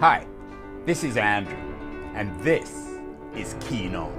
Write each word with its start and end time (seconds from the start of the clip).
Hi, 0.00 0.26
this 0.86 1.04
is 1.04 1.18
Andrew, 1.18 1.58
and 2.14 2.34
this 2.40 2.88
is 3.36 3.54
Keen 3.60 3.94
On, 3.94 4.10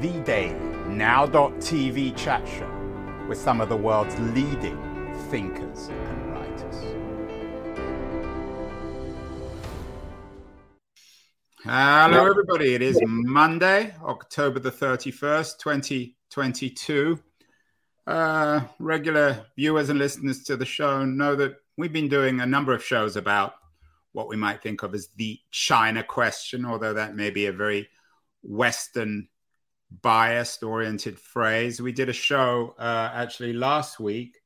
the 0.00 0.20
daily 0.24 0.58
now.tv 0.88 2.16
chat 2.16 2.44
show 2.48 2.68
with 3.28 3.38
some 3.38 3.60
of 3.60 3.68
the 3.68 3.76
world's 3.76 4.18
leading 4.18 4.76
thinkers 5.30 5.90
and 5.90 6.32
writers. 6.32 6.74
Hello, 11.62 12.26
everybody. 12.26 12.74
It 12.74 12.82
is 12.82 13.00
Monday, 13.06 13.94
October 14.02 14.58
the 14.58 14.72
31st, 14.72 15.58
2022. 15.60 17.20
Uh, 18.08 18.60
regular 18.80 19.46
viewers 19.54 19.88
and 19.88 20.00
listeners 20.00 20.42
to 20.42 20.56
the 20.56 20.66
show 20.66 21.04
know 21.04 21.36
that 21.36 21.58
we've 21.76 21.92
been 21.92 22.08
doing 22.08 22.40
a 22.40 22.46
number 22.46 22.74
of 22.74 22.82
shows 22.82 23.14
about 23.14 23.52
what 24.16 24.28
we 24.28 24.36
might 24.36 24.62
think 24.62 24.82
of 24.82 24.94
as 24.94 25.08
the 25.16 25.38
China 25.50 26.02
question, 26.02 26.64
although 26.64 26.94
that 26.94 27.14
may 27.14 27.28
be 27.28 27.46
a 27.46 27.52
very 27.52 27.86
Western 28.42 29.28
biased 30.00 30.62
oriented 30.62 31.18
phrase. 31.18 31.82
We 31.82 31.92
did 31.92 32.08
a 32.08 32.14
show 32.14 32.74
uh, 32.78 33.10
actually 33.12 33.52
last 33.52 34.00
week 34.00 34.40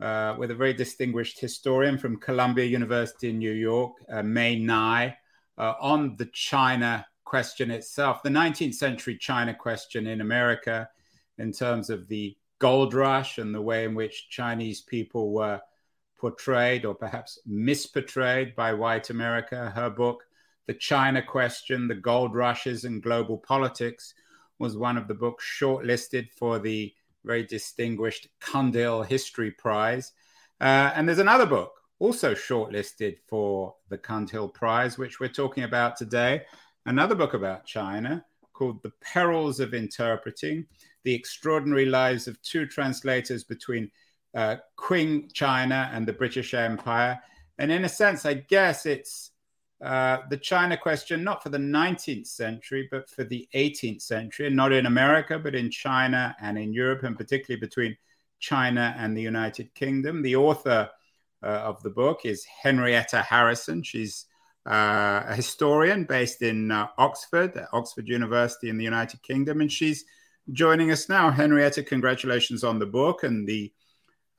uh, 0.00 0.36
with 0.38 0.50
a 0.50 0.54
very 0.54 0.74
distinguished 0.74 1.40
historian 1.40 1.96
from 1.96 2.20
Columbia 2.20 2.66
University 2.66 3.30
in 3.30 3.38
New 3.38 3.52
York, 3.52 3.92
uh, 4.12 4.22
Mae 4.22 4.60
Ngai, 4.60 5.16
uh, 5.56 5.74
on 5.80 6.16
the 6.18 6.26
China 6.26 7.06
question 7.24 7.70
itself, 7.70 8.22
the 8.22 8.28
19th 8.28 8.74
century 8.74 9.16
China 9.16 9.54
question 9.54 10.06
in 10.06 10.20
America, 10.20 10.86
in 11.38 11.52
terms 11.52 11.88
of 11.88 12.06
the 12.08 12.36
gold 12.58 12.92
rush 12.92 13.38
and 13.38 13.54
the 13.54 13.62
way 13.62 13.84
in 13.84 13.94
which 13.94 14.28
Chinese 14.28 14.82
people 14.82 15.32
were 15.32 15.58
portrayed 16.20 16.84
or 16.84 16.94
perhaps 16.94 17.38
misportrayed 17.48 18.54
by 18.54 18.74
white 18.74 19.08
America. 19.10 19.72
Her 19.74 19.88
book, 19.88 20.24
The 20.66 20.74
China 20.74 21.22
Question 21.22 21.88
The 21.88 21.94
Gold 21.94 22.34
Rushes 22.34 22.84
and 22.84 23.02
Global 23.02 23.38
Politics, 23.38 24.14
was 24.58 24.76
one 24.76 24.98
of 24.98 25.08
the 25.08 25.14
books 25.14 25.44
shortlisted 25.44 26.30
for 26.32 26.58
the 26.58 26.92
very 27.24 27.44
distinguished 27.44 28.28
Cundill 28.40 29.06
History 29.06 29.50
Prize. 29.50 30.12
Uh, 30.60 30.92
and 30.94 31.08
there's 31.08 31.18
another 31.18 31.46
book 31.46 31.72
also 31.98 32.34
shortlisted 32.34 33.16
for 33.26 33.74
the 33.88 33.98
Cundill 33.98 34.52
Prize, 34.52 34.98
which 34.98 35.20
we're 35.20 35.28
talking 35.28 35.64
about 35.64 35.96
today. 35.96 36.42
Another 36.84 37.14
book 37.14 37.34
about 37.34 37.64
China 37.64 38.24
called 38.52 38.82
The 38.82 38.92
Perils 39.00 39.60
of 39.60 39.72
Interpreting 39.72 40.66
The 41.04 41.14
Extraordinary 41.14 41.86
Lives 41.86 42.28
of 42.28 42.40
Two 42.42 42.66
Translators 42.66 43.44
Between 43.44 43.90
uh, 44.34 44.56
Qing 44.78 45.32
China 45.32 45.90
and 45.92 46.06
the 46.06 46.12
British 46.12 46.54
Empire. 46.54 47.20
And 47.58 47.70
in 47.70 47.84
a 47.84 47.88
sense, 47.88 48.24
I 48.24 48.34
guess 48.34 48.86
it's 48.86 49.32
uh, 49.84 50.18
the 50.28 50.36
China 50.36 50.76
question, 50.76 51.24
not 51.24 51.42
for 51.42 51.48
the 51.48 51.58
19th 51.58 52.26
century, 52.26 52.88
but 52.90 53.08
for 53.08 53.24
the 53.24 53.48
18th 53.54 54.02
century, 54.02 54.46
and 54.46 54.56
not 54.56 54.72
in 54.72 54.86
America, 54.86 55.38
but 55.38 55.54
in 55.54 55.70
China 55.70 56.36
and 56.40 56.58
in 56.58 56.72
Europe, 56.72 57.02
and 57.02 57.16
particularly 57.16 57.60
between 57.60 57.96
China 58.38 58.94
and 58.98 59.16
the 59.16 59.22
United 59.22 59.74
Kingdom. 59.74 60.22
The 60.22 60.36
author 60.36 60.90
uh, 61.42 61.46
of 61.46 61.82
the 61.82 61.90
book 61.90 62.20
is 62.24 62.44
Henrietta 62.44 63.22
Harrison. 63.22 63.82
She's 63.82 64.26
uh, 64.68 65.22
a 65.26 65.34
historian 65.34 66.04
based 66.04 66.42
in 66.42 66.70
uh, 66.70 66.88
Oxford, 66.98 67.58
Oxford 67.72 68.08
University 68.08 68.68
in 68.68 68.76
the 68.76 68.84
United 68.84 69.22
Kingdom, 69.22 69.62
and 69.62 69.72
she's 69.72 70.04
joining 70.52 70.90
us 70.90 71.08
now. 71.08 71.30
Henrietta, 71.30 71.82
congratulations 71.82 72.64
on 72.64 72.78
the 72.78 72.86
book 72.86 73.22
and 73.22 73.48
the 73.48 73.72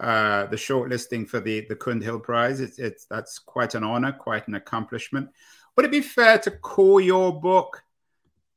uh, 0.01 0.47
the 0.47 0.55
shortlisting 0.55 1.29
for 1.29 1.39
the 1.39 1.61
the 1.69 1.75
Cundill 1.75 2.21
Prize. 2.21 2.59
It's, 2.59 2.79
it's 2.79 3.05
that's 3.05 3.37
quite 3.37 3.75
an 3.75 3.83
honor, 3.83 4.11
quite 4.11 4.47
an 4.47 4.55
accomplishment. 4.55 5.29
Would 5.75 5.85
it 5.85 5.91
be 5.91 6.01
fair 6.01 6.39
to 6.39 6.51
call 6.51 6.99
your 6.99 7.39
book 7.39 7.83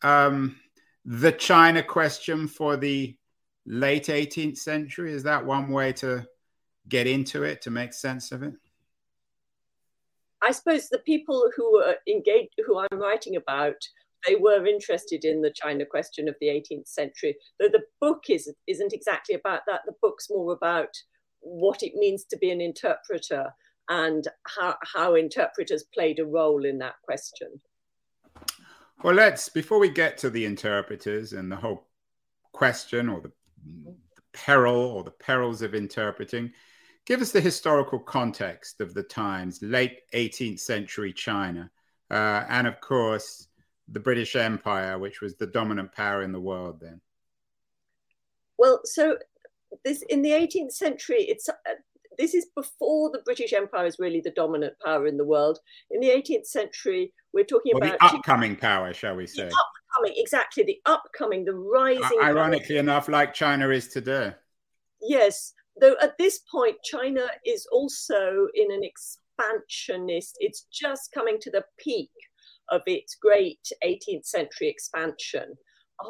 um, 0.03 0.57
"The 1.05 1.33
China 1.33 1.83
Question" 1.83 2.49
for 2.49 2.79
the 2.79 3.15
late 3.67 4.07
18th 4.07 4.57
century? 4.57 5.13
Is 5.13 5.23
that 5.25 5.45
one 5.45 5.69
way 5.69 5.93
to 5.95 6.27
get 6.89 7.07
into 7.07 7.43
it 7.43 7.61
to 7.63 7.71
make 7.71 7.93
sense 7.93 8.33
of 8.33 8.43
it? 8.43 8.55
I 10.43 10.53
suppose 10.53 10.89
the 10.89 10.99
people 10.99 11.51
who 11.57 11.83
are 11.83 11.97
engaged, 12.07 12.55
who 12.67 12.79
I'm 12.79 12.99
writing 12.99 13.37
about, 13.37 13.77
they 14.27 14.37
were 14.37 14.67
interested 14.67 15.25
in 15.25 15.41
the 15.43 15.51
China 15.51 15.85
question 15.85 16.29
of 16.29 16.37
the 16.41 16.47
18th 16.47 16.89
century. 16.89 17.37
Though 17.61 17.69
the 17.69 17.85
book 18.01 18.25
is 18.31 18.51
isn't 18.67 18.95
exactly 18.95 19.35
about 19.35 19.61
that. 19.67 19.83
The 19.85 19.95
book's 20.01 20.29
more 20.31 20.55
about 20.55 20.95
what 21.45 21.83
it 21.83 21.95
means 21.95 22.25
to 22.25 22.37
be 22.37 22.51
an 22.51 22.61
interpreter 22.61 23.53
and 23.89 24.27
how, 24.47 24.77
how 24.95 25.15
interpreters 25.15 25.85
played 25.95 26.19
a 26.19 26.25
role 26.25 26.65
in 26.65 26.79
that 26.79 26.95
question. 27.05 27.61
Well, 29.03 29.15
let's, 29.15 29.49
before 29.49 29.79
we 29.79 29.91
get 29.91 30.17
to 30.19 30.31
the 30.31 30.45
interpreters 30.45 31.33
and 31.33 31.53
the 31.53 31.57
whole 31.57 31.89
question 32.53 33.09
or 33.09 33.21
the, 33.21 33.33
the 33.85 34.23
peril 34.33 34.77
or 34.77 35.05
the 35.05 35.11
perils 35.11 35.61
of 35.61 35.75
interpreting, 35.75 36.53
give 37.05 37.21
us 37.21 37.33
the 37.33 37.41
historical 37.41 37.99
context 37.99 38.81
of 38.81 38.95
the 38.95 39.03
times, 39.03 39.61
late 39.63 40.01
18th 40.15 40.61
century 40.61 41.13
China, 41.13 41.71
uh, 42.11 42.45
and 42.49 42.67
of 42.67 42.81
course, 42.81 43.49
the 43.89 44.01
British 44.01 44.37
Empire, 44.37 44.99
which 44.99 45.21
was 45.21 45.37
the 45.37 45.47
dominant 45.47 45.93
power 45.93 46.23
in 46.23 46.33
the 46.33 46.41
world 46.41 46.81
then. 46.81 47.01
Well, 48.57 48.81
so 48.85 49.19
this 49.85 50.03
in 50.09 50.23
the 50.23 50.31
18th 50.31 50.73
century, 50.73 51.23
it's 51.23 51.49
uh, 51.49 51.53
this 52.19 52.35
is 52.35 52.47
before 52.55 53.11
the 53.11 53.21
British 53.25 53.53
Empire 53.53 53.87
is 53.87 53.99
really 53.99 54.21
the 54.21 54.31
dominant 54.31 54.75
power 54.85 55.07
in 55.07 55.17
the 55.17 55.25
world. 55.25 55.59
In 55.91 56.01
the 56.01 56.09
18th 56.09 56.47
century, 56.47 57.13
we're 57.33 57.45
talking 57.45 57.73
well, 57.75 57.89
about 57.89 57.99
the 57.99 58.19
upcoming 58.19 58.57
power, 58.57 58.93
shall 58.95 59.17
we 59.17 59.27
say? 59.27 59.47
upcoming, 59.47 60.15
exactly 60.17 60.65
the 60.65 60.79
upcoming, 60.87 61.45
the 61.45 61.55
rising. 61.55 62.19
Ironically 62.23 62.77
power. 62.77 62.81
enough, 62.81 63.09
like 63.09 63.35
China 63.35 63.71
is 63.71 63.89
today. 63.89 64.35
Yes, 65.01 65.53
though 65.81 65.97
at 66.01 66.17
this 66.19 66.41
point, 66.51 66.77
China 66.85 67.27
is 67.45 67.67
also 67.73 68.49
in 68.55 68.73
an 68.73 68.83
expansionist. 68.83 70.37
It's 70.39 70.67
just 70.73 71.13
coming 71.13 71.39
to 71.41 71.51
the 71.51 71.65
peak 71.79 72.11
of 72.71 72.83
its 72.87 73.17
great 73.21 73.61
18th 73.85 74.27
century 74.27 74.69
expansion 74.69 75.55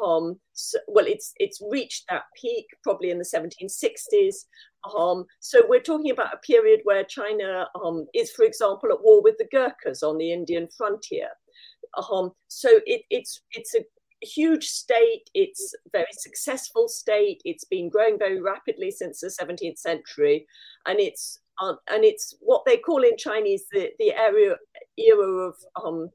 um, 0.03 0.39
so, 0.53 0.79
well, 0.87 1.05
it's 1.05 1.33
it's 1.37 1.61
reached 1.69 2.05
that 2.09 2.23
peak 2.39 2.65
probably 2.83 3.11
in 3.11 3.17
the 3.17 3.25
1760s. 3.25 4.35
Um, 4.97 5.25
so 5.39 5.63
we're 5.67 5.79
talking 5.79 6.11
about 6.11 6.33
a 6.33 6.37
period 6.37 6.81
where 6.83 7.03
China 7.03 7.67
um, 7.83 8.07
is, 8.13 8.31
for 8.31 8.45
example, 8.45 8.89
at 8.91 9.03
war 9.03 9.21
with 9.21 9.37
the 9.37 9.47
Gurkhas 9.51 10.03
on 10.03 10.17
the 10.17 10.31
Indian 10.31 10.67
frontier. 10.75 11.29
Um, 12.11 12.31
so 12.47 12.69
it, 12.85 13.03
it's 13.09 13.41
it's 13.51 13.75
a 13.75 13.85
huge 14.25 14.65
state. 14.65 15.29
It's 15.33 15.73
a 15.73 15.89
very 15.91 16.11
successful 16.11 16.87
state. 16.87 17.41
It's 17.45 17.65
been 17.65 17.89
growing 17.89 18.17
very 18.17 18.41
rapidly 18.41 18.91
since 18.91 19.21
the 19.21 19.27
17th 19.27 19.77
century, 19.77 20.47
and 20.87 20.99
it's 20.99 21.39
uh, 21.61 21.75
and 21.89 22.03
it's 22.03 22.35
what 22.41 22.63
they 22.65 22.77
call 22.77 23.03
in 23.03 23.17
Chinese 23.17 23.65
the 23.71 23.91
the 23.99 24.13
area 24.13 24.55
era 24.97 25.47
of 25.47 25.55
um, 25.83 26.09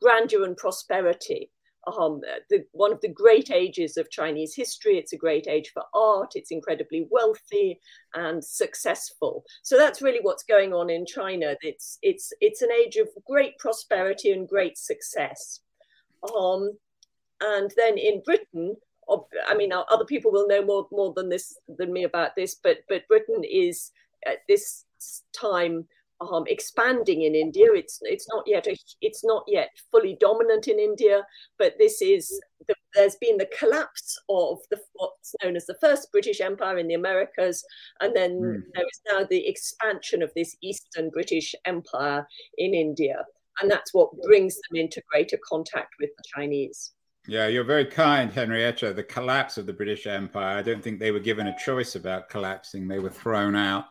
grandeur 0.00 0.44
and 0.44 0.56
prosperity 0.56 1.50
um, 1.86 2.20
the, 2.48 2.64
one 2.72 2.92
of 2.92 3.00
the 3.00 3.08
great 3.08 3.50
ages 3.50 3.96
of 3.96 4.10
Chinese 4.10 4.54
history. 4.54 4.98
It's 4.98 5.12
a 5.12 5.18
great 5.18 5.48
age 5.48 5.70
for 5.72 5.82
art. 5.94 6.32
It's 6.34 6.50
incredibly 6.50 7.06
wealthy 7.10 7.80
and 8.14 8.44
successful. 8.44 9.44
So 9.62 9.76
that's 9.76 10.02
really 10.02 10.20
what's 10.22 10.44
going 10.44 10.72
on 10.72 10.90
in 10.90 11.06
China. 11.06 11.56
It's 11.62 11.98
it's 12.02 12.32
it's 12.40 12.62
an 12.62 12.70
age 12.70 12.96
of 12.96 13.08
great 13.26 13.58
prosperity 13.58 14.32
and 14.32 14.48
great 14.48 14.78
success. 14.78 15.60
Um, 16.36 16.78
and 17.40 17.72
then 17.76 17.98
in 17.98 18.22
Britain, 18.24 18.76
I 19.48 19.54
mean, 19.54 19.72
other 19.72 20.04
people 20.04 20.30
will 20.30 20.46
know 20.46 20.64
more 20.64 20.86
more 20.92 21.12
than 21.14 21.28
this 21.28 21.56
than 21.78 21.92
me 21.92 22.04
about 22.04 22.36
this, 22.36 22.54
but 22.62 22.78
but 22.88 23.08
Britain 23.08 23.42
is 23.44 23.90
at 24.26 24.38
this 24.48 24.84
time 25.32 25.86
um, 26.30 26.44
expanding 26.46 27.22
in 27.22 27.34
India. 27.34 27.66
It's 27.74 27.98
it's 28.02 28.26
not 28.28 28.44
yet 28.46 28.66
a, 28.66 28.76
it's 29.00 29.24
not 29.24 29.44
yet 29.46 29.70
fully 29.90 30.16
dominant 30.20 30.68
in 30.68 30.78
India, 30.78 31.24
but 31.58 31.74
this 31.78 32.02
is 32.02 32.40
the, 32.68 32.74
there's 32.94 33.16
been 33.16 33.38
the 33.38 33.48
collapse 33.58 34.18
of 34.28 34.58
the 34.70 34.78
what's 34.94 35.34
known 35.42 35.56
as 35.56 35.66
the 35.66 35.76
first 35.80 36.12
British 36.12 36.40
Empire 36.40 36.78
in 36.78 36.88
the 36.88 36.94
Americas, 36.94 37.64
and 38.00 38.14
then 38.14 38.40
mm. 38.40 38.62
there 38.74 38.84
is 38.84 39.00
now 39.10 39.26
the 39.28 39.46
expansion 39.46 40.22
of 40.22 40.32
this 40.34 40.56
Eastern 40.62 41.10
British 41.10 41.54
Empire 41.64 42.26
in 42.58 42.74
India, 42.74 43.24
and 43.60 43.70
that's 43.70 43.94
what 43.94 44.10
brings 44.22 44.54
them 44.54 44.80
into 44.80 45.02
greater 45.10 45.38
contact 45.48 45.94
with 46.00 46.10
the 46.16 46.24
Chinese. 46.34 46.92
Yeah, 47.28 47.46
you're 47.46 47.62
very 47.62 47.86
kind, 47.86 48.32
Henrietta. 48.32 48.92
The 48.92 49.04
collapse 49.04 49.56
of 49.56 49.66
the 49.66 49.72
British 49.72 50.08
Empire. 50.08 50.58
I 50.58 50.62
don't 50.62 50.82
think 50.82 50.98
they 50.98 51.12
were 51.12 51.20
given 51.20 51.46
a 51.46 51.58
choice 51.64 51.94
about 51.94 52.28
collapsing; 52.28 52.88
they 52.88 52.98
were 52.98 53.10
thrown 53.10 53.54
out 53.54 53.86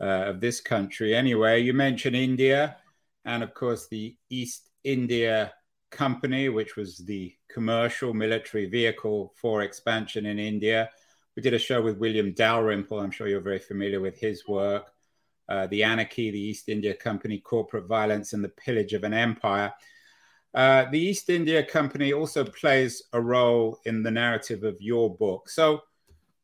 uh, 0.00 0.30
of 0.30 0.40
this 0.40 0.60
country. 0.60 1.14
Anyway, 1.14 1.62
you 1.62 1.72
mentioned 1.72 2.16
India, 2.16 2.76
and 3.24 3.42
of 3.42 3.54
course, 3.54 3.88
the 3.88 4.16
East 4.30 4.70
India 4.84 5.52
Company, 5.90 6.48
which 6.48 6.76
was 6.76 6.98
the 6.98 7.34
commercial 7.48 8.12
military 8.12 8.66
vehicle 8.66 9.32
for 9.40 9.62
expansion 9.62 10.26
in 10.26 10.38
India. 10.38 10.90
We 11.36 11.42
did 11.42 11.54
a 11.54 11.58
show 11.58 11.80
with 11.80 11.98
William 11.98 12.32
Dalrymple. 12.32 12.98
I'm 13.00 13.10
sure 13.10 13.28
you're 13.28 13.40
very 13.40 13.58
familiar 13.58 14.00
with 14.00 14.18
his 14.18 14.46
work. 14.48 14.92
uh, 15.48 15.66
the 15.68 15.84
anarchy, 15.84 16.30
the 16.30 16.40
East 16.40 16.68
India 16.68 16.94
Company, 16.94 17.38
corporate 17.38 17.86
violence, 17.86 18.32
and 18.32 18.42
the 18.42 18.48
pillage 18.48 18.92
of 18.92 19.04
an 19.04 19.14
empire. 19.14 19.72
Uh, 20.54 20.86
the 20.90 20.98
East 20.98 21.30
India 21.30 21.62
Company 21.64 22.12
also 22.12 22.44
plays 22.44 23.02
a 23.12 23.20
role 23.20 23.78
in 23.84 24.02
the 24.02 24.10
narrative 24.10 24.64
of 24.64 24.76
your 24.80 25.14
book. 25.14 25.48
So, 25.48 25.82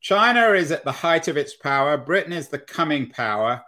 China 0.03 0.51
is 0.51 0.73
at 0.73 0.85
the 0.85 0.93
height 0.93 1.29
of 1.29 1.37
its 1.37 1.55
power, 1.55 1.97
Britain 1.97 2.33
is 2.33 2.49
the 2.49 2.59
coming 2.59 3.09
power. 3.09 3.63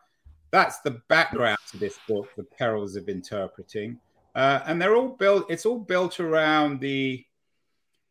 That's 0.51 0.81
the 0.81 1.01
background 1.09 1.59
to 1.71 1.79
this 1.79 1.97
book, 2.09 2.29
The 2.37 2.43
Perils 2.43 2.97
of 2.97 3.09
Interpreting. 3.09 4.01
Uh, 4.35 4.61
and 4.67 4.83
they're 4.83 4.97
all 4.97 5.17
built, 5.17 5.47
it's 5.49 5.65
all 5.65 5.79
built 5.79 6.21
around 6.21 6.81
the 6.81 7.25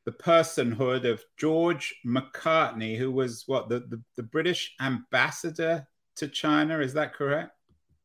the 0.05 0.11
personhood 0.11 1.09
of 1.09 1.23
George 1.37 1.95
Macartney, 2.05 2.97
who 2.97 3.09
was 3.09 3.43
what 3.47 3.69
the, 3.69 3.79
the, 3.87 4.01
the 4.17 4.23
British 4.23 4.75
ambassador 4.81 5.87
to 6.17 6.27
China. 6.27 6.79
Is 6.79 6.93
that 6.95 7.13
correct? 7.13 7.51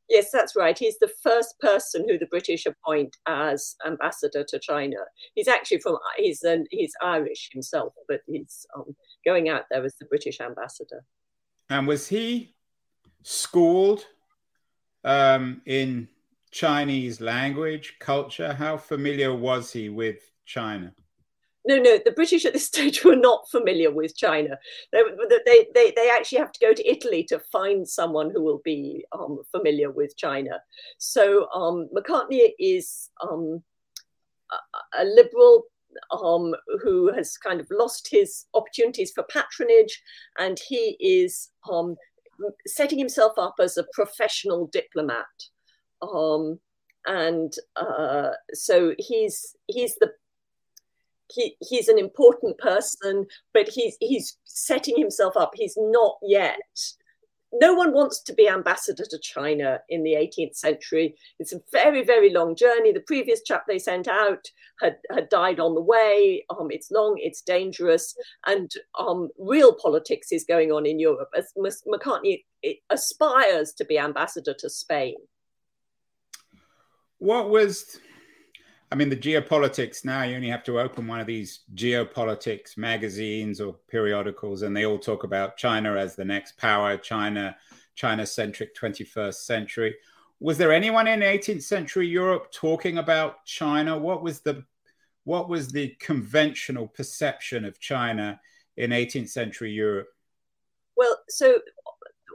Yes, 0.09 0.31
that's 0.33 0.57
right. 0.57 0.79
He's 0.79 0.99
the 0.99 1.13
first 1.23 1.59
person 1.61 2.07
who 2.09 2.19
the 2.19 2.27
British 2.27 2.65
appoint 2.67 3.17
as 3.27 3.77
ambassador 3.87 4.45
to 4.49 4.59
China. 4.59 4.97
He's 5.35 5.49
actually 5.49 5.81
from 5.81 5.99
he's 6.17 6.43
an, 6.43 6.65
he's 6.71 6.93
Irish 7.03 7.51
himself, 7.53 7.93
but 8.09 8.21
he's 8.27 8.67
um, 8.75 8.97
going 9.27 9.49
out 9.51 9.65
there 9.71 9.85
as 9.85 9.97
the 10.01 10.07
British 10.07 10.41
ambassador. 10.41 11.05
And 11.69 11.87
was 11.87 12.09
he 12.09 12.55
schooled 13.23 14.07
um, 15.05 15.61
in 15.67 16.09
Chinese 16.51 17.21
language, 17.21 17.97
culture? 18.01 18.55
How 18.55 18.79
familiar 18.79 19.35
was 19.35 19.71
he 19.73 19.91
with 19.91 20.31
China? 20.47 20.95
No, 21.67 21.77
no, 21.77 21.99
the 22.05 22.13
British 22.13 22.45
at 22.45 22.53
this 22.53 22.67
stage 22.73 23.05
were 23.05 23.17
not 23.17 23.49
familiar 23.51 23.91
with 23.91 24.17
China. 24.17 24.59
They, 24.93 25.03
they, 25.45 25.67
they, 25.75 25.93
they 25.95 26.11
actually 26.11 26.39
have 26.39 26.53
to 26.53 26.61
go 26.61 26.73
to 26.73 26.91
Italy 26.91 27.25
to 27.25 27.39
find 27.39 27.87
someone 27.87 28.31
who 28.31 28.43
will 28.43 28.61
be 28.65 29.05
um, 29.13 29.41
familiar 29.51 29.91
with 29.91 30.17
China. 30.17 30.61
So 30.99 31.49
um, 31.51 31.89
Macartney 31.95 32.53
is 32.59 33.11
um, 33.23 33.63
a, 34.51 35.03
a, 35.03 35.05
liberal 35.05 35.65
um, 36.11 36.55
who 36.83 37.13
has 37.13 37.37
kind 37.37 37.61
of 37.61 37.67
lost 37.71 38.09
his 38.11 38.47
opportunities 38.55 39.13
for 39.13 39.25
patronage, 39.25 40.03
and 40.39 40.59
he 40.69 40.97
is 41.01 41.51
um, 41.71 41.97
setting 42.67 42.99
himself 42.99 43.33
up 43.37 43.57
as 43.61 43.77
a 43.77 43.87
professional 43.93 44.69
diplomat. 44.69 45.27
Um, 46.03 46.61
and 47.07 47.53
uh, 47.77 48.31
so 48.53 48.95
he's 48.99 49.57
he's 49.67 49.97
the 49.97 50.13
he, 51.31 51.57
he's 51.61 51.89
an 51.89 51.99
important 51.99 52.59
person, 52.59 53.27
but 53.53 53.69
he's 53.69 53.97
he's 54.01 54.37
setting 54.45 54.97
himself 54.97 55.37
up. 55.37 55.53
He's 55.55 55.75
not 55.77 56.17
yet. 56.23 56.59
No 57.53 57.73
one 57.73 57.95
wants 57.95 58.21
to 58.25 58.35
be 58.35 58.47
ambassador 58.47 59.05
to 59.09 59.19
China 59.19 59.81
in 59.89 60.03
the 60.03 60.13
18th 60.13 60.55
century. 60.55 61.17
It's 61.39 61.55
a 61.55 61.63
very, 61.73 62.05
very 62.05 62.31
long 62.31 62.55
journey. 62.55 62.93
The 62.93 63.01
previous 63.01 63.43
chap 63.43 63.65
they 63.67 63.79
sent 63.79 64.07
out 64.07 64.51
had, 64.83 64.97
had 65.11 65.31
died 65.31 65.59
on 65.59 65.75
the 65.75 65.81
way. 65.81 66.45
Um, 66.51 66.69
it's 66.71 66.91
long, 66.91 67.17
it's 67.19 67.41
dangerous, 67.41 68.15
and 68.47 68.71
um, 68.99 69.31
real 69.39 69.75
politics 69.75 70.31
is 70.31 70.45
going 70.45 70.73
on 70.73 70.85
in 70.85 70.99
Europe. 70.99 71.31
As 71.35 71.53
Macartney 71.87 72.45
aspires 72.91 73.73
to 73.75 73.85
be 73.85 73.99
ambassador 73.99 74.55
to 74.59 74.69
Spain. 74.69 75.17
What 77.19 77.49
was 77.49 77.99
I 78.91 78.95
mean, 78.95 79.11
the 79.11 79.17
geopolitics 79.17 80.05
now, 80.05 80.23
you 80.23 80.35
only 80.37 80.49
have 80.49 80.65
to 80.65 80.81
open 80.81 81.07
one 81.07 81.21
of 81.21 81.27
these 81.27 81.61
geopolitics 81.75 82.77
magazines 82.79 83.61
or 83.61 83.75
periodicals, 83.89 84.63
and 84.63 84.75
they 84.75 84.87
all 84.87 84.99
talk 84.99 85.25
about 85.25 85.59
China 85.59 85.95
as 85.97 86.17
the 86.17 86.25
next 86.25 86.57
power, 86.57 86.97
China, 86.97 87.55
China 87.95 88.25
centric 88.25 88.75
21st 88.75 89.35
century. 89.35 89.95
Was 90.41 90.57
there 90.57 90.73
anyone 90.73 91.07
in 91.07 91.21
18th 91.21 91.65
century 91.65 92.07
Europe 92.07 92.51
talking 92.51 92.99
about 92.99 93.45
China? 93.45 93.99
What 93.99 94.23
was 94.23 94.41
the 94.41 94.65
what 95.25 95.51
was 95.51 95.69
the 95.69 95.95
conventional 96.01 96.87
perception 96.87 97.67
of 97.67 97.79
China 97.79 98.41
in 98.79 98.91
18th 98.91 99.29
century 99.29 99.71
Europe? 99.71 100.09
Well, 100.97 101.19
so 101.29 101.59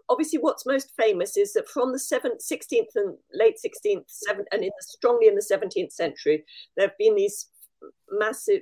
obviously 0.09 0.39
what's 0.39 0.65
most 0.65 0.91
famous 0.97 1.37
is 1.37 1.53
that 1.53 1.67
from 1.67 1.91
the 1.91 1.97
7th, 1.97 2.41
16th 2.51 2.95
and 2.95 3.17
late 3.33 3.55
16th, 3.55 4.05
7th, 4.29 4.45
and 4.51 4.63
in 4.63 4.69
the, 4.69 4.73
strongly 4.81 5.27
in 5.27 5.35
the 5.35 5.47
17th 5.51 5.91
century, 5.91 6.43
there 6.75 6.87
have 6.87 6.97
been 6.97 7.15
these 7.15 7.47
massive, 8.11 8.61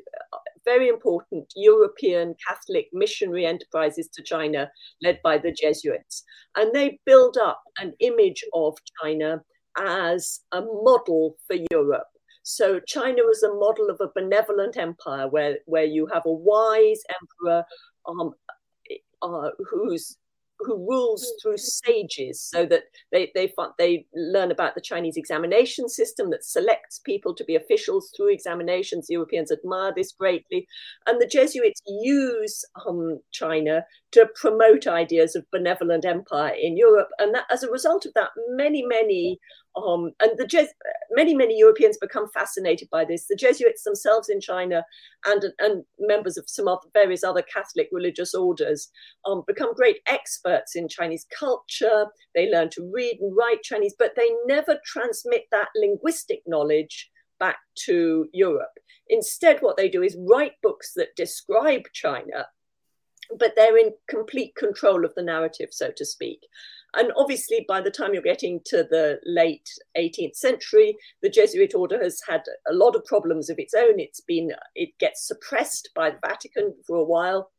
very 0.66 0.88
important 0.88 1.52
European 1.56 2.36
Catholic 2.48 2.88
missionary 2.94 3.46
enterprises 3.46 4.10
to 4.14 4.24
China 4.24 4.70
led 5.02 5.20
by 5.24 5.38
the 5.38 5.52
Jesuits. 5.52 6.24
And 6.56 6.74
they 6.74 7.00
build 7.06 7.38
up 7.38 7.62
an 7.80 7.94
image 8.00 8.44
of 8.54 8.78
China 9.02 9.42
as 9.78 10.42
a 10.52 10.62
model 10.62 11.38
for 11.48 11.58
Europe. 11.72 12.08
So 12.44 12.80
China 12.88 13.22
was 13.24 13.44
a 13.44 13.54
model 13.54 13.90
of 13.90 14.02
a 14.02 14.12
benevolent 14.16 14.78
empire 14.78 15.28
where, 15.28 15.58
where 15.66 15.86
you 15.86 16.08
have 16.08 16.24
a 16.26 16.32
wise 16.32 17.02
emperor 17.22 17.64
um, 18.08 18.32
uh, 19.22 19.50
who's 19.70 20.18
who 20.66 20.78
rules 20.88 21.26
through 21.42 21.58
sages 21.58 22.42
so 22.42 22.66
that 22.66 22.84
they, 23.12 23.32
they, 23.36 23.54
they 23.78 24.06
learn 24.16 24.52
about 24.52 24.76
the 24.76 24.82
Chinese 24.82 25.18
examination 25.18 25.88
system 25.90 26.30
that 26.32 26.44
selects 26.44 27.00
people 27.00 27.34
to 27.36 27.44
be 27.44 27.56
officials 27.56 28.12
through 28.16 28.32
examinations. 28.32 29.08
Europeans 29.10 29.52
admire 29.52 29.94
this 29.96 30.12
greatly. 30.12 30.68
And 31.08 31.22
the 31.22 31.28
Jesuits 31.28 31.82
use 31.86 32.64
um, 32.88 33.20
China 33.32 33.86
to 34.12 34.28
promote 34.36 34.88
ideas 34.88 35.36
of 35.36 35.50
benevolent 35.52 36.06
empire 36.06 36.54
in 36.60 36.76
Europe. 36.78 37.10
And 37.20 37.34
that, 37.34 37.46
as 37.50 37.64
a 37.64 37.72
result 37.72 38.06
of 38.06 38.14
that, 38.14 38.30
many, 38.50 38.84
many 38.86 39.40
um, 39.76 40.12
and 40.20 40.32
the 40.38 40.48
Jes- 40.52 40.74
many 41.12 41.34
many 41.34 41.58
Europeans 41.58 41.98
become 41.98 42.28
fascinated 42.34 42.90
by 42.92 43.06
this. 43.06 43.28
The 43.28 43.36
Jesuits 43.36 43.84
themselves 43.84 44.30
in 44.30 44.42
China, 44.42 44.84
and 45.26 45.46
and 45.60 45.84
members 46.00 46.38
of 46.38 46.46
some 46.48 46.68
other 46.68 46.88
various 46.94 47.24
other 47.24 47.42
Catholic 47.42 47.88
religious 47.92 48.34
orders, 48.34 48.90
um, 49.26 49.44
become 49.48 49.74
great 49.74 50.00
experts 50.08 50.76
in 50.76 50.90
Chinese 50.90 51.26
culture. 51.38 52.08
They 52.36 52.50
learn 52.50 52.70
to 52.72 52.92
read 52.94 53.20
and 53.22 53.36
write 53.36 53.64
Chinese, 53.64 53.96
but 53.98 54.12
they 54.16 54.30
never 54.46 54.78
transmit 54.86 55.44
that 55.52 55.70
linguistic 55.76 56.42
knowledge 56.46 57.10
back 57.40 57.58
to 57.86 58.28
Europe. 58.34 58.78
Instead, 59.08 59.62
what 59.62 59.78
they 59.78 59.90
do 59.90 60.04
is 60.04 60.18
write 60.30 60.54
books 60.62 60.94
that 60.96 61.16
describe 61.16 61.84
China, 61.94 62.46
but 63.38 63.54
they're 63.56 63.78
in 63.78 63.94
complete 64.08 64.56
control 64.56 65.06
of 65.06 65.14
the 65.16 65.24
narrative, 65.24 65.70
so 65.72 65.92
to 65.96 66.06
speak. 66.06 66.48
And 66.94 67.12
obviously, 67.16 67.66
by 67.68 67.80
the 67.80 67.92
time 67.92 68.14
you're 68.14 68.22
getting 68.22 68.60
to 68.66 68.84
the 68.84 69.20
late 69.26 69.70
18th 69.98 70.36
century, 70.36 70.98
the 71.22 71.30
Jesuit 71.30 71.74
order 71.74 72.02
has 72.02 72.22
had 72.28 72.44
a 72.70 72.74
lot 72.74 72.96
of 72.96 73.06
problems 73.06 73.50
of 73.50 73.60
its 73.60 73.74
own. 73.74 74.00
It's 74.00 74.20
been, 74.20 74.52
it 74.76 74.90
gets 75.00 75.26
suppressed 75.26 75.90
by 75.96 76.10
the 76.12 76.20
Vatican 76.26 76.74
for 76.86 76.98
a 76.98 77.06
while. 77.06 77.50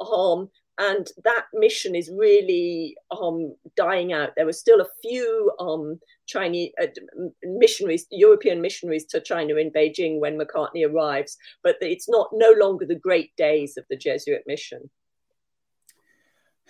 Um, 0.00 0.50
and 0.78 1.08
that 1.24 1.46
mission 1.54 1.94
is 1.94 2.10
really 2.14 2.96
um, 3.10 3.54
dying 3.76 4.12
out. 4.12 4.30
There 4.36 4.44
were 4.44 4.52
still 4.52 4.80
a 4.80 4.88
few 5.02 5.50
um, 5.58 5.98
Chinese 6.26 6.72
uh, 6.80 6.86
missionaries, 7.42 8.06
European 8.10 8.60
missionaries 8.60 9.06
to 9.06 9.20
China 9.20 9.56
in 9.56 9.70
Beijing 9.70 10.20
when 10.20 10.38
Macartney 10.38 10.86
arrives, 10.86 11.38
but 11.64 11.76
it's 11.80 12.08
not 12.10 12.28
no 12.34 12.52
longer 12.52 12.84
the 12.84 12.94
great 12.94 13.34
days 13.36 13.76
of 13.78 13.84
the 13.88 13.96
Jesuit 13.96 14.42
mission. 14.46 14.90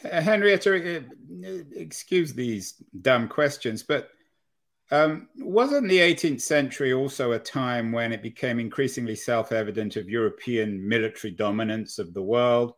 Henrietta, 0.02 1.04
excuse 1.74 2.34
these 2.34 2.74
dumb 3.00 3.28
questions, 3.28 3.82
but 3.82 4.10
um, 4.90 5.28
wasn't 5.38 5.88
the 5.88 5.98
18th 5.98 6.40
century 6.40 6.92
also 6.92 7.32
a 7.32 7.38
time 7.38 7.90
when 7.90 8.12
it 8.12 8.22
became 8.22 8.60
increasingly 8.60 9.16
self 9.16 9.50
evident 9.50 9.96
of 9.96 10.08
European 10.08 10.86
military 10.86 11.32
dominance 11.32 11.98
of 11.98 12.14
the 12.14 12.22
world? 12.22 12.74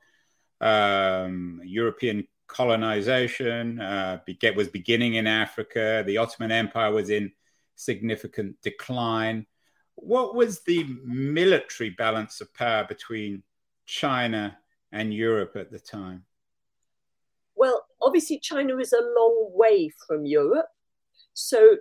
Um, 0.60 1.60
European 1.64 2.26
colonization 2.46 3.78
uh, 3.78 4.20
was 4.56 4.68
beginning 4.68 5.14
in 5.14 5.26
Africa. 5.26 6.02
The 6.06 6.16
Ottoman 6.16 6.50
Empire 6.50 6.90
was 6.90 7.10
in 7.10 7.30
significant 7.74 8.56
decline. 8.62 9.46
What 9.96 10.34
was 10.34 10.62
the 10.62 10.84
military 11.04 11.90
balance 11.90 12.40
of 12.40 12.54
power 12.54 12.84
between 12.84 13.42
China 13.84 14.56
and 14.92 15.12
Europe 15.12 15.56
at 15.56 15.70
the 15.70 15.78
time? 15.78 16.24
Obviously, 18.08 18.38
China 18.38 18.78
is 18.78 18.94
a 18.94 19.02
long 19.18 19.50
way 19.52 19.90
from 20.06 20.24
Europe. 20.24 20.68
So 21.34 21.76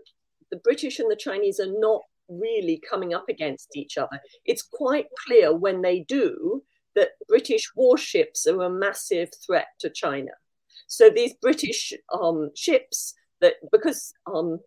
the 0.51 0.57
British 0.57 0.99
and 0.99 1.09
the 1.09 1.15
Chinese 1.15 1.57
are 1.61 1.79
not 1.79 2.01
really 2.27 2.81
coming 2.89 3.13
up 3.13 3.29
against 3.29 3.77
each 3.77 3.97
other. 3.97 4.19
It's 4.43 4.61
quite 4.61 5.05
clear 5.25 5.55
when 5.55 5.81
they 5.81 6.01
do 6.01 6.63
that 6.95 7.11
British 7.29 7.71
warships 7.77 8.45
are 8.45 8.61
a 8.63 8.69
massive 8.69 9.29
threat 9.45 9.67
to 9.79 9.89
China. 9.89 10.31
So 10.87 11.09
these 11.09 11.33
British 11.41 11.93
um, 12.13 12.49
ships 12.57 13.13
that 13.39 13.53
because 13.71 14.13
um, 14.25 14.59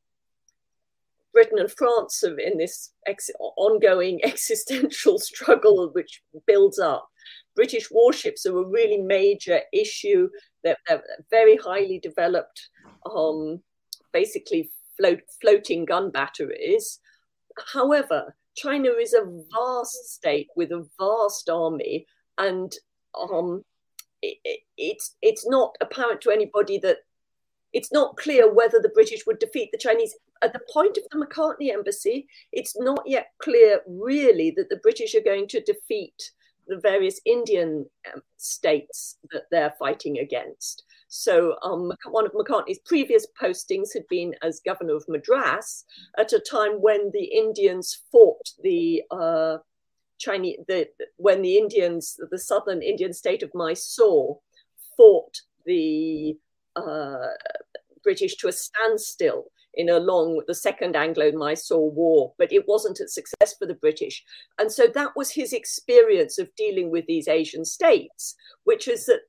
Britain 1.35 1.59
and 1.59 1.71
France 1.71 2.25
are 2.25 2.39
in 2.39 2.57
this 2.57 2.95
ex- 3.07 3.29
ongoing 3.39 4.21
existential 4.25 5.19
struggle 5.19 5.91
which 5.93 6.23
builds 6.47 6.79
up, 6.79 7.07
British 7.55 7.91
warships 7.91 8.47
are 8.47 8.57
a 8.57 8.67
really 8.67 8.99
major 8.99 9.61
issue. 9.73 10.29
They're, 10.63 10.77
they're 10.87 11.03
very 11.31 11.57
highly 11.57 11.99
developed 11.99 12.69
um, 13.11 13.61
basically 14.13 14.71
float, 14.97 15.21
floating 15.41 15.85
gun 15.85 16.11
batteries. 16.11 17.01
However, 17.73 18.35
China 18.57 18.91
is 18.91 19.15
a 19.15 19.27
vast 19.53 20.15
state 20.15 20.49
with 20.57 20.71
a 20.71 20.87
vast 20.99 21.49
army, 21.49 22.07
and 22.39 22.73
um, 23.19 23.65
it, 24.23 24.39
it, 24.45 24.61
it's 24.77 25.17
it's 25.23 25.49
not 25.49 25.77
apparent 25.81 26.21
to 26.23 26.31
anybody 26.31 26.79
that 26.79 26.99
it's 27.73 27.93
not 27.93 28.17
clear 28.17 28.53
whether 28.53 28.81
the 28.81 28.91
British 28.91 29.27
would 29.27 29.39
defeat 29.39 29.71
the 29.73 29.79
Chinese. 29.79 30.15
At 30.43 30.53
the 30.53 30.61
point 30.73 30.97
of 30.97 31.05
the 31.11 31.25
Macartney 31.25 31.73
embassy, 31.73 32.27
it's 32.53 32.79
not 32.79 33.03
yet 33.07 33.29
clear 33.43 33.81
really 33.87 34.53
that 34.57 34.69
the 34.71 34.81
British 34.83 35.15
are 35.15 35.21
going 35.21 35.47
to 35.49 35.63
defeat 35.63 36.33
the 36.71 36.79
various 36.79 37.21
Indian 37.27 37.85
um, 38.15 38.23
states 38.37 39.19
that 39.33 39.43
they're 39.51 39.75
fighting 39.79 40.19
against. 40.19 40.85
So, 41.09 41.57
um, 41.63 41.93
one 42.09 42.25
of 42.25 42.33
Macartney's 42.33 42.79
previous 42.87 43.27
postings 43.41 43.93
had 43.93 44.07
been 44.09 44.35
as 44.43 44.61
governor 44.65 44.95
of 44.95 45.05
Madras 45.09 45.85
at 46.17 46.33
a 46.33 46.39
time 46.39 46.81
when 46.81 47.11
the 47.13 47.25
Indians 47.25 48.03
fought 48.13 48.49
the 48.63 49.03
uh, 49.11 49.59
Chinese, 50.19 50.59
the, 50.69 50.89
when 51.17 51.43
the 51.43 51.59
Indians, 51.59 52.19
the 52.31 52.39
southern 52.39 52.81
Indian 52.81 53.13
state 53.13 53.43
of 53.43 53.51
Mysore, 53.55 54.39
fought 54.97 55.37
the 55.67 56.39
uh, 56.77 57.27
British 58.05 58.37
to 58.37 58.49
a 58.49 58.53
standstill 58.53 59.47
in 59.75 59.89
along 59.89 60.43
the 60.47 60.55
second 60.55 60.97
Anglo-Mysore 60.97 61.91
War, 61.91 62.33
but 62.39 62.53
it 62.53 62.67
wasn't 62.67 63.01
a 63.01 63.09
success 63.09 63.55
for 63.59 63.67
the 63.67 63.75
British. 63.75 64.25
And 64.59 64.71
so 64.71 64.87
that 64.89 65.13
was 65.17 65.31
his 65.31 65.53
experience 65.53 66.39
of 66.39 66.55
dealing 66.57 66.91
with 66.91 67.07
these 67.07 67.29
Asian 67.29 67.65
states, 67.65 68.35
which 68.65 68.89
is 68.89 69.07
that 69.07 69.21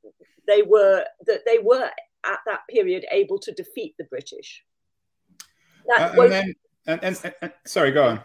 they 0.47 0.63
were 0.63 1.05
that 1.27 1.41
they 1.45 1.59
were 1.59 1.89
at 2.25 2.39
that 2.45 2.61
period 2.69 3.05
able 3.11 3.39
to 3.39 3.51
defeat 3.51 3.95
the 3.97 4.05
British. 4.05 4.63
Uh, 5.97 6.13
and 6.17 6.31
then, 6.31 6.53
and, 6.87 6.99
and, 7.03 7.33
and, 7.41 7.53
sorry, 7.65 7.91
go 7.91 8.03
on. 8.03 8.23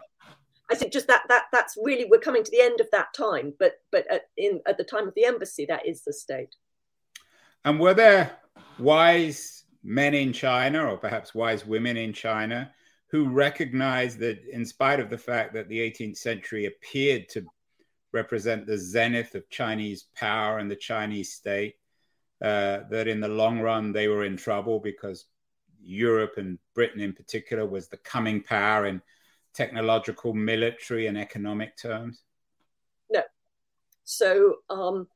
I 0.70 0.74
think 0.74 0.92
just 0.92 1.06
that 1.06 1.22
that 1.28 1.44
that's 1.52 1.76
really 1.80 2.06
we're 2.10 2.18
coming 2.18 2.42
to 2.42 2.50
the 2.50 2.60
end 2.60 2.80
of 2.80 2.88
that 2.92 3.14
time, 3.14 3.54
but 3.58 3.74
but 3.92 4.10
at, 4.10 4.22
in 4.36 4.60
at 4.66 4.78
the 4.78 4.84
time 4.84 5.06
of 5.06 5.14
the 5.14 5.24
embassy, 5.24 5.64
that 5.66 5.86
is 5.86 6.02
the 6.02 6.12
state. 6.12 6.56
And 7.64 7.78
were 7.78 7.94
there 7.94 8.36
wise 8.78 9.64
men 9.86 10.14
in 10.14 10.32
China, 10.32 10.90
or 10.90 10.96
perhaps 10.96 11.34
wise 11.34 11.64
women 11.64 11.96
in 11.96 12.12
China, 12.12 12.72
who 13.08 13.28
recognized 13.28 14.18
that, 14.18 14.42
in 14.50 14.66
spite 14.66 14.98
of 14.98 15.08
the 15.08 15.16
fact 15.16 15.54
that 15.54 15.68
the 15.68 15.78
18th 15.78 16.18
century 16.18 16.66
appeared 16.66 17.28
to 17.28 17.46
represent 18.12 18.66
the 18.66 18.76
zenith 18.76 19.34
of 19.36 19.48
Chinese 19.48 20.06
power 20.16 20.58
and 20.58 20.68
the 20.68 20.76
Chinese 20.76 21.32
state, 21.32 21.76
uh, 22.42 22.80
that 22.90 23.06
in 23.06 23.20
the 23.20 23.28
long 23.28 23.60
run 23.60 23.92
they 23.92 24.08
were 24.08 24.24
in 24.24 24.36
trouble 24.36 24.80
because 24.80 25.26
Europe 25.80 26.34
and 26.36 26.58
Britain 26.74 27.00
in 27.00 27.12
particular 27.12 27.64
was 27.64 27.88
the 27.88 27.96
coming 27.98 28.42
power 28.42 28.86
in 28.86 29.00
technological, 29.54 30.34
military, 30.34 31.06
and 31.06 31.16
economic 31.16 31.76
terms? 31.76 32.22
No. 33.08 33.22
So 34.02 34.56
um, 34.68 35.06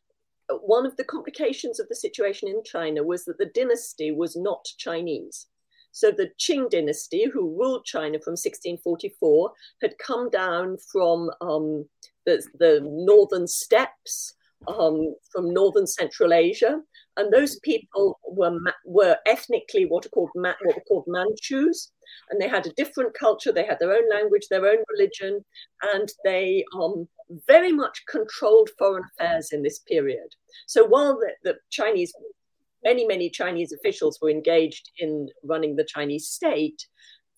one 0.63 0.87
of 0.87 0.97
the 0.97 1.05
complications 1.05 1.81
of 1.81 1.89
the 1.89 1.95
situation 1.95 2.49
in 2.49 2.63
China 2.65 3.03
was 3.03 3.25
that 3.25 3.39
the 3.39 3.47
dynasty 3.47 4.11
was 4.11 4.37
not 4.37 4.65
Chinese. 4.79 5.47
So 5.93 6.11
the 6.11 6.31
Qing 6.39 6.71
dynasty, 6.71 7.27
who 7.33 7.57
ruled 7.59 7.85
China 7.85 8.19
from 8.21 8.33
1644, 8.33 9.53
had 9.83 9.99
come 9.99 10.31
down 10.31 10.77
from 10.93 11.31
um, 11.41 11.89
the, 12.27 12.43
the 12.59 12.81
northern 12.85 13.47
steppes, 13.49 14.35
um, 14.69 15.15
from 15.33 15.53
northern 15.53 15.87
Central 15.87 16.33
Asia, 16.33 16.81
and 17.17 17.33
those 17.33 17.59
people 17.61 18.19
were 18.27 18.59
were 18.85 19.17
ethnically 19.27 19.87
what 19.87 20.07
are 20.07 20.11
called 20.11 20.31
what 20.35 20.57
were 20.65 20.83
called 20.87 21.05
Manchus, 21.07 21.93
and 22.31 22.41
they 22.41 22.49
had 22.49 22.67
a 22.67 22.73
different 22.77 23.15
culture. 23.15 23.53
They 23.53 23.67
had 23.67 23.79
their 23.79 23.93
own 23.93 24.09
language, 24.11 24.47
their 24.49 24.67
own 24.67 24.79
religion, 24.93 25.45
and 25.95 26.09
they 26.25 26.65
um, 26.79 27.09
very 27.47 27.73
much 27.73 28.03
controlled 28.09 28.71
foreign 28.79 29.05
affairs 29.13 29.51
in 29.53 29.63
this 29.63 29.81
period. 29.81 30.35
So 30.67 30.85
while 30.85 31.19
the, 31.19 31.33
the 31.45 31.59
Chinese, 31.71 32.13
many, 32.85 33.07
many 33.07 33.31
Chinese 33.31 33.73
officials 33.73 34.19
were 34.21 34.31
engaged 34.31 34.91
in 34.99 35.29
running 35.45 35.77
the 35.77 35.85
Chinese 35.85 36.29
state, 36.29 36.87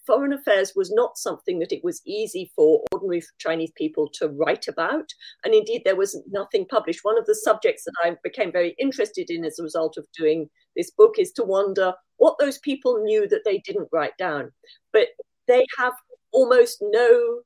foreign 0.06 0.32
affairs 0.32 0.72
was 0.74 0.90
not 0.92 1.16
something 1.16 1.58
that 1.60 1.72
it 1.72 1.84
was 1.84 2.02
easy 2.06 2.50
for 2.56 2.82
ordinary 2.92 3.22
Chinese 3.38 3.72
people 3.76 4.08
to 4.14 4.28
write 4.28 4.66
about. 4.68 5.08
And 5.44 5.54
indeed, 5.54 5.82
there 5.84 5.96
was 5.96 6.20
nothing 6.30 6.66
published. 6.66 7.00
One 7.02 7.18
of 7.18 7.26
the 7.26 7.34
subjects 7.34 7.84
that 7.84 7.94
I 8.04 8.16
became 8.22 8.52
very 8.52 8.74
interested 8.78 9.30
in 9.30 9.44
as 9.44 9.58
a 9.58 9.62
result 9.62 9.96
of 9.96 10.06
doing 10.18 10.48
this 10.76 10.90
book 10.90 11.14
is 11.18 11.32
to 11.32 11.44
wonder 11.44 11.94
what 12.22 12.38
those 12.38 12.58
people 12.58 13.02
knew 13.02 13.26
that 13.26 13.44
they 13.44 13.58
didn't 13.58 13.88
write 13.90 14.16
down. 14.16 14.52
But 14.92 15.08
they 15.48 15.64
have 15.78 15.94
almost 16.30 16.78
no 16.80 17.42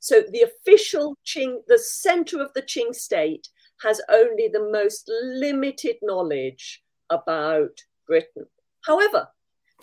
so 0.00 0.22
the 0.30 0.42
official 0.42 1.16
Qing, 1.26 1.58
the 1.66 1.78
center 1.78 2.40
of 2.40 2.52
the 2.54 2.62
Qing 2.62 2.94
state, 2.94 3.48
has 3.82 4.00
only 4.08 4.48
the 4.48 4.70
most 4.70 5.10
limited 5.22 5.96
knowledge 6.02 6.82
about 7.10 7.76
Britain. 8.06 8.46
However, 8.86 9.28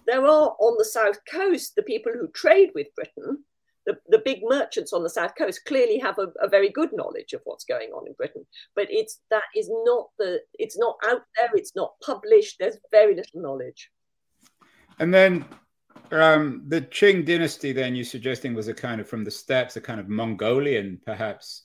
there 0.07 0.25
are 0.25 0.55
on 0.59 0.77
the 0.77 0.85
south 0.85 1.19
coast 1.29 1.75
the 1.75 1.83
people 1.83 2.13
who 2.13 2.27
trade 2.29 2.71
with 2.75 2.87
Britain. 2.95 3.43
The, 3.85 3.97
the 4.07 4.21
big 4.23 4.39
merchants 4.43 4.93
on 4.93 5.03
the 5.03 5.09
south 5.09 5.33
coast 5.37 5.65
clearly 5.65 5.99
have 5.99 6.17
a, 6.17 6.31
a 6.41 6.47
very 6.47 6.69
good 6.69 6.91
knowledge 6.93 7.33
of 7.33 7.41
what's 7.43 7.65
going 7.65 7.89
on 7.89 8.07
in 8.07 8.13
Britain, 8.13 8.45
but 8.75 8.87
it's 8.89 9.19
that 9.29 9.43
is 9.55 9.69
not 9.83 10.09
the 10.17 10.39
it's 10.53 10.77
not 10.77 10.95
out 11.05 11.21
there. 11.37 11.49
It's 11.53 11.75
not 11.75 11.93
published. 12.03 12.55
There's 12.59 12.77
very 12.91 13.15
little 13.15 13.41
knowledge. 13.41 13.91
And 14.99 15.13
then 15.13 15.45
um, 16.11 16.63
the 16.67 16.81
Qing 16.81 17.25
dynasty, 17.25 17.71
then 17.73 17.95
you're 17.95 18.05
suggesting 18.05 18.53
was 18.53 18.67
a 18.67 18.73
kind 18.73 19.01
of 19.01 19.07
from 19.07 19.23
the 19.23 19.31
steppes, 19.31 19.75
a 19.75 19.81
kind 19.81 19.99
of 19.99 20.07
Mongolian, 20.07 21.01
perhaps, 21.05 21.63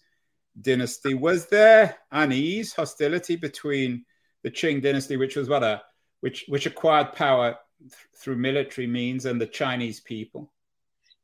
dynasty. 0.61 1.15
Was 1.15 1.47
there 1.47 1.97
unease, 2.11 2.73
hostility 2.73 3.37
between 3.37 4.05
the 4.43 4.51
Qing 4.51 4.83
dynasty, 4.83 5.17
which 5.17 5.37
was 5.37 5.49
what 5.49 5.63
a 5.63 5.83
which 6.21 6.45
which 6.49 6.67
acquired 6.67 7.13
power 7.13 7.57
th- 7.81 7.93
through 8.17 8.37
military 8.37 8.87
means, 8.87 9.27
and 9.27 9.41
the 9.41 9.47
Chinese 9.47 10.01
people? 10.01 10.53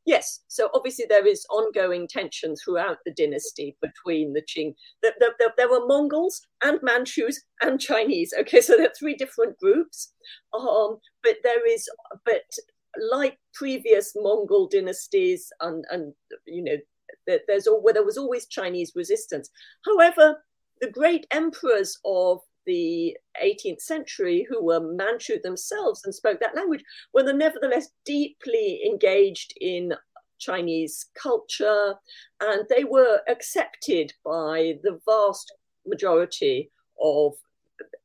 Yes, 0.07 0.45
so 0.47 0.71
obviously 0.73 1.05
there 1.09 1.27
is 1.27 1.45
ongoing 1.51 2.07
tension 2.07 2.55
throughout 2.55 2.99
the 3.05 3.13
dynasty 3.13 3.77
between 3.83 4.33
the 4.33 4.41
Qing. 4.41 4.75
There, 5.03 5.13
there, 5.19 5.53
there, 5.57 5.69
were 5.69 5.85
Mongols 5.85 6.41
and 6.63 6.79
Manchus 6.81 7.43
and 7.61 7.81
Chinese. 7.81 8.33
Okay, 8.39 8.61
so 8.61 8.77
there 8.77 8.87
are 8.87 8.95
three 8.97 9.17
different 9.17 9.59
groups. 9.59 10.13
Um, 10.55 10.99
but 11.25 11.39
there 11.43 11.67
is, 11.69 11.89
but 12.25 12.45
like 13.11 13.37
previous 13.53 14.13
Mongol 14.15 14.69
dynasties, 14.69 15.53
and 15.61 15.85
and 15.91 16.15
you 16.47 16.63
know, 16.63 16.77
there's 17.49 17.67
all, 17.67 17.83
well, 17.83 17.95
there 17.95 18.05
was 18.05 18.17
always 18.17 18.47
Chinese 18.47 18.93
resistance. 18.95 19.51
However, 19.85 20.37
the 20.81 20.91
great 20.91 21.27
emperors 21.33 21.99
of 22.05 22.41
the 22.67 23.17
18th 23.43 23.81
century, 23.81 24.47
who 24.49 24.65
were 24.65 24.81
Manchu 24.81 25.41
themselves 25.43 26.03
and 26.05 26.15
spoke 26.15 26.41
that 26.41 26.57
language, 26.57 26.83
were 27.15 27.23
nevertheless 27.33 27.89
deeply 28.05 28.83
engaged 28.85 29.55
in 29.61 29.95
Chinese 30.39 31.07
culture, 31.21 31.95
and 32.41 32.67
they 32.69 32.85
were 32.85 33.21
accepted 33.29 34.13
by 34.25 34.79
the 34.83 34.99
vast 35.07 35.53
majority 35.87 36.71
of 37.03 37.33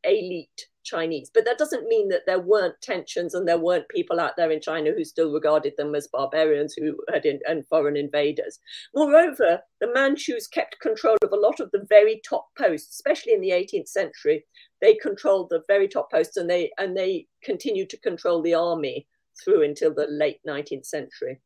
elite 0.03 0.67
Chinese. 0.83 1.31
But 1.33 1.45
that 1.45 1.57
doesn't 1.57 1.87
mean 1.87 2.09
that 2.09 2.25
there 2.25 2.39
weren't 2.39 2.81
tensions 2.81 3.33
and 3.33 3.47
there 3.47 3.57
weren't 3.57 3.89
people 3.89 4.19
out 4.19 4.35
there 4.37 4.51
in 4.51 4.61
China 4.61 4.91
who 4.91 5.03
still 5.03 5.31
regarded 5.31 5.73
them 5.77 5.95
as 5.95 6.07
barbarians 6.07 6.73
who 6.73 6.97
had 7.11 7.25
in, 7.25 7.39
and 7.47 7.65
foreign 7.67 7.97
invaders. 7.97 8.59
Moreover, 8.95 9.61
the 9.79 9.93
Manchus 9.93 10.47
kept 10.47 10.79
control 10.79 11.17
of 11.23 11.31
a 11.31 11.39
lot 11.39 11.59
of 11.59 11.71
the 11.71 11.85
very 11.89 12.21
top 12.27 12.47
posts, 12.57 12.95
especially 12.95 13.33
in 13.33 13.41
the 13.41 13.51
18th 13.51 13.87
century. 13.87 14.45
They 14.81 14.95
controlled 14.95 15.49
the 15.49 15.63
very 15.67 15.87
top 15.87 16.11
posts 16.11 16.37
and 16.37 16.49
they 16.49 16.71
and 16.77 16.97
they 16.97 17.27
continued 17.43 17.89
to 17.91 17.97
control 17.97 18.41
the 18.41 18.55
army 18.55 19.07
through 19.43 19.63
until 19.63 19.93
the 19.93 20.07
late 20.07 20.39
19th 20.47 20.85
century. 20.85 21.39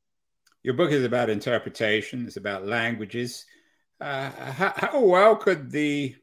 Your 0.63 0.73
book 0.73 0.91
is 0.91 1.03
about 1.03 1.29
interpretation. 1.29 2.25
It's 2.25 2.37
about 2.37 2.65
languages. 2.65 3.45
Uh, 4.01 4.29
how, 4.29 4.73
how 4.75 4.99
well 4.99 5.35
could 5.35 5.71
the 5.71 6.15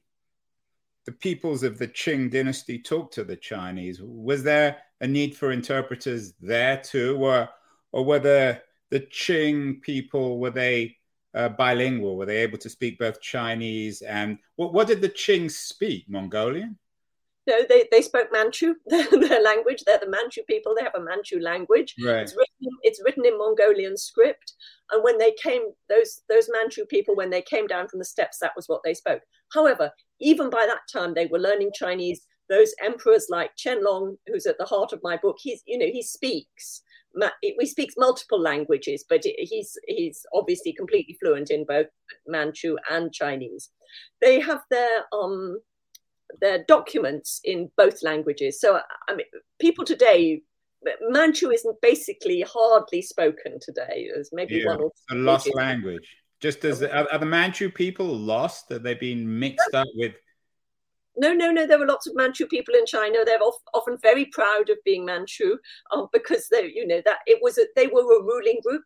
the 1.04 1.12
peoples 1.12 1.62
of 1.62 1.78
the 1.78 1.88
Qing 1.88 2.30
dynasty 2.30 2.78
talked 2.78 3.14
to 3.14 3.24
the 3.24 3.36
Chinese? 3.36 4.00
Was 4.02 4.42
there 4.42 4.78
a 5.00 5.06
need 5.06 5.36
for 5.36 5.52
interpreters 5.52 6.34
there 6.40 6.78
too, 6.78 7.16
or 7.16 7.48
or 7.92 8.04
were 8.04 8.18
the 8.18 8.62
Qing 8.92 9.80
people 9.82 10.38
were 10.38 10.50
they 10.50 10.96
uh, 11.34 11.48
bilingual? 11.50 12.16
Were 12.16 12.26
they 12.26 12.38
able 12.38 12.58
to 12.58 12.68
speak 12.68 12.98
both 12.98 13.20
Chinese 13.20 14.02
and 14.02 14.38
what? 14.56 14.72
What 14.72 14.86
did 14.86 15.00
the 15.00 15.08
Qing 15.08 15.50
speak? 15.50 16.04
Mongolian? 16.08 16.78
No, 17.46 17.62
they, 17.68 17.88
they 17.90 18.02
spoke 18.02 18.28
Manchu, 18.30 18.74
their 18.86 19.42
language. 19.42 19.82
They're 19.84 19.98
the 19.98 20.08
Manchu 20.08 20.42
people. 20.48 20.74
They 20.76 20.84
have 20.84 20.94
a 20.94 21.00
Manchu 21.00 21.40
language. 21.40 21.96
Right. 22.04 22.22
It's 22.22 22.36
written, 22.36 22.78
it's 22.82 23.02
written 23.04 23.26
in 23.26 23.36
Mongolian 23.36 23.96
script. 23.96 24.54
And 24.92 25.02
when 25.02 25.18
they 25.18 25.32
came, 25.42 25.62
those 25.88 26.22
those 26.28 26.48
Manchu 26.52 26.84
people, 26.86 27.16
when 27.16 27.30
they 27.30 27.42
came 27.42 27.66
down 27.66 27.88
from 27.88 27.98
the 27.98 28.04
steppes, 28.04 28.38
that 28.38 28.52
was 28.54 28.68
what 28.68 28.82
they 28.84 28.94
spoke. 28.94 29.22
However, 29.52 29.90
even 30.22 30.48
by 30.50 30.66
that 30.66 30.80
time, 30.92 31.14
they 31.14 31.26
were 31.26 31.38
learning 31.38 31.72
Chinese. 31.74 32.26
Those 32.48 32.74
emperors 32.82 33.26
like 33.30 33.50
Qianlong, 33.56 34.16
who's 34.26 34.46
at 34.46 34.58
the 34.58 34.64
heart 34.64 34.92
of 34.92 35.00
my 35.02 35.16
book, 35.16 35.36
he's 35.40 35.62
you 35.66 35.78
know 35.78 35.86
he 35.86 36.02
speaks 36.02 36.82
he 37.40 37.66
speaks 37.66 37.94
multiple 37.96 38.40
languages, 38.40 39.04
but 39.08 39.24
he's 39.24 39.76
he's 39.86 40.24
obviously 40.34 40.72
completely 40.72 41.16
fluent 41.20 41.50
in 41.50 41.64
both 41.64 41.86
Manchu 42.26 42.76
and 42.90 43.12
Chinese. 43.12 43.70
They 44.20 44.40
have 44.40 44.62
their 44.70 45.04
um 45.12 45.58
their 46.40 46.64
documents 46.66 47.40
in 47.44 47.70
both 47.76 48.02
languages. 48.02 48.60
So 48.60 48.80
I 49.08 49.14
mean, 49.14 49.26
people 49.60 49.84
today. 49.84 50.42
Manchu 51.10 51.50
isn't 51.50 51.80
basically 51.80 52.40
hardly 52.40 53.02
spoken 53.02 53.60
today. 53.60 54.08
There's 54.12 54.30
maybe 54.32 54.56
yeah, 54.56 54.66
one 54.66 54.80
or 54.80 54.90
two. 55.08 55.14
A 55.14 55.16
lost 55.16 55.54
language. 55.54 56.08
Just 56.42 56.64
as 56.64 56.82
are, 56.82 57.08
are 57.10 57.18
the 57.18 57.26
Manchu 57.26 57.70
people 57.70 58.06
lost? 58.06 58.68
That 58.68 58.82
they've 58.82 58.98
been 58.98 59.38
mixed 59.38 59.74
up 59.74 59.86
with 59.94 60.12
no, 61.16 61.32
no, 61.32 61.50
no. 61.50 61.66
There 61.66 61.78
were 61.78 61.86
lots 61.86 62.06
of 62.06 62.16
Manchu 62.16 62.46
people 62.46 62.74
in 62.74 62.86
China. 62.86 63.18
They're 63.24 63.38
often 63.74 63.98
very 64.02 64.26
proud 64.26 64.70
of 64.70 64.78
being 64.84 65.04
Manchu 65.04 65.58
um, 65.92 66.08
because 66.12 66.48
they, 66.50 66.70
you 66.74 66.86
know, 66.86 67.02
that 67.04 67.18
it 67.26 67.38
was 67.42 67.58
a, 67.58 67.66
they 67.76 67.86
were 67.86 68.00
a 68.00 68.22
ruling 68.22 68.60
group, 68.64 68.82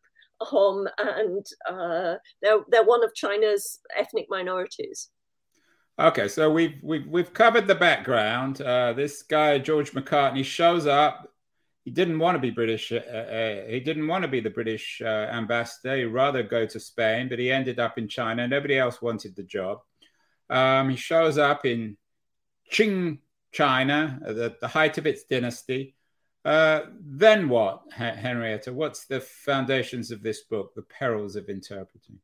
um, 0.52 0.88
and 0.98 1.46
uh, 1.68 2.16
they're 2.42 2.60
they're 2.68 2.84
one 2.84 3.04
of 3.04 3.14
China's 3.14 3.78
ethnic 3.96 4.26
minorities. 4.28 5.10
Okay, 5.98 6.28
so 6.28 6.50
we've 6.50 6.74
we've 6.82 7.06
we've 7.06 7.32
covered 7.32 7.66
the 7.66 7.74
background. 7.74 8.60
Uh, 8.60 8.92
this 8.92 9.22
guy 9.22 9.58
George 9.58 9.92
Macartney 9.92 10.44
shows 10.44 10.86
up. 10.86 11.32
He 11.86 11.92
didn't 11.92 12.18
want 12.18 12.34
to 12.34 12.40
be 12.40 12.50
British. 12.50 12.90
Uh, 12.90 12.96
uh, 12.96 13.66
he 13.68 13.78
didn't 13.78 14.08
want 14.08 14.22
to 14.22 14.28
be 14.28 14.40
the 14.40 14.50
British 14.50 15.00
uh, 15.00 15.28
ambassador. 15.30 15.96
He'd 15.96 16.06
rather 16.06 16.42
go 16.42 16.66
to 16.66 16.80
Spain, 16.80 17.28
but 17.28 17.38
he 17.38 17.52
ended 17.52 17.78
up 17.78 17.96
in 17.96 18.08
China. 18.08 18.48
Nobody 18.48 18.76
else 18.76 19.00
wanted 19.00 19.36
the 19.36 19.44
job. 19.44 19.82
Um, 20.50 20.90
he 20.90 20.96
shows 20.96 21.38
up 21.38 21.64
in 21.64 21.96
Qing 22.72 23.18
China, 23.52 24.18
the, 24.20 24.56
the 24.60 24.66
height 24.66 24.98
of 24.98 25.06
its 25.06 25.22
dynasty. 25.22 25.94
Uh, 26.44 26.86
then 27.00 27.48
what, 27.48 27.82
Henrietta? 27.92 28.72
What's 28.72 29.06
the 29.06 29.20
foundations 29.20 30.10
of 30.10 30.24
this 30.24 30.42
book, 30.42 30.74
The 30.74 30.82
Perils 30.82 31.36
of 31.36 31.48
Interpreting? 31.48 32.18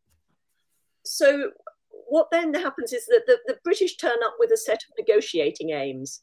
So, 1.04 1.52
what 2.08 2.32
then 2.32 2.52
happens 2.52 2.92
is 2.92 3.06
that 3.06 3.22
the, 3.28 3.38
the 3.46 3.58
British 3.62 3.96
turn 3.96 4.18
up 4.24 4.34
with 4.40 4.50
a 4.50 4.56
set 4.56 4.82
of 4.82 4.90
negotiating 4.98 5.70
aims. 5.70 6.20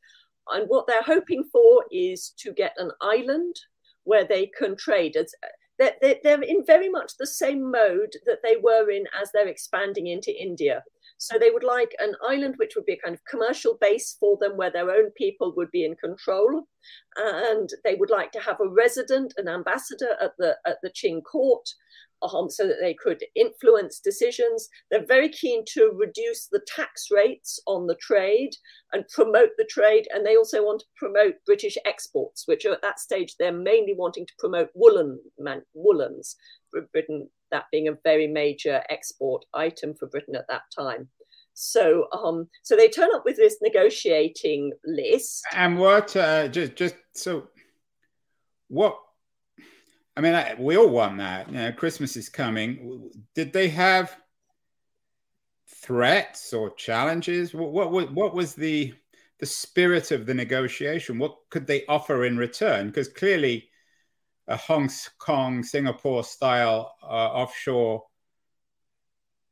And 0.51 0.67
what 0.67 0.87
they're 0.87 1.01
hoping 1.01 1.43
for 1.51 1.83
is 1.91 2.33
to 2.39 2.53
get 2.53 2.73
an 2.77 2.91
island 3.01 3.55
where 4.03 4.25
they 4.25 4.47
can 4.57 4.75
trade. 4.75 5.15
Uh, 5.17 5.23
they're, 5.77 6.15
they're 6.23 6.41
in 6.41 6.65
very 6.65 6.89
much 6.89 7.13
the 7.17 7.27
same 7.27 7.71
mode 7.71 8.13
that 8.25 8.39
they 8.43 8.57
were 8.61 8.89
in 8.89 9.05
as 9.21 9.31
they're 9.31 9.47
expanding 9.47 10.07
into 10.07 10.33
India. 10.37 10.83
So 11.17 11.37
they 11.37 11.51
would 11.51 11.65
like 11.65 11.93
an 11.99 12.15
island 12.25 12.55
which 12.57 12.75
would 12.75 12.85
be 12.85 12.93
a 12.93 12.97
kind 12.97 13.13
of 13.13 13.25
commercial 13.25 13.77
base 13.81 14.15
for 14.19 14.37
them 14.39 14.55
where 14.55 14.71
their 14.71 14.89
own 14.89 15.11
people 15.17 15.53
would 15.57 15.69
be 15.69 15.83
in 15.83 15.95
control. 15.95 16.63
And 17.17 17.69
they 17.83 17.95
would 17.95 18.09
like 18.09 18.31
to 18.31 18.39
have 18.39 18.59
a 18.61 18.69
resident, 18.69 19.33
an 19.37 19.49
ambassador 19.49 20.15
at 20.21 20.31
the 20.37 20.55
at 20.65 20.77
the 20.81 20.91
Qing 20.91 21.21
court. 21.29 21.67
Um, 22.21 22.49
so 22.49 22.67
that 22.67 22.77
they 22.81 22.93
could 22.93 23.23
influence 23.35 23.99
decisions. 23.99 24.67
They're 24.91 25.05
very 25.05 25.29
keen 25.29 25.63
to 25.73 25.91
reduce 25.95 26.47
the 26.47 26.61
tax 26.67 27.07
rates 27.11 27.61
on 27.65 27.87
the 27.87 27.95
trade 27.95 28.51
and 28.91 29.07
promote 29.07 29.51
the 29.57 29.63
trade. 29.69 30.07
And 30.13 30.25
they 30.25 30.35
also 30.35 30.63
want 30.63 30.81
to 30.81 30.85
promote 30.97 31.35
British 31.45 31.77
exports, 31.85 32.43
which 32.45 32.65
are 32.65 32.73
at 32.73 32.81
that 32.81 32.99
stage 32.99 33.35
they're 33.39 33.53
mainly 33.53 33.93
wanting 33.97 34.25
to 34.25 34.33
promote 34.37 34.69
woolen 34.73 35.19
man, 35.37 35.61
woolens. 35.73 36.35
For 36.71 36.81
Britain 36.91 37.29
that 37.51 37.65
being 37.71 37.87
a 37.87 37.97
very 38.03 38.27
major 38.27 38.83
export 38.89 39.45
item 39.53 39.95
for 39.95 40.07
Britain 40.07 40.35
at 40.35 40.47
that 40.49 40.63
time. 40.77 41.09
So, 41.53 42.07
um, 42.13 42.47
so 42.63 42.75
they 42.75 42.87
turn 42.87 43.09
up 43.13 43.23
with 43.25 43.37
this 43.37 43.57
negotiating 43.61 44.71
list. 44.85 45.43
And 45.53 45.77
what, 45.77 46.15
uh, 46.15 46.47
just, 46.47 46.75
just 46.75 46.95
so, 47.13 47.47
what? 48.67 48.97
I 50.19 50.21
mean, 50.21 50.35
I, 50.35 50.53
we 50.59 50.75
all 50.75 50.89
want 50.89 51.17
that. 51.19 51.47
You 51.47 51.53
know, 51.53 51.71
Christmas 51.71 52.17
is 52.17 52.27
coming. 52.27 53.09
Did 53.35 53.53
they 53.53 53.69
have 53.69 54.13
threats 55.65 56.51
or 56.51 56.71
challenges? 56.71 57.53
What, 57.53 57.89
what, 57.93 58.11
what 58.11 58.35
was 58.35 58.53
the 58.53 58.93
the 59.39 59.45
spirit 59.45 60.11
of 60.11 60.25
the 60.25 60.33
negotiation? 60.33 61.19
What 61.19 61.37
could 61.49 61.65
they 61.65 61.85
offer 61.85 62.25
in 62.25 62.35
return? 62.35 62.87
Because 62.87 63.07
clearly, 63.07 63.69
a 64.49 64.57
Hong 64.57 64.89
Kong, 65.19 65.63
Singapore 65.63 66.25
style 66.25 66.95
uh, 67.01 67.05
offshore 67.05 68.03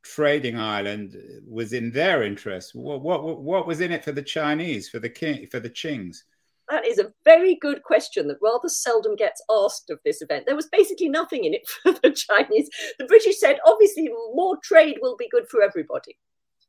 trading 0.02 0.58
island 0.58 1.16
was 1.48 1.72
in 1.72 1.90
their 1.92 2.24
interest. 2.24 2.74
What, 2.74 3.00
what, 3.00 3.40
what 3.40 3.66
was 3.66 3.80
in 3.80 3.90
it 3.90 4.04
for 4.04 4.12
the 4.12 4.20
Chinese, 4.20 4.90
for 4.90 4.98
the 4.98 5.08
king, 5.08 5.46
for 5.46 5.60
the 5.60 5.70
Qings? 5.70 6.24
That 6.70 6.86
is 6.86 6.98
a 6.98 7.12
very 7.24 7.54
good 7.54 7.82
question 7.82 8.28
that 8.28 8.38
rather 8.42 8.68
seldom 8.68 9.16
gets 9.16 9.42
asked 9.50 9.90
of 9.90 9.98
this 10.04 10.20
event. 10.20 10.44
There 10.46 10.56
was 10.56 10.68
basically 10.70 11.08
nothing 11.08 11.44
in 11.44 11.54
it 11.54 11.68
for 11.82 11.92
the 11.92 12.10
Chinese. 12.10 12.68
The 12.98 13.06
British 13.06 13.38
said, 13.38 13.58
obviously, 13.66 14.08
more 14.34 14.58
trade 14.62 14.98
will 15.00 15.16
be 15.16 15.28
good 15.30 15.48
for 15.48 15.62
everybody. 15.62 16.16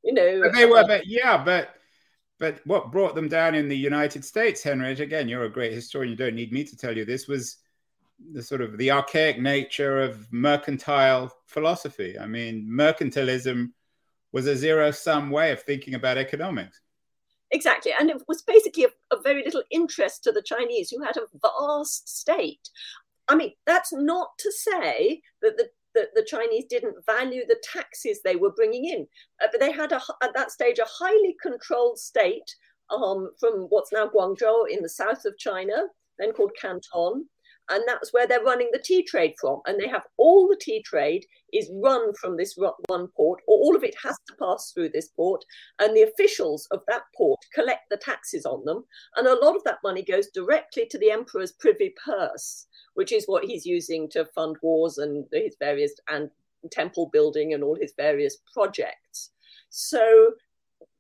You 0.04 0.14
know, 0.14 0.42
but 0.44 0.54
they 0.54 0.66
were, 0.66 0.78
uh, 0.78 0.88
but 0.88 1.08
yeah, 1.08 1.44
but 1.44 1.76
but 2.40 2.62
what 2.66 2.92
brought 2.92 3.16
them 3.16 3.28
down 3.28 3.54
in 3.54 3.68
the 3.68 3.78
United 3.78 4.24
States, 4.24 4.64
Henry? 4.64 4.92
Again, 4.94 5.28
you're 5.28 5.44
a 5.44 5.52
great 5.52 5.74
historian. 5.74 6.12
You 6.12 6.18
don't 6.18 6.36
need 6.36 6.54
me 6.54 6.64
to 6.64 6.78
tell 6.78 6.96
you 6.96 7.04
this 7.04 7.28
was 7.28 7.58
the 8.32 8.42
sort 8.42 8.62
of 8.62 8.78
the 8.78 8.92
archaic 8.92 9.40
nature 9.40 10.00
of 10.02 10.32
mercantile 10.32 11.32
philosophy. 11.48 12.18
I 12.18 12.28
mean, 12.28 12.66
mercantilism 12.70 13.72
was 14.32 14.48
a 14.48 14.56
zero 14.56 14.92
sum 14.92 15.32
way 15.32 15.52
of 15.52 15.62
thinking 15.64 15.96
about 15.96 16.18
economics. 16.18 16.80
Exactly. 17.52 17.92
And 18.00 18.10
it 18.10 18.22
was 18.28 18.42
basically 18.42 18.86
of, 18.86 19.24
very 19.24 19.44
little 19.44 19.64
interest 19.72 20.24
to 20.24 20.32
the 20.32 20.42
Chinese, 20.42 20.90
who 20.90 21.04
had 21.04 21.18
a 21.18 21.28
vast 21.42 22.08
state. 22.08 22.70
I 23.28 23.36
mean, 23.36 23.54
that's 23.66 23.92
not 23.94 24.30
to 24.40 24.52
say 24.52 25.22
that 25.42 25.58
the 25.58 25.70
that 25.96 26.10
the 26.14 26.24
Chinese 26.24 26.66
didn't 26.70 27.04
value 27.06 27.44
the 27.48 27.62
taxes 27.64 28.22
they 28.22 28.36
were 28.36 28.52
bringing 28.52 28.86
in. 28.86 29.08
Uh, 29.44 29.48
but 29.52 29.60
they 29.60 29.72
had 29.72 29.92
a, 29.92 30.00
at 30.22 30.34
that 30.36 30.52
stage 30.52 30.78
a 30.78 30.86
highly 30.88 31.36
controlled 31.42 31.98
state 31.98 32.56
um, 32.92 33.32
from 33.40 33.66
what's 33.70 33.92
now 33.92 34.08
Guangzhou 34.08 34.70
in 34.70 34.84
the 34.84 34.90
south 34.90 35.26
of 35.26 35.38
China, 35.38 35.88
then 36.20 36.32
called 36.32 36.52
Canton, 36.60 37.28
and 37.70 37.84
that's 37.88 38.12
where 38.12 38.28
they're 38.28 38.44
running 38.44 38.70
the 38.72 38.84
tea 38.84 39.04
trade 39.04 39.34
from. 39.40 39.62
And 39.66 39.80
they 39.80 39.88
have 39.88 40.04
all 40.18 40.48
the 40.48 40.60
tea 40.60 40.82
trade 40.82 41.26
is 41.54 41.72
run 41.84 42.14
from 42.16 42.38
this 42.38 42.56
one 42.88 43.08
port, 43.16 43.42
or 43.48 43.58
all 43.58 43.76
of 43.76 43.84
it 43.84 43.96
has 44.04 44.18
to 44.28 44.36
pass 44.40 44.72
through 44.72 44.90
this 44.90 45.10
port. 45.10 45.44
And 45.80 45.96
the 45.96 46.04
officials 46.04 46.68
of 46.72 46.82
that 46.88 47.04
port 47.16 47.40
collect 47.54 47.90
the 47.90 47.98
taxes 47.98 48.46
on 48.46 48.66
them. 48.66 48.84
And 49.16 49.28
a 49.28 49.40
lot 49.44 49.56
of 49.56 49.64
that 49.66 49.80
money 49.84 50.04
goes 50.04 50.28
directly 50.34 50.86
to 50.90 50.98
the 50.98 51.12
emperor's 51.12 51.52
privy 51.54 51.94
purse, 52.04 52.68
which 52.96 53.12
is 53.12 53.26
what 53.26 53.46
he's 53.46 53.66
using 53.66 54.10
to 54.12 54.26
fund 54.36 54.58
wars 54.62 54.98
and 54.98 55.26
his 55.32 55.56
various 55.60 55.94
and 56.10 56.30
temple 56.72 57.10
building 57.14 57.54
and 57.54 57.64
all 57.64 57.78
his 57.80 57.94
various 57.96 58.38
projects. 58.54 59.32
So 59.70 60.34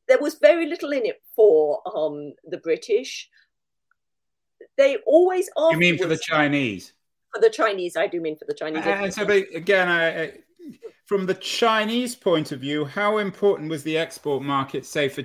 there 0.08 0.20
was 0.20 0.40
very 0.42 0.66
little 0.66 0.92
in 0.92 1.06
it 1.06 1.22
for 1.36 1.82
um, 1.96 2.34
the 2.46 2.58
British 2.58 3.30
they 4.80 4.98
always 5.06 5.50
are. 5.58 5.74
You 5.74 5.78
mean 5.78 5.98
for 5.98 6.08
the 6.08 6.18
Chinese? 6.18 6.94
For 7.36 7.42
the 7.42 7.50
Chinese, 7.50 7.96
I 7.96 8.08
do 8.08 8.22
mean 8.22 8.38
for 8.38 8.46
the 8.46 8.54
Chinese. 8.54 8.84
And 8.86 9.13
so, 9.13 9.26
but 9.26 9.46
again, 9.54 9.88
I, 9.89 10.39
from 11.06 11.26
the 11.26 11.36
Chinese 11.36 12.15
point 12.15 12.52
of 12.52 12.62
view, 12.62 12.86
how 12.86 13.18
important 13.18 13.70
was 13.70 13.84
the 13.84 13.98
export 13.98 14.42
market, 14.42 14.86
say 14.86 15.10
for 15.10 15.24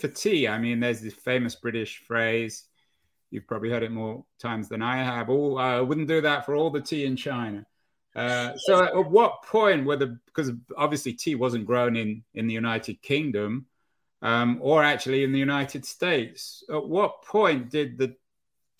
for 0.00 0.08
tea? 0.08 0.48
I 0.48 0.58
mean, 0.58 0.80
there's 0.80 1.00
this 1.00 1.14
famous 1.14 1.56
British 1.56 1.98
phrase. 2.06 2.64
You've 3.30 3.46
probably 3.46 3.70
heard 3.70 3.82
it 3.82 3.90
more 3.90 4.24
times 4.38 4.68
than 4.68 4.82
I 4.82 4.98
have. 5.02 5.28
Oh, 5.28 5.56
I 5.56 5.80
wouldn't 5.80 6.08
do 6.08 6.20
that 6.20 6.46
for 6.46 6.54
all 6.54 6.70
the 6.70 6.80
tea 6.80 7.04
in 7.04 7.16
China. 7.16 7.66
Uh, 8.14 8.52
so, 8.56 8.84
at 8.84 9.10
what 9.10 9.42
point 9.42 9.84
were 9.84 9.96
the 9.96 10.18
because 10.26 10.52
obviously 10.76 11.12
tea 11.12 11.34
wasn't 11.34 11.66
grown 11.66 11.96
in 11.96 12.22
in 12.34 12.46
the 12.46 12.54
United 12.54 13.02
Kingdom, 13.02 13.66
um, 14.22 14.58
or 14.62 14.84
actually 14.84 15.24
in 15.24 15.32
the 15.32 15.38
United 15.38 15.84
States. 15.84 16.62
At 16.70 16.86
what 16.86 17.22
point 17.24 17.68
did 17.68 17.98
the 17.98 18.14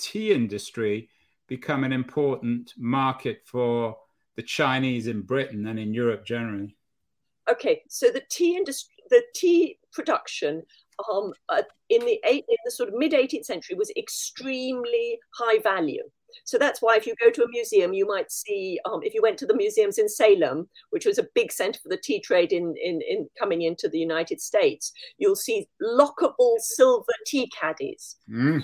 tea 0.02 0.32
industry 0.32 1.08
become 1.46 1.84
an 1.84 1.92
important 1.92 2.74
market 2.76 3.42
for 3.44 3.96
the 4.36 4.42
Chinese 4.42 5.06
in 5.06 5.22
Britain 5.22 5.66
and 5.66 5.78
in 5.78 5.94
Europe 5.94 6.24
generally? 6.26 6.76
Okay, 7.50 7.82
so 7.88 8.10
the 8.10 8.22
tea 8.30 8.56
industry, 8.56 8.94
the 9.10 9.22
tea 9.34 9.78
production 9.92 10.62
um, 11.10 11.32
uh, 11.48 11.62
in 11.88 12.00
the 12.04 12.20
eight, 12.26 12.44
in 12.48 12.56
the 12.64 12.70
sort 12.70 12.88
of 12.88 12.94
mid 12.96 13.12
18th 13.12 13.44
century 13.44 13.76
was 13.76 13.92
extremely 13.96 15.18
high 15.34 15.58
value. 15.58 16.02
So 16.44 16.58
that's 16.58 16.82
why 16.82 16.96
if 16.96 17.06
you 17.06 17.14
go 17.20 17.30
to 17.30 17.44
a 17.44 17.48
museum, 17.48 17.92
you 17.92 18.06
might 18.06 18.30
see, 18.30 18.78
um, 18.84 19.00
if 19.02 19.14
you 19.14 19.22
went 19.22 19.38
to 19.38 19.46
the 19.46 19.56
museums 19.56 19.98
in 19.98 20.08
Salem, 20.08 20.68
which 20.90 21.06
was 21.06 21.18
a 21.18 21.26
big 21.34 21.52
center 21.52 21.78
for 21.80 21.88
the 21.88 21.96
tea 21.96 22.20
trade 22.20 22.52
in, 22.52 22.74
in, 22.82 23.00
in 23.08 23.28
coming 23.38 23.62
into 23.62 23.88
the 23.88 23.98
United 23.98 24.40
States, 24.40 24.92
you'll 25.18 25.36
see 25.36 25.68
lockable 25.82 26.58
silver 26.58 27.12
tea 27.26 27.50
caddies. 27.58 28.16
Mm. 28.30 28.62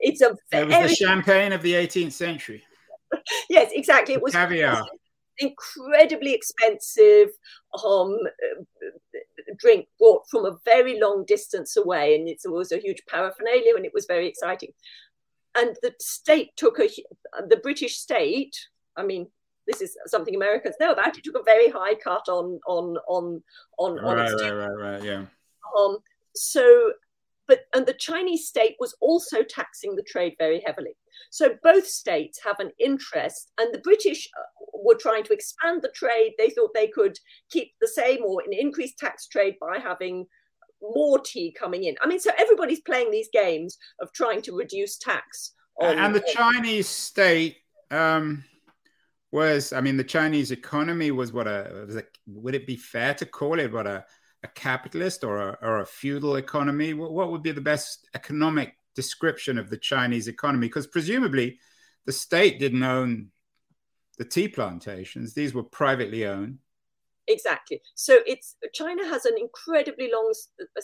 It's 0.00 0.20
a 0.20 0.36
very... 0.50 0.72
It 0.72 0.82
was 0.82 0.90
the 0.90 0.96
champagne 0.96 1.52
of 1.52 1.62
the 1.62 1.74
18th 1.74 2.12
century. 2.12 2.64
yes, 3.50 3.70
exactly. 3.72 4.14
It 4.14 4.22
was 4.22 4.32
caviar. 4.32 4.86
Incredibly 5.38 6.32
expensive 6.32 7.28
um, 7.84 8.18
drink 9.58 9.86
brought 9.98 10.22
from 10.30 10.46
a 10.46 10.56
very 10.64 10.98
long 10.98 11.24
distance 11.26 11.76
away, 11.76 12.14
and 12.14 12.26
it 12.26 12.40
was 12.46 12.72
a 12.72 12.78
huge 12.78 13.02
paraphernalia, 13.06 13.76
and 13.76 13.84
it 13.84 13.92
was 13.92 14.06
very 14.06 14.26
exciting 14.26 14.70
and 15.56 15.76
the 15.82 15.94
state 16.00 16.50
took 16.56 16.78
a 16.78 16.88
the 17.48 17.56
British 17.56 17.98
state. 17.98 18.56
I 18.96 19.04
mean, 19.04 19.28
this 19.66 19.80
is 19.80 19.96
something 20.06 20.34
Americans 20.34 20.76
know 20.78 20.92
about. 20.92 21.18
It 21.18 21.24
took 21.24 21.38
a 21.38 21.42
very 21.42 21.70
high 21.70 21.94
cut 21.94 22.28
on 22.28 22.60
on 22.66 22.96
on 23.08 23.42
on. 23.78 23.96
Right, 23.96 24.32
on 24.32 24.40
right, 24.40 24.50
right, 24.50 24.68
right, 24.68 25.02
yeah. 25.02 25.24
Um, 25.78 25.98
so, 26.34 26.92
but 27.48 27.66
and 27.74 27.86
the 27.86 27.94
Chinese 27.94 28.46
state 28.46 28.76
was 28.78 28.94
also 29.00 29.42
taxing 29.42 29.96
the 29.96 30.02
trade 30.02 30.34
very 30.38 30.62
heavily. 30.64 30.96
So 31.30 31.56
both 31.62 31.86
states 31.86 32.40
have 32.44 32.60
an 32.60 32.70
interest, 32.78 33.52
and 33.58 33.72
the 33.74 33.78
British 33.78 34.28
uh, 34.38 34.66
were 34.84 34.96
trying 34.96 35.24
to 35.24 35.32
expand 35.32 35.82
the 35.82 35.92
trade. 35.94 36.34
They 36.38 36.50
thought 36.50 36.70
they 36.74 36.88
could 36.88 37.18
keep 37.50 37.72
the 37.80 37.88
same 37.88 38.22
or 38.24 38.42
an 38.42 38.52
increased 38.52 38.98
tax 38.98 39.26
trade 39.26 39.56
by 39.60 39.78
having 39.78 40.26
more 40.82 41.18
tea 41.18 41.54
coming 41.58 41.84
in. 41.84 41.96
I 42.02 42.06
mean, 42.06 42.20
so 42.20 42.30
everybody's 42.38 42.80
playing 42.80 43.10
these 43.10 43.28
games 43.32 43.78
of 44.00 44.12
trying 44.12 44.42
to 44.42 44.56
reduce 44.56 44.98
tax. 44.98 45.52
On, 45.80 45.98
and 45.98 46.14
the 46.14 46.24
Chinese 46.32 46.88
state 46.88 47.56
um, 47.90 48.44
was, 49.30 49.72
I 49.72 49.80
mean, 49.80 49.96
the 49.96 50.04
Chinese 50.04 50.50
economy 50.50 51.10
was 51.10 51.32
what 51.32 51.46
a, 51.46 51.84
was 51.86 51.96
a 51.96 52.04
would 52.26 52.54
it 52.54 52.66
be 52.66 52.76
fair 52.76 53.14
to 53.14 53.26
call 53.26 53.58
it 53.58 53.72
what 53.72 53.86
a, 53.86 54.04
a 54.42 54.48
capitalist 54.48 55.24
or 55.24 55.50
a, 55.50 55.58
or 55.62 55.80
a 55.80 55.86
feudal 55.86 56.36
economy? 56.36 56.94
What, 56.94 57.12
what 57.12 57.30
would 57.30 57.42
be 57.42 57.52
the 57.52 57.60
best 57.60 58.08
economic 58.14 58.74
description 58.94 59.58
of 59.58 59.68
the 59.68 59.76
Chinese 59.76 60.28
economy? 60.28 60.68
Because 60.68 60.86
presumably 60.86 61.58
the 62.06 62.12
state 62.12 62.58
didn't 62.58 62.82
own 62.82 63.28
the 64.18 64.24
tea 64.24 64.48
plantations, 64.48 65.34
these 65.34 65.52
were 65.52 65.62
privately 65.62 66.26
owned 66.26 66.58
exactly. 67.28 67.80
So 67.94 68.18
it's 68.26 68.56
china 68.72 69.06
has 69.06 69.24
an 69.24 69.34
incredibly 69.38 70.10
long 70.12 70.32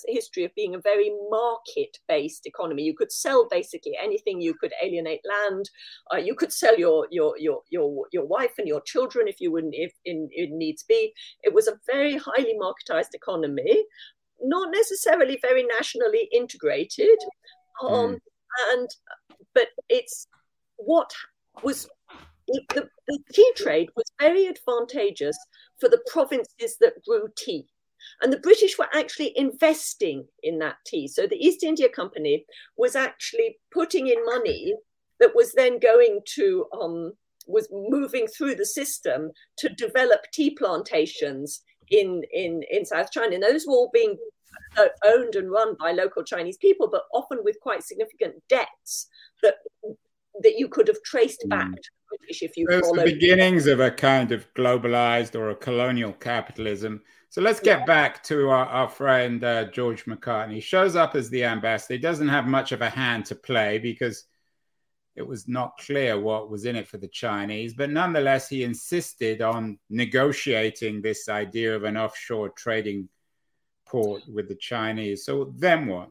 history 0.06 0.44
of 0.44 0.54
being 0.54 0.74
a 0.74 0.80
very 0.80 1.12
market 1.30 1.96
based 2.08 2.46
economy. 2.46 2.82
You 2.82 2.94
could 2.96 3.12
sell 3.12 3.48
basically 3.50 3.96
anything. 4.02 4.40
You 4.40 4.54
could 4.54 4.72
alienate 4.82 5.20
land. 5.28 5.70
Uh, 6.12 6.18
you 6.18 6.34
could 6.34 6.52
sell 6.52 6.78
your 6.78 7.06
your 7.10 7.34
your 7.38 7.62
your 7.70 8.06
your 8.12 8.26
wife 8.26 8.54
and 8.58 8.68
your 8.68 8.80
children 8.82 9.28
if 9.28 9.40
you 9.40 9.52
wouldn't 9.52 9.74
if 9.76 9.92
in, 10.04 10.28
in 10.32 10.58
needs 10.58 10.82
be. 10.82 11.12
It 11.42 11.54
was 11.54 11.68
a 11.68 11.78
very 11.86 12.16
highly 12.16 12.54
marketized 12.60 13.14
economy 13.14 13.84
not 14.44 14.70
necessarily 14.72 15.38
very 15.40 15.62
nationally 15.62 16.28
integrated 16.32 17.18
um, 17.82 17.90
mm. 17.90 18.18
and 18.72 18.88
but 19.54 19.68
it's 19.88 20.26
what 20.76 21.10
was 21.62 21.88
the, 22.74 22.88
the 23.08 23.18
tea 23.32 23.50
trade 23.56 23.88
was 23.96 24.10
very 24.20 24.46
advantageous 24.46 25.36
for 25.80 25.88
the 25.88 26.02
provinces 26.10 26.76
that 26.80 27.04
grew 27.06 27.28
tea. 27.36 27.66
And 28.20 28.32
the 28.32 28.40
British 28.40 28.78
were 28.78 28.88
actually 28.92 29.32
investing 29.36 30.26
in 30.42 30.58
that 30.58 30.76
tea. 30.84 31.06
So 31.06 31.26
the 31.26 31.36
East 31.36 31.62
India 31.62 31.88
Company 31.88 32.44
was 32.76 32.96
actually 32.96 33.58
putting 33.70 34.08
in 34.08 34.24
money 34.24 34.74
that 35.20 35.34
was 35.34 35.52
then 35.52 35.78
going 35.78 36.20
to, 36.34 36.66
um, 36.78 37.12
was 37.46 37.68
moving 37.70 38.26
through 38.26 38.56
the 38.56 38.66
system 38.66 39.30
to 39.58 39.68
develop 39.68 40.20
tea 40.32 40.50
plantations 40.50 41.62
in, 41.90 42.22
in, 42.32 42.62
in 42.70 42.84
South 42.84 43.12
China. 43.12 43.34
And 43.34 43.42
those 43.42 43.66
were 43.66 43.74
all 43.74 43.90
being 43.92 44.16
uh, 44.76 44.88
owned 45.04 45.36
and 45.36 45.50
run 45.50 45.76
by 45.78 45.92
local 45.92 46.24
Chinese 46.24 46.56
people, 46.56 46.88
but 46.88 47.04
often 47.14 47.38
with 47.44 47.60
quite 47.60 47.84
significant 47.84 48.34
debts 48.48 49.08
that 49.42 49.56
that 50.40 50.58
you 50.58 50.68
could 50.68 50.88
have 50.88 51.02
traced 51.04 51.44
back 51.48 51.68
mm. 51.68 51.76
British 52.32 52.50
if 52.50 52.56
you 52.56 52.66
Those 52.68 52.90
the 52.92 53.04
beginnings 53.04 53.66
of 53.66 53.80
a 53.80 53.90
kind 53.90 54.32
of 54.32 54.46
globalized 54.54 55.34
or 55.34 55.50
a 55.50 55.56
colonial 55.56 56.12
capitalism. 56.12 57.02
So 57.28 57.40
let's 57.40 57.60
get 57.60 57.80
yeah. 57.80 57.84
back 57.86 58.22
to 58.24 58.50
our, 58.50 58.66
our 58.66 58.88
friend 58.88 59.42
uh, 59.42 59.64
George 59.70 60.04
Macartney. 60.04 60.54
He 60.54 60.60
shows 60.60 60.96
up 60.96 61.14
as 61.14 61.30
the 61.30 61.44
ambassador. 61.44 61.94
He 61.94 62.00
doesn't 62.00 62.28
have 62.28 62.46
much 62.46 62.72
of 62.72 62.82
a 62.82 62.90
hand 62.90 63.26
to 63.26 63.34
play 63.34 63.78
because 63.78 64.24
it 65.16 65.26
was 65.26 65.48
not 65.48 65.78
clear 65.78 66.18
what 66.18 66.50
was 66.50 66.64
in 66.64 66.76
it 66.76 66.88
for 66.88 66.98
the 66.98 67.08
Chinese, 67.08 67.74
but 67.74 67.90
nonetheless, 67.90 68.48
he 68.48 68.64
insisted 68.64 69.42
on 69.42 69.78
negotiating 69.90 71.02
this 71.02 71.28
idea 71.28 71.76
of 71.76 71.84
an 71.84 71.98
offshore 71.98 72.48
trading 72.50 73.08
port 73.86 74.22
with 74.26 74.48
the 74.48 74.54
Chinese. 74.54 75.24
So 75.24 75.52
then 75.58 75.86
what? 75.86 76.10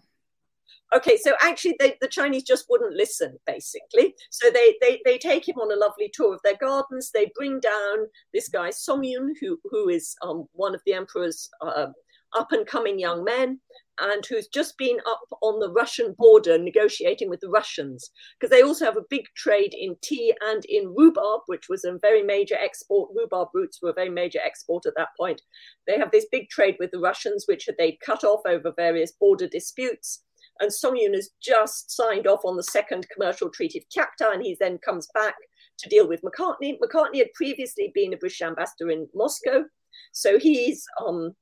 Okay 0.95 1.17
so 1.17 1.33
actually 1.41 1.75
they, 1.79 1.95
the 2.01 2.07
chinese 2.07 2.43
just 2.43 2.65
wouldn't 2.69 2.93
listen 2.93 3.37
basically. 3.47 4.15
So 4.29 4.49
they, 4.49 4.75
they 4.81 5.01
they 5.05 5.17
take 5.17 5.47
him 5.47 5.57
on 5.57 5.71
a 5.71 5.79
lovely 5.79 6.09
tour 6.13 6.33
of 6.33 6.41
their 6.43 6.57
gardens. 6.57 7.11
They 7.13 7.31
bring 7.35 7.59
down 7.59 8.07
this 8.33 8.49
guy 8.49 8.69
song 8.71 9.03
yun 9.03 9.33
who 9.39 9.59
who 9.69 9.89
is 9.89 10.15
um, 10.21 10.45
one 10.53 10.75
of 10.75 10.81
the 10.85 10.93
emperor's 10.93 11.49
uh, 11.61 11.87
up 12.33 12.51
and 12.51 12.65
coming 12.65 12.97
young 12.97 13.25
men 13.25 13.59
and 13.99 14.25
who's 14.25 14.47
just 14.47 14.77
been 14.77 14.97
up 15.05 15.19
on 15.41 15.59
the 15.59 15.69
russian 15.69 16.15
border 16.17 16.57
negotiating 16.57 17.29
with 17.29 17.41
the 17.41 17.49
russians. 17.49 18.09
Because 18.39 18.49
they 18.49 18.63
also 18.63 18.85
have 18.85 18.97
a 18.97 19.09
big 19.09 19.25
trade 19.35 19.73
in 19.77 19.95
tea 20.01 20.33
and 20.41 20.63
in 20.65 20.93
rhubarb 20.95 21.41
which 21.47 21.67
was 21.69 21.83
a 21.83 21.97
very 22.01 22.23
major 22.23 22.55
export. 22.55 23.11
Rhubarb 23.13 23.49
roots 23.53 23.79
were 23.81 23.89
a 23.89 23.93
very 23.93 24.09
major 24.09 24.39
export 24.43 24.85
at 24.85 24.93
that 24.95 25.09
point. 25.19 25.41
They 25.87 25.97
have 25.97 26.11
this 26.11 26.27
big 26.31 26.49
trade 26.49 26.77
with 26.79 26.91
the 26.91 26.99
russians 26.99 27.45
which 27.47 27.67
they 27.77 27.99
cut 28.05 28.23
off 28.23 28.41
over 28.45 28.71
various 28.75 29.11
border 29.11 29.47
disputes 29.47 30.23
and 30.61 30.71
Song 30.71 30.95
Yun 30.95 31.13
has 31.13 31.31
just 31.41 31.91
signed 31.91 32.27
off 32.27 32.45
on 32.45 32.55
the 32.55 32.63
second 32.63 33.07
commercial 33.13 33.49
treaty 33.49 33.79
of 33.79 33.85
Kiakhta, 33.89 34.33
and 34.33 34.43
he 34.43 34.55
then 34.59 34.77
comes 34.77 35.07
back 35.13 35.35
to 35.79 35.89
deal 35.89 36.07
with 36.07 36.21
Macartney. 36.21 36.77
Macartney 36.79 37.17
had 37.17 37.33
previously 37.33 37.91
been 37.93 38.13
a 38.13 38.17
British 38.17 38.41
ambassador 38.41 38.91
in 38.91 39.07
Moscow, 39.13 39.65
so 40.11 40.39
he's 40.39 40.85
um, 41.05 41.35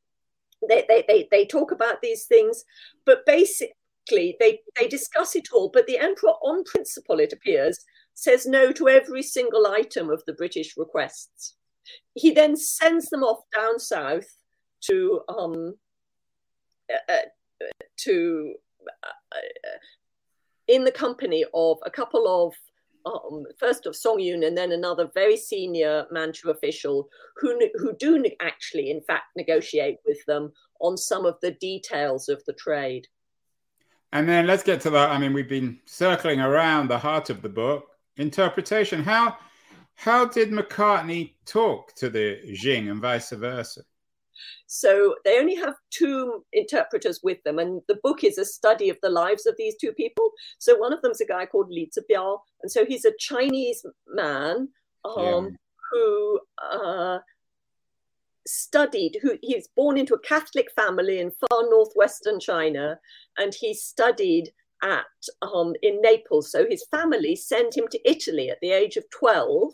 they, 0.68 0.86
they, 0.88 1.04
they, 1.08 1.28
they 1.32 1.46
talk 1.46 1.72
about 1.72 2.02
these 2.02 2.26
things, 2.26 2.64
but 3.06 3.26
basically 3.26 4.36
they, 4.40 4.60
they 4.78 4.88
discuss 4.88 5.36
it 5.36 5.50
all. 5.54 5.70
But 5.74 5.88
the 5.88 5.98
emperor, 5.98 6.32
on 6.44 6.64
principle, 6.64 7.20
it 7.20 7.34
appears, 7.34 7.80
says 8.14 8.46
no 8.46 8.72
to 8.74 8.90
every 8.90 9.24
single 9.24 9.68
item 9.68 10.10
of 10.10 10.24
the 10.26 10.34
British 10.34 10.76
requests. 10.76 11.56
He 12.14 12.32
then 12.32 12.56
sends 12.56 13.10
them 13.10 13.24
off 13.24 13.44
down 13.56 13.80
south 13.80 14.28
to 14.82 15.22
um, 15.30 15.76
uh, 16.92 17.12
uh 17.12 17.66
to 17.98 18.54
in 20.68 20.84
the 20.84 20.92
company 20.92 21.46
of 21.54 21.78
a 21.86 21.90
couple 21.90 22.28
of 22.28 22.54
um, 23.06 23.46
first 23.58 23.86
of 23.86 23.96
Song 23.96 24.20
Yun 24.20 24.44
and 24.44 24.58
then 24.58 24.72
another 24.72 25.10
very 25.14 25.38
senior 25.38 26.06
Manchu 26.12 26.50
official 26.50 27.10
who 27.38 27.60
who 27.76 27.96
do 27.98 28.24
actually, 28.42 28.92
in 28.92 29.02
fact, 29.02 29.26
negotiate 29.36 29.98
with 30.06 30.24
them 30.26 30.52
on 30.80 30.98
some 30.98 31.26
of 31.26 31.38
the 31.42 31.52
details 31.52 32.30
of 32.30 32.44
the 32.46 32.54
trade. 32.54 33.08
And 34.12 34.28
then 34.28 34.48
let's 34.48 34.64
get 34.64 34.82
to 34.82 34.90
that. 34.92 35.12
I 35.12 35.18
mean, 35.18 35.34
we've 35.34 35.50
been 35.50 35.80
circling 35.86 36.40
around 36.40 36.88
the 36.88 36.98
heart 36.98 37.30
of 37.30 37.42
the 37.42 37.50
book 37.50 37.86
interpretation. 38.18 39.04
How 39.04 39.38
how 39.96 40.26
did 40.26 40.52
Macartney 40.52 41.36
talk 41.46 41.94
to 41.96 42.10
the 42.10 42.40
Qing 42.64 42.90
and 42.90 43.02
vice 43.02 43.32
versa? 43.32 43.82
So 44.72 45.16
they 45.26 45.40
only 45.40 45.56
have 45.56 45.74
two 45.90 46.46
interpreters 46.54 47.22
with 47.24 47.42
them, 47.44 47.58
and 47.58 47.82
the 47.88 48.00
book 48.04 48.24
is 48.24 48.38
a 48.38 48.46
study 48.46 48.90
of 48.90 48.98
the 49.02 49.10
lives 49.10 49.48
of 49.48 49.56
these 49.58 49.76
two 49.76 49.94
people. 49.94 50.30
So 50.60 50.78
one 50.78 50.94
of 50.94 51.02
them's 51.02 51.22
a 51.22 51.26
guy 51.26 51.48
called 51.48 51.72
Li 51.72 51.90
Zibiao, 51.90 52.38
and 52.62 52.72
so 52.72 52.86
he's 52.86 53.04
a 53.04 53.18
Chinese 53.18 53.84
man 54.08 54.70
um, 55.04 55.18
yeah. 55.18 55.50
who 55.90 56.40
uh, 56.72 57.18
studied. 58.46 59.18
Who 59.24 59.40
he's 59.42 59.68
born 59.76 59.98
into 59.98 60.14
a 60.14 60.20
Catholic 60.20 60.68
family 60.76 61.18
in 61.18 61.32
far 61.32 61.64
northwestern 61.64 62.40
China, 62.40 63.00
and 63.40 63.56
he 63.56 63.74
studied 63.74 64.52
at 64.84 65.06
um, 65.42 65.74
in 65.82 66.00
Naples. 66.00 66.52
So 66.52 66.68
his 66.70 66.86
family 66.92 67.36
sent 67.36 67.76
him 67.76 67.88
to 67.88 68.00
Italy 68.08 68.52
at 68.52 68.60
the 68.62 68.70
age 68.70 68.98
of 68.98 69.10
twelve 69.10 69.74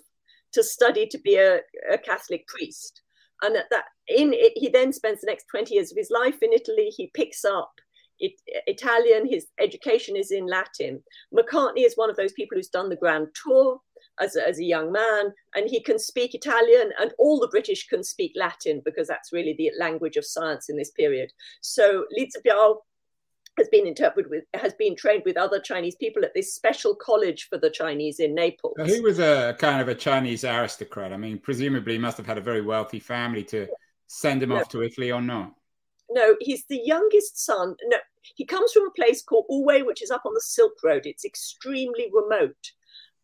to 0.53 0.63
study 0.63 1.05
to 1.07 1.17
be 1.17 1.35
a, 1.35 1.59
a 1.91 1.97
Catholic 1.97 2.47
priest 2.47 3.01
and 3.45 3.55
at 3.55 3.69
that 3.71 3.85
in 4.07 4.33
it, 4.33 4.53
he 4.55 4.69
then 4.69 4.93
spends 4.93 5.21
the 5.21 5.27
next 5.27 5.45
20 5.51 5.73
years 5.73 5.91
of 5.91 5.97
his 5.97 6.11
life 6.11 6.41
in 6.41 6.53
Italy. 6.53 6.91
He 6.95 7.11
picks 7.13 7.43
up 7.43 7.71
it, 8.19 8.33
Italian. 8.67 9.27
His 9.27 9.47
education 9.59 10.15
is 10.15 10.31
in 10.31 10.47
Latin. 10.47 11.01
Macartney 11.33 11.85
is 11.85 11.95
one 11.95 12.09
of 12.09 12.15
those 12.15 12.33
people 12.33 12.57
who's 12.57 12.69
done 12.69 12.89
the 12.89 12.95
grand 12.95 13.27
tour 13.43 13.79
as 14.19 14.35
a, 14.35 14.47
as 14.47 14.59
a 14.59 14.63
young 14.63 14.91
man, 14.91 15.33
and 15.55 15.69
he 15.69 15.81
can 15.81 15.99
speak 15.99 16.33
Italian, 16.33 16.91
and 16.99 17.13
all 17.19 17.39
the 17.39 17.49
British 17.49 17.87
can 17.87 18.03
speak 18.03 18.31
Latin 18.35 18.81
because 18.85 19.07
that's 19.07 19.33
really 19.33 19.55
the 19.57 19.71
language 19.79 20.15
of 20.15 20.25
science 20.25 20.69
in 20.69 20.77
this 20.77 20.91
period. 20.91 21.31
So 21.61 22.05
Li 22.11 22.29
Zibiao 22.29 22.77
has 23.57 23.67
been 23.69 23.87
interpreted 23.87 24.29
with 24.29 24.43
has 24.53 24.73
been 24.73 24.95
trained 24.95 25.23
with 25.25 25.37
other 25.37 25.59
Chinese 25.59 25.95
people 25.95 26.23
at 26.23 26.33
this 26.33 26.53
special 26.53 26.95
college 26.95 27.47
for 27.49 27.57
the 27.57 27.69
Chinese 27.69 28.19
in 28.19 28.35
Naples. 28.35 28.75
He 28.85 28.99
was 28.99 29.19
a 29.19 29.55
kind 29.59 29.81
of 29.81 29.87
a 29.87 29.95
Chinese 29.95 30.43
aristocrat. 30.43 31.13
I 31.13 31.17
mean, 31.17 31.39
presumably 31.39 31.93
he 31.93 31.99
must 31.99 32.17
have 32.17 32.25
had 32.25 32.37
a 32.37 32.41
very 32.41 32.61
wealthy 32.61 32.99
family 32.99 33.43
to 33.45 33.67
send 34.07 34.43
him 34.43 34.49
no. 34.49 34.57
off 34.57 34.69
to 34.69 34.83
Italy 34.83 35.11
or 35.11 35.21
not. 35.21 35.53
No, 36.09 36.35
he's 36.39 36.65
the 36.65 36.81
youngest 36.83 37.43
son. 37.43 37.75
No, 37.85 37.97
he 38.35 38.45
comes 38.45 38.71
from 38.71 38.87
a 38.87 38.91
place 38.91 39.23
called 39.23 39.45
Wuwei, 39.49 39.85
which 39.85 40.03
is 40.03 40.11
up 40.11 40.23
on 40.25 40.33
the 40.33 40.41
Silk 40.41 40.73
Road. 40.83 41.05
It's 41.05 41.25
extremely 41.25 42.11
remote. 42.13 42.71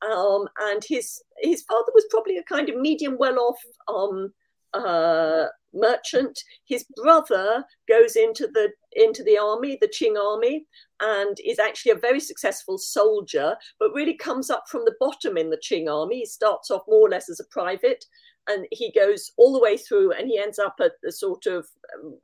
Um, 0.02 0.48
and 0.60 0.84
his 0.84 1.22
his 1.42 1.62
father 1.64 1.92
was 1.94 2.06
probably 2.10 2.38
a 2.38 2.44
kind 2.44 2.70
of 2.70 2.76
medium 2.76 3.18
well-off 3.20 3.60
um, 3.88 4.34
uh, 4.74 5.46
merchant. 5.74 6.40
His 6.66 6.86
brother 6.96 7.64
goes 7.88 8.16
into 8.16 8.48
the 8.48 8.70
into 8.94 9.24
the 9.24 9.38
army, 9.38 9.78
the 9.80 9.88
Qing 9.88 10.18
army, 10.22 10.66
and 11.00 11.38
is 11.46 11.60
actually 11.60 11.94
a 11.94 11.96
very 11.96 12.20
successful 12.20 12.78
soldier, 12.78 13.56
but 13.80 13.94
really 13.94 14.16
comes 14.16 14.50
up 14.50 14.66
from 14.70 14.84
the 14.86 14.96
bottom 15.00 15.38
in 15.38 15.50
the 15.50 15.58
Qing 15.58 15.90
army. 15.90 16.20
He 16.20 16.26
starts 16.26 16.70
off 16.70 16.84
more 16.88 17.08
or 17.08 17.10
less 17.10 17.30
as 17.30 17.40
a 17.40 17.46
private, 17.52 18.04
and 18.48 18.66
he 18.72 18.92
goes 18.92 19.32
all 19.38 19.54
the 19.54 19.62
way 19.62 19.78
through, 19.78 20.12
and 20.12 20.28
he 20.28 20.40
ends 20.40 20.60
up 20.60 20.76
at 20.82 20.94
the 21.04 21.12
sort 21.12 21.46
of 21.46 21.68
um, 21.96 22.18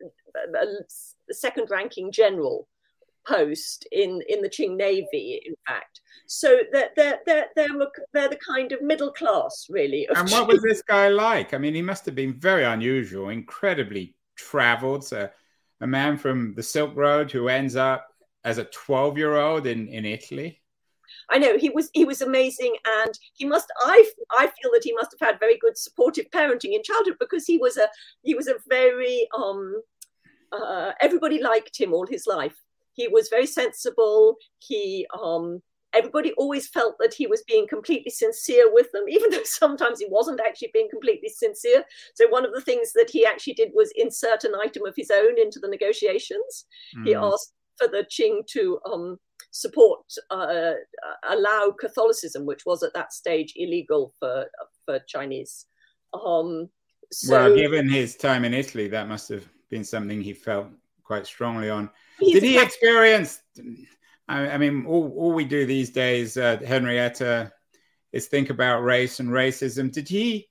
a 1.30 1.34
second 1.34 1.70
ranking 1.70 2.12
general 2.12 2.68
post 3.28 3.88
in 3.92 4.22
in 4.30 4.42
the 4.42 4.50
Qing 4.50 4.76
Navy, 4.76 5.42
in 5.46 5.56
fact. 5.68 6.02
So 6.28 6.60
they're 6.72 6.90
they're 6.96 7.20
they're 7.26 7.48
they're, 7.56 7.70
they're 8.14 8.30
the 8.30 8.40
kind 8.46 8.72
of 8.72 8.82
middle 8.82 9.12
class, 9.12 9.68
really. 9.70 10.08
And 10.14 10.30
what 10.30 10.48
was 10.48 10.62
this 10.62 10.82
guy 10.82 11.10
like? 11.10 11.54
I 11.54 11.58
mean, 11.58 11.76
he 11.76 11.82
must 11.82 12.06
have 12.06 12.16
been 12.16 12.34
very 12.34 12.64
unusual, 12.64 13.30
incredibly 13.30 14.16
travelled. 14.36 15.04
So 15.04 15.30
a 15.82 15.88
man 15.88 16.18
from 16.18 16.54
the 16.56 16.64
Silk 16.64 16.96
Road 16.96 17.32
who 17.32 17.48
ends 17.48 17.76
up 17.76 18.08
as 18.44 18.58
a 18.58 18.66
twelve 18.66 19.18
year 19.18 19.36
old 19.36 19.68
in 19.68 19.88
in 19.88 20.06
Italy. 20.06 20.62
I 21.30 21.38
know 21.40 21.58
he 21.58 21.70
was 21.70 21.90
he 21.94 22.06
was 22.06 22.22
amazing, 22.22 22.76
and 22.86 23.18
he 23.34 23.46
must. 23.46 23.72
I 23.82 24.10
I 24.32 24.48
feel 24.48 24.72
that 24.74 24.84
he 24.84 24.94
must 24.94 25.16
have 25.18 25.28
had 25.28 25.40
very 25.40 25.58
good 25.58 25.78
supportive 25.78 26.30
parenting 26.32 26.74
in 26.74 26.84
childhood 26.84 27.18
because 27.20 27.46
he 27.46 27.58
was 27.58 27.78
a 27.78 27.88
he 28.24 28.34
was 28.34 28.48
a 28.48 28.56
very 28.68 29.28
um. 29.38 29.82
Uh, 30.50 30.94
everybody 31.02 31.44
liked 31.44 31.78
him 31.78 31.94
all 31.94 32.06
his 32.08 32.26
life 32.26 32.56
he 32.98 33.08
was 33.08 33.30
very 33.30 33.46
sensible. 33.46 34.36
He 34.60 35.08
um, 35.18 35.62
everybody 35.94 36.34
always 36.34 36.68
felt 36.68 36.96
that 37.00 37.14
he 37.14 37.28
was 37.28 37.44
being 37.48 37.68
completely 37.68 38.12
sincere 38.12 38.74
with 38.74 38.92
them, 38.92 39.06
even 39.10 39.30
though 39.30 39.44
sometimes 39.46 40.00
he 40.00 40.08
wasn't 40.10 40.42
actually 40.46 40.72
being 40.74 40.90
completely 40.90 41.30
sincere. 41.30 41.86
So 42.16 42.28
one 42.28 42.46
of 42.46 42.54
the 42.54 42.62
things 42.62 42.92
that 42.94 43.10
he 43.10 43.26
actually 43.26 43.54
did 43.54 43.72
was 43.74 43.94
insert 43.96 44.44
an 44.44 44.56
item 44.62 44.86
of 44.86 44.96
his 44.98 45.12
own 45.12 45.40
into 45.40 45.60
the 45.60 45.70
negotiations. 45.70 46.66
Mm. 46.98 47.06
He 47.06 47.16
asked 47.16 47.54
for 47.78 47.88
the 47.88 48.06
Qing 48.12 48.46
to 48.48 48.80
um, 48.92 49.18
support 49.52 50.02
uh, 50.32 50.74
allow 51.30 51.74
Catholicism, 51.80 52.46
which 52.46 52.66
was 52.66 52.84
at 52.84 52.94
that 52.94 53.14
stage 53.14 53.54
illegal 53.56 54.12
for 54.20 54.46
for 54.86 55.00
Chinese. 55.08 55.68
Um, 56.14 56.70
so, 57.12 57.32
well, 57.32 57.56
given 57.56 57.90
his 57.90 58.16
time 58.16 58.44
in 58.44 58.54
Italy, 58.54 58.88
that 58.90 59.08
must 59.08 59.30
have 59.30 59.48
been 59.70 59.84
something 59.84 60.22
he 60.22 60.34
felt 60.34 60.68
quite 61.04 61.26
strongly 61.26 61.70
on. 61.70 61.90
Did 62.20 62.44
he 62.44 62.60
experience? 62.60 63.42
I, 64.28 64.50
I, 64.50 64.58
mean, 64.58 64.86
all, 64.86 65.14
all 65.16 65.34
we 65.34 65.46
do 65.46 65.66
these 65.66 65.90
days, 65.90 66.38
uh, 66.38 66.58
Henrietta, 66.66 67.52
is 68.12 68.28
think 68.28 68.50
about 68.50 68.84
race 68.84 69.20
and 69.20 69.30
racism. 69.30 69.92
Did 69.92 70.08
he 70.10 70.50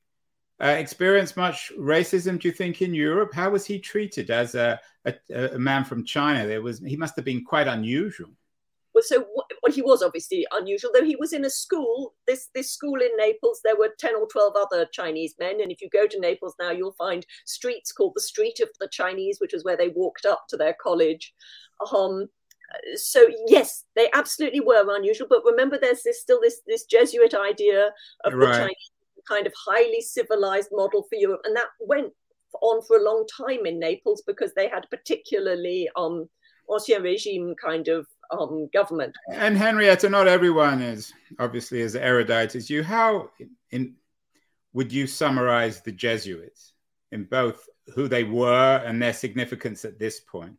uh, 0.63 0.69
experience 0.69 1.37
much 1.37 1.73
racism? 1.79 2.41
Do 2.41 2.49
you 2.49 2.55
think 2.55 2.83
in 2.83 2.95
Europe? 2.95 3.35
How 3.35 3.51
was 3.51 3.67
he 3.67 3.79
treated 3.79 4.31
as 4.31 4.55
a, 4.55 4.81
a, 5.05 5.15
a 5.55 5.59
man 5.59 5.85
from 5.85 6.05
China? 6.05 6.47
There 6.47 6.63
was 6.63 6.81
he 6.81 6.97
must 6.97 7.17
have 7.17 7.25
been 7.25 7.45
quite 7.45 7.67
unusual. 7.67 8.31
Well, 8.97 9.05
so 9.07 9.27
well, 9.35 9.73
he 9.75 9.83
was 9.83 10.03
obviously 10.03 10.47
unusual, 10.53 10.91
though 10.95 11.05
he 11.05 11.17
was 11.17 11.35
in 11.35 11.45
a 11.45 11.51
school. 11.51 12.15
This 12.27 12.49
this 12.55 12.73
school 12.73 12.99
in 13.03 13.11
Naples, 13.19 13.61
there 13.63 13.77
were 13.77 13.95
ten 13.99 14.15
or 14.17 14.27
twelve 14.27 14.55
other 14.57 14.87
Chinese 14.91 15.35
men, 15.39 15.61
and 15.61 15.71
if 15.71 15.83
you 15.83 15.91
go 15.91 16.07
to 16.07 16.19
Naples 16.19 16.55
now, 16.59 16.71
you'll 16.71 16.93
find 16.93 17.27
streets 17.45 17.93
called 17.93 18.15
the 18.17 18.23
Street 18.23 18.59
of 18.61 18.71
the 18.81 18.89
Chinese, 18.89 19.37
which 19.39 19.53
was 19.53 19.65
where 19.65 19.77
they 19.77 19.89
walked 19.89 20.25
up 20.25 20.47
to 20.49 20.57
their 20.57 20.75
college. 20.83 21.35
Um, 21.93 22.29
so 22.95 23.27
yes, 23.47 23.85
they 23.97 24.09
absolutely 24.15 24.61
were 24.61 24.97
unusual. 24.97 25.27
But 25.29 25.45
remember, 25.45 25.77
there's 25.79 26.03
this, 26.03 26.23
still 26.23 26.41
this 26.41 26.63
this 26.67 26.87
Jesuit 26.87 27.35
idea 27.35 27.91
of 28.25 28.33
right. 28.33 28.47
the 28.47 28.59
Chinese 28.61 28.91
kind 29.29 29.47
of 29.47 29.53
highly 29.67 30.01
civilized 30.01 30.71
model 30.73 31.03
for 31.03 31.17
Europe, 31.17 31.43
and 31.45 31.55
that 31.55 31.69
went 31.81 32.15
on 32.63 32.81
for 32.87 32.97
a 32.97 33.05
long 33.05 33.27
time 33.37 33.67
in 33.67 33.79
Naples 33.79 34.23
because 34.27 34.55
they 34.55 34.69
had 34.69 34.87
particularly 34.89 35.87
um, 35.97 36.31
ancien 36.73 37.03
regime 37.03 37.55
kind 37.63 37.89
of 37.89 38.07
um, 38.31 38.69
government. 38.73 39.15
And 39.33 39.57
Henrietta, 39.57 40.09
not 40.09 40.29
everyone 40.29 40.83
is 40.83 41.13
obviously 41.39 41.83
as 41.83 41.97
erudite 41.97 42.55
as 42.55 42.71
you. 42.71 42.83
How 42.83 43.31
in, 43.71 43.97
would 44.73 44.93
you 44.93 45.07
summarize 45.07 45.81
the 45.81 45.93
Jesuits 45.93 46.73
in 47.13 47.25
both 47.25 47.69
who 47.95 48.09
they 48.09 48.25
were 48.25 48.83
and 48.85 49.01
their 49.01 49.13
significance 49.13 49.85
at 49.85 49.99
this 49.99 50.21
point? 50.21 50.57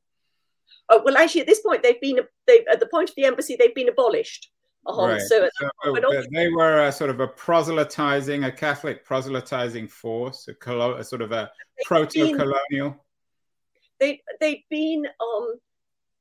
Oh, 0.90 1.02
well, 1.04 1.18
actually, 1.18 1.42
at 1.42 1.48
this 1.48 1.62
point, 1.62 1.84
they've 1.84 2.00
been 2.00 2.20
they 2.46 2.66
at 2.72 2.80
the 2.80 2.88
point 2.88 3.10
of 3.10 3.16
the 3.16 3.26
embassy, 3.26 3.56
they've 3.60 3.76
been 3.76 3.90
abolished. 3.90 4.50
Um, 4.86 5.10
right. 5.10 5.22
So, 5.22 5.50
so 5.60 6.00
they 6.32 6.48
were 6.48 6.86
a 6.86 6.92
sort 6.94 7.10
of 7.10 7.20
a 7.20 7.28
proselytizing, 7.28 8.46
a 8.46 8.52
Catholic 8.52 9.04
proselytizing 9.04 9.90
force, 9.90 10.48
a, 10.48 10.54
colo- 10.54 10.96
a 10.96 11.04
sort 11.04 11.22
of 11.22 11.34
a 11.34 11.52
proto-colonial. 11.84 12.96
They 14.00 14.22
they'd 14.40 14.64
been 14.70 15.06
um, 15.20 15.56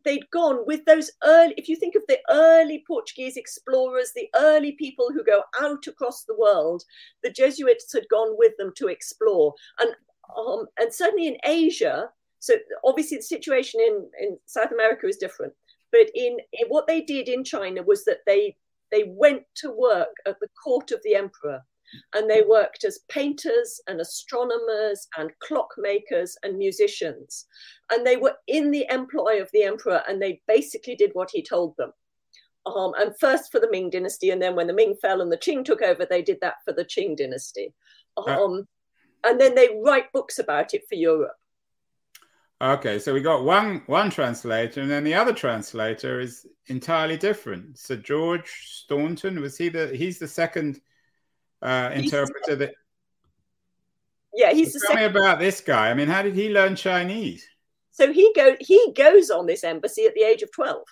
they'd 0.07 0.31
gone 0.31 0.65
with 0.67 0.85
those 0.85 1.11
early, 1.25 1.53
if 1.59 1.69
you 1.69 1.77
think 1.77 1.97
of 1.97 2.03
the 2.09 2.21
early 2.31 2.85
Portuguese 2.87 3.37
explorers, 3.37 4.13
the 4.15 4.31
early 4.37 4.73
people 4.73 5.11
who 5.13 5.25
go 5.25 5.43
out 5.61 5.87
across 5.89 6.23
the 6.23 6.37
world, 6.39 6.85
the 7.23 7.31
Jesuits 7.31 7.93
had 7.93 8.09
gone 8.09 8.37
with 8.39 8.53
them 8.57 8.73
to 8.77 8.87
explore. 8.87 9.53
And, 9.81 9.91
um, 10.39 10.67
and 10.79 10.95
certainly 10.95 11.27
in 11.27 11.37
Asia, 11.45 12.09
so 12.39 12.55
obviously 12.85 13.17
the 13.17 13.25
situation 13.25 13.81
in, 13.81 14.09
in 14.21 14.39
South 14.47 14.71
America 14.71 15.09
is 15.09 15.17
different. 15.17 15.53
But 15.91 16.07
in, 16.15 16.39
in 16.53 16.69
what 16.69 16.87
they 16.87 17.01
did 17.01 17.29
in 17.29 17.43
China 17.43 17.83
was 17.83 18.05
that 18.05 18.21
they 18.27 18.57
they 18.93 19.05
went 19.09 19.43
to 19.57 19.73
work 19.73 20.15
at 20.27 20.39
the 20.41 20.49
court 20.63 20.93
of 20.93 21.01
the 21.03 21.17
emperor 21.17 21.61
and 22.15 22.29
they 22.29 22.43
worked 22.43 22.85
as 22.85 23.01
painters 23.09 23.81
and 23.87 24.01
astronomers 24.01 25.09
and 25.17 25.31
clockmakers 25.47 26.33
and 26.43 26.59
musicians. 26.59 27.47
And 27.91 28.07
they 28.07 28.17
were 28.17 28.37
in 28.47 28.71
the 28.71 28.87
employ 28.91 29.41
of 29.41 29.51
the 29.53 29.65
emperor 29.65 30.03
and 30.09 30.21
they 30.21 30.41
basically 30.47 30.97
did 30.97 31.11
what 31.15 31.31
he 31.33 31.43
told 31.43 31.77
them. 31.77 31.93
Um, 32.67 32.95
and 32.99 33.15
first 33.21 33.53
for 33.53 33.61
the 33.61 33.71
Ming 33.71 33.91
dynasty, 33.91 34.31
and 34.31 34.43
then 34.43 34.57
when 34.57 34.67
the 34.67 34.73
Ming 34.73 34.97
fell 35.01 35.21
and 35.21 35.31
the 35.31 35.39
Qing 35.39 35.65
took 35.65 35.83
over, 35.83 36.05
they 36.05 36.23
did 36.23 36.39
that 36.41 36.57
for 36.65 36.73
the 36.73 36.85
Qing 36.85 37.17
dynasty. 37.17 37.73
Um, 38.17 38.67
and 39.25 39.41
then 39.41 39.55
they 39.55 39.81
write 39.85 40.13
books 40.13 40.39
about 40.39 40.75
it 40.75 40.83
for 40.89 40.97
Europe. 40.97 41.37
Okay, 42.61 42.99
so 42.99 43.13
we 43.13 43.21
got 43.21 43.45
one 43.45 43.83
one 43.85 44.09
translator, 44.09 44.81
and 44.81 44.91
then 44.91 45.05
the 45.05 45.13
other 45.13 45.35
translator 45.35 46.21
is 46.21 46.47
entirely 46.69 47.19
different. 47.19 47.79
So 47.79 47.97
George 47.97 48.51
Staunton 48.65 49.41
was 49.43 49.59
he 49.59 49.69
the 49.69 49.89
he's 49.89 50.19
the 50.19 50.27
second 50.27 50.81
uh, 51.63 51.91
interpreter 51.95 52.57
that. 52.57 52.75
Yeah, 54.35 54.53
he's 54.53 54.73
so 54.73 54.79
tell 54.87 54.97
me 54.97 55.05
about 55.05 55.39
this 55.39 55.61
guy. 55.61 55.91
I 55.91 55.95
mean, 55.95 56.09
how 56.09 56.23
did 56.23 56.35
he 56.35 56.51
learn 56.51 56.77
Chinese? 56.77 57.47
So 57.91 58.13
he 58.13 58.33
go 58.37 58.57
he 58.61 58.93
goes 58.95 59.31
on 59.31 59.47
this 59.47 59.65
embassy 59.65 60.05
at 60.05 60.15
the 60.15 60.23
age 60.23 60.43
of 60.43 60.53
twelve. 60.53 60.87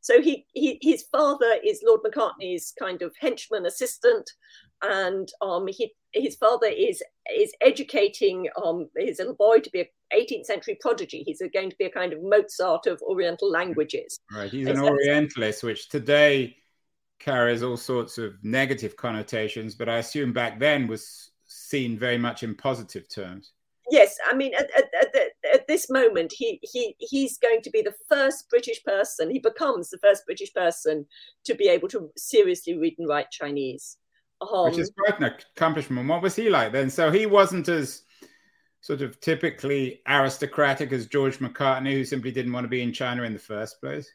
So 0.00 0.22
he, 0.22 0.46
he 0.54 0.78
his 0.80 1.02
father 1.02 1.56
is 1.64 1.82
Lord 1.84 2.00
Macartney's 2.02 2.72
kind 2.78 3.02
of 3.02 3.14
henchman 3.20 3.66
assistant, 3.66 4.30
and 4.82 5.28
um, 5.42 5.66
he 5.66 5.92
his 6.12 6.36
father 6.36 6.68
is 6.68 7.02
is 7.36 7.52
educating 7.60 8.48
um, 8.64 8.88
his 8.96 9.18
little 9.18 9.34
boy 9.34 9.58
to 9.58 9.70
be 9.70 9.80
a 9.80 10.16
18th 10.16 10.46
century 10.46 10.78
prodigy. 10.80 11.22
He's 11.26 11.42
going 11.52 11.68
to 11.68 11.76
be 11.76 11.84
a 11.84 11.90
kind 11.90 12.12
of 12.12 12.20
Mozart 12.22 12.86
of 12.86 13.02
Oriental 13.02 13.50
languages. 13.50 14.18
Right, 14.32 14.50
he's 14.50 14.68
an 14.68 14.80
Orientalist, 14.80 15.62
which 15.62 15.88
today 15.90 16.56
carries 17.18 17.62
all 17.62 17.76
sorts 17.76 18.18
of 18.18 18.34
negative 18.42 18.96
connotations, 18.96 19.74
but 19.74 19.88
I 19.88 19.98
assume 19.98 20.32
back 20.32 20.58
then 20.58 20.86
was 20.86 21.32
seen 21.46 21.98
very 21.98 22.18
much 22.18 22.42
in 22.42 22.54
positive 22.54 23.08
terms. 23.08 23.52
Yes, 23.90 24.18
I 24.26 24.34
mean, 24.34 24.52
at, 24.54 24.70
at, 24.76 25.14
at, 25.14 25.30
at, 25.54 25.66
this 25.66 25.88
moment, 25.88 26.32
he, 26.36 26.60
he 26.62 26.94
he's 26.98 27.38
going 27.38 27.62
to 27.62 27.70
be 27.70 27.80
the 27.80 27.94
first 28.08 28.50
British 28.50 28.84
person. 28.84 29.30
He 29.30 29.38
becomes 29.38 29.88
the 29.88 29.98
first 29.98 30.26
British 30.26 30.52
person 30.52 31.06
to 31.44 31.54
be 31.54 31.68
able 31.68 31.88
to 31.88 32.10
seriously 32.14 32.76
read 32.76 32.96
and 32.98 33.08
write 33.08 33.30
Chinese, 33.30 33.96
um, 34.42 34.64
which 34.64 34.78
is 34.78 34.92
quite 34.98 35.18
an 35.20 35.32
accomplishment. 35.56 36.06
What 36.06 36.20
was 36.20 36.36
he 36.36 36.50
like 36.50 36.72
then? 36.72 36.90
So 36.90 37.10
he 37.10 37.24
wasn't 37.24 37.68
as 37.68 38.02
sort 38.82 39.00
of 39.00 39.20
typically 39.20 40.02
aristocratic 40.06 40.92
as 40.92 41.06
George 41.06 41.38
Macartney, 41.38 41.92
who 41.92 42.04
simply 42.04 42.30
didn't 42.30 42.52
want 42.52 42.64
to 42.64 42.68
be 42.68 42.82
in 42.82 42.92
China 42.92 43.22
in 43.22 43.32
the 43.32 43.38
first 43.38 43.80
place. 43.80 44.10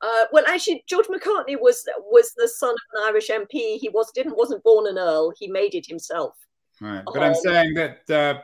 Uh, 0.00 0.24
well, 0.32 0.44
actually, 0.46 0.84
George 0.86 1.06
Macartney 1.06 1.60
was 1.60 1.84
was 2.10 2.32
the 2.36 2.48
son 2.48 2.70
of 2.70 2.76
an 2.94 3.08
Irish 3.08 3.28
MP. 3.28 3.78
He 3.78 3.90
was 3.92 4.10
didn't 4.12 4.36
wasn't 4.36 4.62
born 4.62 4.86
an 4.86 4.98
earl. 4.98 5.32
He 5.36 5.48
made 5.48 5.74
it 5.74 5.86
himself. 5.86 6.36
Right, 6.80 7.02
but 7.04 7.16
um, 7.16 7.22
I'm 7.22 7.34
saying 7.34 7.74
that. 7.74 8.10
Uh, 8.10 8.40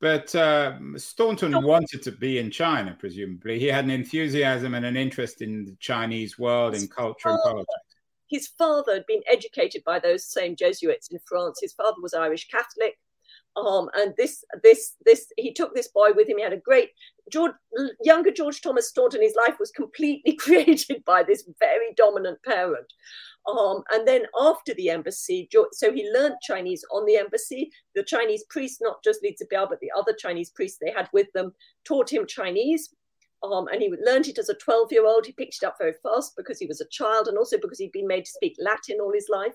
but 0.00 0.34
uh, 0.34 0.76
Staunton 0.96 1.64
wanted 1.64 2.02
to 2.02 2.12
be 2.12 2.38
in 2.38 2.50
China, 2.50 2.94
presumably. 2.98 3.58
He 3.58 3.66
had 3.66 3.84
an 3.84 3.90
enthusiasm 3.90 4.74
and 4.74 4.84
an 4.84 4.98
interest 4.98 5.40
in 5.40 5.64
the 5.64 5.76
Chinese 5.80 6.38
world, 6.38 6.74
in 6.74 6.88
culture 6.88 7.30
father, 7.30 7.36
and 7.36 7.42
politics. 7.44 7.96
His 8.28 8.48
father 8.48 8.94
had 8.94 9.06
been 9.06 9.22
educated 9.30 9.82
by 9.84 9.98
those 9.98 10.26
same 10.26 10.56
Jesuits 10.56 11.08
in 11.10 11.18
France. 11.26 11.58
His 11.62 11.72
father 11.72 11.96
was 12.02 12.12
Irish 12.12 12.48
Catholic. 12.48 12.98
Um, 13.56 13.88
and 13.94 14.12
this, 14.18 14.44
this, 14.62 14.94
this, 15.06 15.26
he 15.38 15.54
took 15.54 15.74
this 15.74 15.88
boy 15.88 16.10
with 16.14 16.28
him. 16.28 16.36
He 16.36 16.44
had 16.44 16.52
a 16.52 16.58
great 16.58 16.90
George, 17.30 17.52
younger 18.02 18.30
George 18.30 18.60
Thomas 18.60 18.88
Staunton. 18.88 19.22
His 19.22 19.36
life 19.36 19.58
was 19.58 19.70
completely 19.70 20.34
created 20.38 21.04
by 21.04 21.22
this 21.22 21.48
very 21.58 21.92
dominant 21.96 22.42
parent. 22.42 22.92
Um, 23.46 23.82
and 23.92 24.08
then 24.08 24.22
after 24.38 24.72
the 24.74 24.90
embassy, 24.90 25.48
so 25.72 25.92
he 25.92 26.10
learned 26.12 26.36
Chinese 26.42 26.84
on 26.92 27.04
the 27.04 27.16
embassy. 27.16 27.70
The 27.94 28.02
Chinese 28.02 28.44
priest, 28.48 28.78
not 28.80 29.04
just 29.04 29.22
Li 29.22 29.36
Zibiao, 29.40 29.68
but 29.68 29.80
the 29.80 29.92
other 29.96 30.14
Chinese 30.14 30.50
priests 30.50 30.78
they 30.80 30.90
had 30.90 31.08
with 31.12 31.30
them, 31.32 31.52
taught 31.84 32.10
him 32.10 32.26
Chinese. 32.26 32.94
Um, 33.42 33.68
and 33.68 33.82
he 33.82 33.94
learned 34.04 34.28
it 34.28 34.38
as 34.38 34.48
a 34.48 34.54
12 34.54 34.92
year 34.92 35.06
old. 35.06 35.26
He 35.26 35.32
picked 35.32 35.56
it 35.56 35.66
up 35.66 35.76
very 35.78 35.94
fast 36.02 36.34
because 36.36 36.58
he 36.58 36.66
was 36.66 36.80
a 36.80 36.88
child 36.88 37.28
and 37.28 37.36
also 37.36 37.58
because 37.60 37.78
he'd 37.78 37.92
been 37.92 38.06
made 38.06 38.24
to 38.24 38.30
speak 38.30 38.56
Latin 38.58 38.98
all 39.00 39.12
his 39.12 39.28
life. 39.28 39.54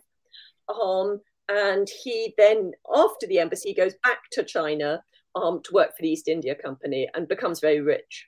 Um, 0.69 1.21
and 1.49 1.87
he 2.03 2.35
then, 2.37 2.73
after 2.95 3.25
the 3.25 3.39
embassy, 3.39 3.73
goes 3.73 3.95
back 4.03 4.19
to 4.33 4.43
China 4.43 5.01
um, 5.35 5.61
to 5.63 5.73
work 5.73 5.95
for 5.95 6.01
the 6.01 6.09
East 6.09 6.27
India 6.27 6.55
Company 6.55 7.07
and 7.13 7.27
becomes 7.27 7.59
very 7.59 7.81
rich. 7.81 8.27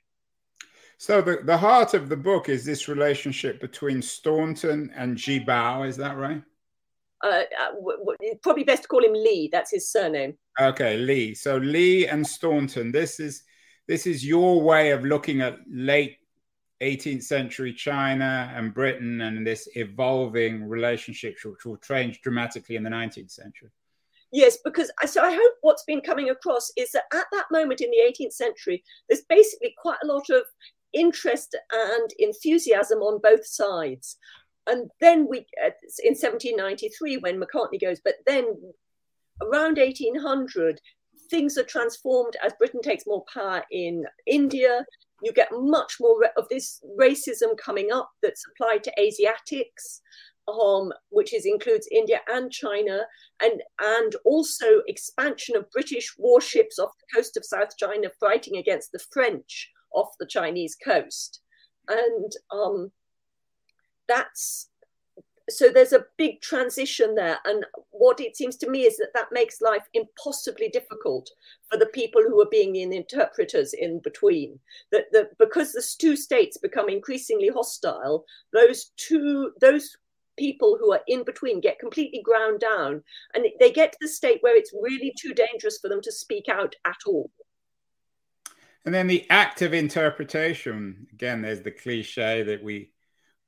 So 0.98 1.20
the, 1.20 1.40
the 1.44 1.56
heart 1.56 1.94
of 1.94 2.08
the 2.08 2.16
book 2.16 2.48
is 2.48 2.64
this 2.64 2.86
relationship 2.86 3.60
between 3.60 4.02
Staunton 4.02 4.92
and 4.94 5.16
Ji 5.16 5.44
Bao. 5.44 5.86
is 5.88 5.96
that 5.96 6.16
right? 6.16 6.42
Uh, 7.24 7.42
uh, 7.60 7.72
w- 7.74 7.98
w- 7.98 8.34
probably 8.42 8.64
best 8.64 8.82
to 8.82 8.88
call 8.88 9.04
him 9.04 9.12
Lee. 9.12 9.48
That's 9.50 9.72
his 9.72 9.90
surname. 9.90 10.34
Okay, 10.60 10.96
Lee. 10.96 11.34
So 11.34 11.56
Lee 11.56 12.06
and 12.06 12.26
Staunton. 12.26 12.92
This 12.92 13.20
is 13.20 13.42
this 13.88 14.06
is 14.06 14.24
your 14.24 14.60
way 14.60 14.90
of 14.90 15.04
looking 15.04 15.40
at 15.40 15.58
late 15.68 16.18
18th 16.82 17.22
century 17.22 17.72
China 17.72 18.52
and 18.54 18.74
Britain 18.74 19.20
and 19.22 19.46
this 19.46 19.68
evolving 19.76 20.68
relationship, 20.68 21.36
which 21.44 21.64
will 21.64 21.76
change 21.76 22.20
dramatically 22.22 22.76
in 22.76 22.82
the 22.82 22.90
19th 22.90 23.30
century. 23.30 23.70
Yes, 24.32 24.56
because 24.64 24.90
so 25.06 25.22
I 25.22 25.30
hope 25.32 25.54
what's 25.60 25.84
been 25.84 26.00
coming 26.00 26.30
across 26.30 26.72
is 26.76 26.90
that 26.92 27.04
at 27.12 27.26
that 27.32 27.46
moment 27.50 27.82
in 27.82 27.90
the 27.90 28.10
18th 28.10 28.32
century, 28.32 28.82
there's 29.08 29.22
basically 29.28 29.74
quite 29.80 29.98
a 30.02 30.06
lot 30.06 30.30
of 30.30 30.44
interest 30.94 31.54
and 31.70 32.10
enthusiasm 32.18 33.00
on 33.00 33.20
both 33.22 33.46
sides. 33.46 34.16
And 34.66 34.90
then 35.00 35.26
we, 35.28 35.40
uh, 35.62 35.70
in 36.02 36.14
1793, 36.14 37.18
when 37.18 37.40
Macartney 37.40 37.80
goes, 37.80 38.00
but 38.02 38.14
then 38.26 38.44
around 39.42 39.76
1800, 39.76 40.80
things 41.28 41.58
are 41.58 41.64
transformed 41.64 42.36
as 42.42 42.52
Britain 42.58 42.80
takes 42.82 43.06
more 43.06 43.24
power 43.32 43.62
in 43.70 44.04
India. 44.26 44.84
You 45.22 45.32
get 45.32 45.48
much 45.52 45.96
more 46.00 46.26
of 46.36 46.48
this 46.48 46.80
racism 46.98 47.56
coming 47.58 47.92
up 47.92 48.10
that's 48.22 48.44
applied 48.50 48.84
to 48.84 49.00
Asiatics. 49.00 50.00
Um, 50.48 50.92
which 51.10 51.32
is, 51.32 51.46
includes 51.46 51.86
India 51.92 52.20
and 52.28 52.50
China, 52.50 53.02
and 53.40 53.62
and 53.80 54.16
also 54.24 54.82
expansion 54.88 55.56
of 55.56 55.70
British 55.70 56.14
warships 56.18 56.80
off 56.80 56.90
the 56.98 57.16
coast 57.16 57.36
of 57.36 57.44
South 57.44 57.76
China 57.76 58.08
fighting 58.18 58.56
against 58.56 58.90
the 58.90 58.98
French 59.12 59.70
off 59.94 60.08
the 60.18 60.26
Chinese 60.26 60.76
coast. 60.84 61.40
And 61.88 62.32
um, 62.50 62.90
that's 64.08 64.68
so 65.50 65.70
there's 65.70 65.92
a 65.92 66.06
big 66.18 66.40
transition 66.40 67.14
there. 67.14 67.38
And 67.44 67.66
what 67.90 68.20
it 68.20 68.36
seems 68.36 68.56
to 68.58 68.70
me 68.70 68.82
is 68.82 68.96
that 68.98 69.10
that 69.14 69.32
makes 69.32 69.60
life 69.60 69.84
impossibly 69.92 70.68
difficult 70.68 71.28
for 71.70 71.76
the 71.78 71.86
people 71.86 72.22
who 72.22 72.40
are 72.40 72.48
being 72.50 72.72
the 72.72 72.96
interpreters 72.96 73.74
in 73.74 74.00
between. 74.00 74.58
That, 74.92 75.06
that 75.12 75.36
because 75.38 75.72
the 75.72 75.84
two 75.98 76.16
states 76.16 76.58
become 76.58 76.88
increasingly 76.88 77.48
hostile, 77.48 78.24
those 78.52 78.92
two, 78.96 79.52
those 79.60 79.96
people 80.38 80.76
who 80.78 80.92
are 80.92 81.02
in 81.06 81.24
between 81.24 81.60
get 81.60 81.78
completely 81.78 82.22
ground 82.22 82.60
down 82.60 83.02
and 83.34 83.44
they 83.60 83.70
get 83.70 83.92
to 83.92 83.98
the 84.00 84.08
state 84.08 84.38
where 84.40 84.56
it's 84.56 84.74
really 84.80 85.12
too 85.18 85.34
dangerous 85.34 85.78
for 85.78 85.88
them 85.88 86.00
to 86.02 86.12
speak 86.12 86.48
out 86.48 86.74
at 86.84 86.96
all. 87.06 87.30
And 88.84 88.94
then 88.94 89.06
the 89.06 89.26
act 89.30 89.62
of 89.62 89.74
interpretation. 89.74 91.06
Again, 91.12 91.42
there's 91.42 91.62
the 91.62 91.70
cliche 91.70 92.42
that 92.42 92.62
we 92.62 92.90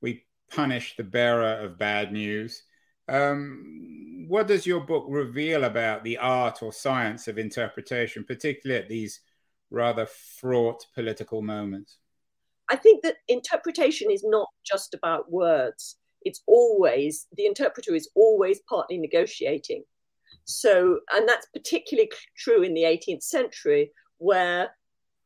we 0.01 0.25
punish 0.49 0.95
the 0.95 1.03
bearer 1.03 1.59
of 1.59 1.77
bad 1.77 2.13
news. 2.13 2.63
Um, 3.07 4.25
what 4.27 4.47
does 4.47 4.65
your 4.65 4.79
book 4.79 5.05
reveal 5.09 5.65
about 5.65 6.03
the 6.03 6.17
art 6.17 6.63
or 6.63 6.71
science 6.71 7.27
of 7.27 7.37
interpretation, 7.37 8.23
particularly 8.23 8.81
at 8.81 8.89
these 8.89 9.19
rather 9.69 10.05
fraught 10.05 10.85
political 10.95 11.41
moments? 11.41 11.97
I 12.69 12.75
think 12.75 13.03
that 13.03 13.17
interpretation 13.27 14.09
is 14.09 14.23
not 14.23 14.47
just 14.65 14.93
about 14.93 15.31
words. 15.31 15.97
It's 16.25 16.41
always, 16.47 17.27
the 17.37 17.45
interpreter 17.45 17.95
is 17.95 18.09
always 18.15 18.59
partly 18.67 18.97
negotiating. 18.97 19.83
So, 20.45 20.99
and 21.13 21.27
that's 21.27 21.47
particularly 21.53 22.11
true 22.37 22.63
in 22.63 22.73
the 22.73 22.83
18th 22.83 23.23
century, 23.23 23.91
where 24.17 24.71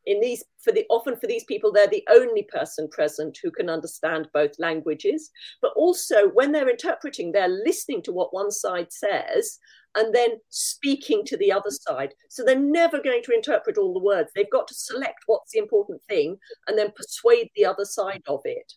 in 0.06 0.20
these 0.20 0.44
for 0.64 0.72
the 0.72 0.86
often 0.90 1.16
for 1.16 1.28
these 1.28 1.44
people 1.44 1.72
they're 1.72 1.88
the 1.88 2.06
only 2.10 2.44
person 2.44 2.88
present 2.90 3.38
who 3.42 3.52
can 3.52 3.70
understand 3.70 4.28
both 4.34 4.58
languages. 4.58 5.30
But 5.62 5.74
also 5.76 6.30
when 6.30 6.52
they're 6.52 6.70
interpreting 6.70 7.32
they're 7.32 7.48
listening 7.48 8.02
to 8.04 8.12
what 8.12 8.34
one 8.34 8.52
side 8.52 8.92
says 8.92 9.60
and 9.96 10.14
then 10.14 10.40
speaking 10.50 11.24
to 11.26 11.38
the 11.38 11.52
other 11.52 11.72
side. 11.72 12.14
So 12.30 12.44
they're 12.44 12.60
never 12.60 13.02
going 13.02 13.24
to 13.24 13.34
interpret 13.34 13.78
all 13.78 13.94
the 13.94 14.00
words. 14.00 14.32
They've 14.36 14.50
got 14.52 14.68
to 14.68 14.74
select 14.74 15.20
what's 15.26 15.52
the 15.52 15.60
important 15.60 16.02
thing 16.04 16.38
and 16.68 16.78
then 16.78 16.92
persuade 16.96 17.50
the 17.56 17.66
other 17.66 17.86
side 17.86 18.24
of 18.28 18.42
it 18.46 18.74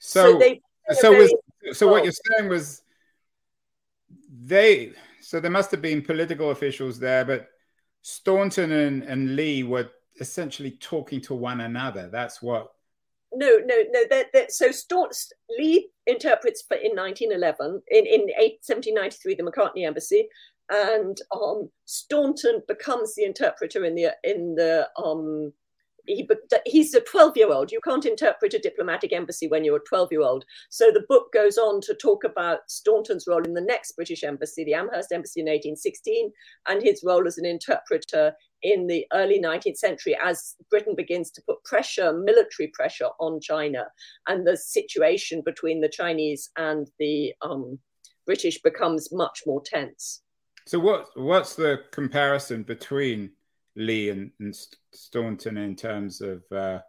so 0.00 0.40
so, 0.40 0.54
so, 0.92 1.12
was, 1.12 1.34
so 1.72 1.86
what 1.86 2.02
you're 2.02 2.12
saying 2.36 2.50
was 2.50 2.82
they 4.42 4.92
so 5.20 5.38
there 5.38 5.50
must 5.50 5.70
have 5.70 5.80
been 5.80 6.02
political 6.02 6.50
officials 6.50 6.98
there 6.98 7.24
but 7.24 7.48
Staunton 8.02 8.72
and, 8.72 9.02
and 9.02 9.36
Lee 9.36 9.62
were 9.62 9.90
essentially 10.20 10.72
talking 10.72 11.20
to 11.22 11.34
one 11.34 11.60
another. 11.60 12.08
That's 12.10 12.40
what. 12.42 12.72
No, 13.32 13.58
no, 13.64 13.76
no. 13.90 14.02
They're, 14.08 14.26
they're, 14.32 14.48
so 14.48 14.70
Staunton, 14.70 15.16
Lee 15.58 15.88
interprets 16.06 16.62
for 16.62 16.76
in 16.76 16.96
1911 16.96 17.82
in 17.90 18.06
in 18.06 18.20
1793 18.22 19.34
the 19.34 19.42
Macartney 19.42 19.86
Embassy, 19.86 20.28
and 20.68 21.16
um, 21.32 21.70
Staunton 21.84 22.62
becomes 22.66 23.14
the 23.14 23.24
interpreter 23.24 23.84
in 23.84 23.94
the 23.94 24.12
in 24.24 24.54
the 24.56 24.88
um, 24.96 25.52
he, 26.06 26.28
he's 26.66 26.94
a 26.94 27.00
12 27.00 27.36
year 27.36 27.52
old. 27.52 27.72
You 27.72 27.80
can't 27.82 28.04
interpret 28.04 28.54
a 28.54 28.58
diplomatic 28.58 29.12
embassy 29.12 29.48
when 29.48 29.64
you're 29.64 29.76
a 29.76 29.88
12 29.88 30.08
year 30.12 30.22
old. 30.22 30.44
So 30.68 30.90
the 30.90 31.04
book 31.08 31.32
goes 31.32 31.58
on 31.58 31.80
to 31.82 31.94
talk 31.94 32.24
about 32.24 32.60
Staunton's 32.68 33.26
role 33.26 33.44
in 33.44 33.54
the 33.54 33.60
next 33.60 33.92
British 33.92 34.24
embassy, 34.24 34.64
the 34.64 34.74
Amherst 34.74 35.12
Embassy 35.12 35.40
in 35.40 35.46
1816, 35.46 36.32
and 36.68 36.82
his 36.82 37.02
role 37.04 37.26
as 37.26 37.38
an 37.38 37.46
interpreter 37.46 38.34
in 38.62 38.86
the 38.86 39.06
early 39.12 39.40
19th 39.40 39.76
century 39.76 40.16
as 40.22 40.54
Britain 40.70 40.94
begins 40.94 41.30
to 41.30 41.42
put 41.48 41.64
pressure, 41.64 42.12
military 42.12 42.68
pressure 42.74 43.08
on 43.18 43.40
China, 43.40 43.86
and 44.28 44.46
the 44.46 44.56
situation 44.56 45.42
between 45.44 45.80
the 45.80 45.88
Chinese 45.88 46.50
and 46.56 46.90
the 46.98 47.32
um, 47.42 47.78
British 48.26 48.60
becomes 48.62 49.12
much 49.12 49.42
more 49.46 49.62
tense. 49.64 50.22
So, 50.66 50.78
what 50.78 51.06
what's 51.16 51.54
the 51.54 51.82
comparison 51.90 52.62
between 52.62 53.30
Lee 53.76 54.10
and, 54.10 54.30
and 54.40 54.54
Staunton 54.92 55.56
in 55.56 55.76
terms 55.76 56.20
of 56.20 56.42
uh, 56.52 56.80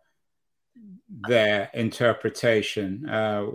their 1.28 1.70
interpretation. 1.74 3.08
Uh, 3.08 3.46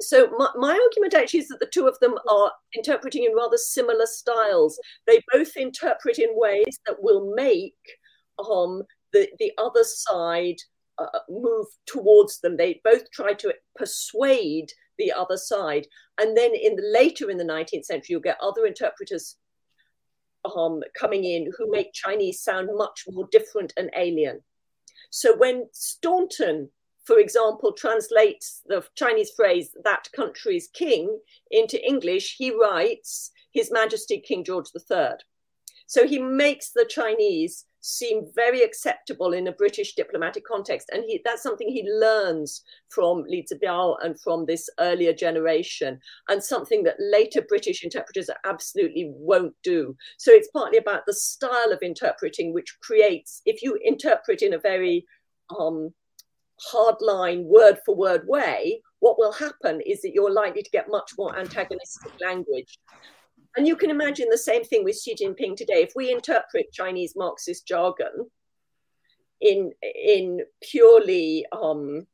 so 0.00 0.30
my, 0.38 0.48
my, 0.56 0.72
argument 0.72 1.14
actually 1.14 1.40
is 1.40 1.48
that 1.48 1.60
the 1.60 1.70
two 1.72 1.86
of 1.86 1.98
them 2.00 2.14
are 2.28 2.52
interpreting 2.74 3.24
in 3.24 3.34
rather 3.34 3.58
similar 3.58 4.06
styles. 4.06 4.78
They 5.06 5.20
both 5.32 5.56
interpret 5.56 6.18
in 6.18 6.30
ways 6.32 6.80
that 6.86 6.96
will 7.00 7.34
make 7.34 7.74
um, 8.38 8.82
the 9.12 9.28
the 9.38 9.52
other 9.58 9.84
side 9.84 10.56
uh, 10.98 11.06
move 11.28 11.66
towards 11.86 12.40
them. 12.40 12.56
They 12.56 12.80
both 12.82 13.10
try 13.12 13.34
to 13.34 13.54
persuade 13.76 14.70
the 14.98 15.12
other 15.12 15.36
side, 15.36 15.86
and 16.18 16.36
then 16.36 16.52
in 16.54 16.76
the 16.76 16.90
later 16.92 17.30
in 17.30 17.36
the 17.36 17.44
19th 17.44 17.84
century, 17.84 18.06
you'll 18.08 18.20
get 18.20 18.38
other 18.40 18.66
interpreters 18.66 19.36
um, 20.44 20.82
coming 20.98 21.24
in 21.24 21.52
who 21.56 21.70
make 21.70 21.92
Chinese 21.92 22.40
sound 22.40 22.70
much 22.74 23.04
more 23.08 23.28
different 23.30 23.72
and 23.76 23.90
alien. 23.96 24.42
So 25.10 25.36
when 25.36 25.68
Staunton, 25.72 26.70
for 27.04 27.18
example, 27.18 27.72
translates 27.72 28.62
the 28.66 28.84
Chinese 28.94 29.30
phrase 29.32 29.76
"that 29.84 30.08
country's 30.14 30.68
king" 30.68 31.20
into 31.50 31.84
English, 31.84 32.36
he 32.38 32.50
writes 32.50 33.30
"His 33.52 33.70
Majesty 33.70 34.20
King 34.20 34.44
George 34.44 34.68
III." 34.74 35.18
So 35.90 36.06
he 36.06 36.20
makes 36.20 36.70
the 36.70 36.86
Chinese 36.88 37.66
seem 37.80 38.30
very 38.32 38.62
acceptable 38.62 39.32
in 39.32 39.48
a 39.48 39.52
British 39.52 39.96
diplomatic 39.96 40.44
context. 40.44 40.88
And 40.92 41.02
he, 41.04 41.20
that's 41.24 41.42
something 41.42 41.68
he 41.68 41.90
learns 41.90 42.62
from 42.90 43.24
Li 43.26 43.44
Zibiao 43.50 43.96
and 44.00 44.14
from 44.20 44.46
this 44.46 44.70
earlier 44.78 45.12
generation, 45.12 45.98
and 46.28 46.40
something 46.40 46.84
that 46.84 46.94
later 47.00 47.42
British 47.42 47.82
interpreters 47.82 48.30
absolutely 48.44 49.10
won't 49.16 49.54
do. 49.64 49.96
So 50.16 50.30
it's 50.30 50.50
partly 50.52 50.78
about 50.78 51.06
the 51.06 51.12
style 51.12 51.72
of 51.72 51.82
interpreting, 51.82 52.54
which 52.54 52.76
creates, 52.80 53.42
if 53.44 53.60
you 53.60 53.76
interpret 53.82 54.42
in 54.42 54.54
a 54.54 54.60
very 54.60 55.04
um, 55.58 55.92
hardline, 56.72 57.42
word 57.46 57.78
for 57.84 57.96
word 57.96 58.22
way, 58.28 58.80
what 59.00 59.18
will 59.18 59.32
happen 59.32 59.80
is 59.80 60.02
that 60.02 60.12
you're 60.14 60.32
likely 60.32 60.62
to 60.62 60.70
get 60.70 60.88
much 60.88 61.10
more 61.18 61.36
antagonistic 61.36 62.12
language. 62.20 62.78
And 63.56 63.66
you 63.66 63.76
can 63.76 63.90
imagine 63.90 64.28
the 64.30 64.38
same 64.38 64.64
thing 64.64 64.84
with 64.84 64.98
Xi 64.98 65.14
Jinping 65.14 65.56
today. 65.56 65.82
If 65.82 65.92
we 65.96 66.12
interpret 66.12 66.72
Chinese 66.72 67.14
Marxist 67.16 67.66
jargon 67.66 68.30
in 69.40 69.72
in 69.82 70.40
purely 70.62 71.44
um, 71.52 72.06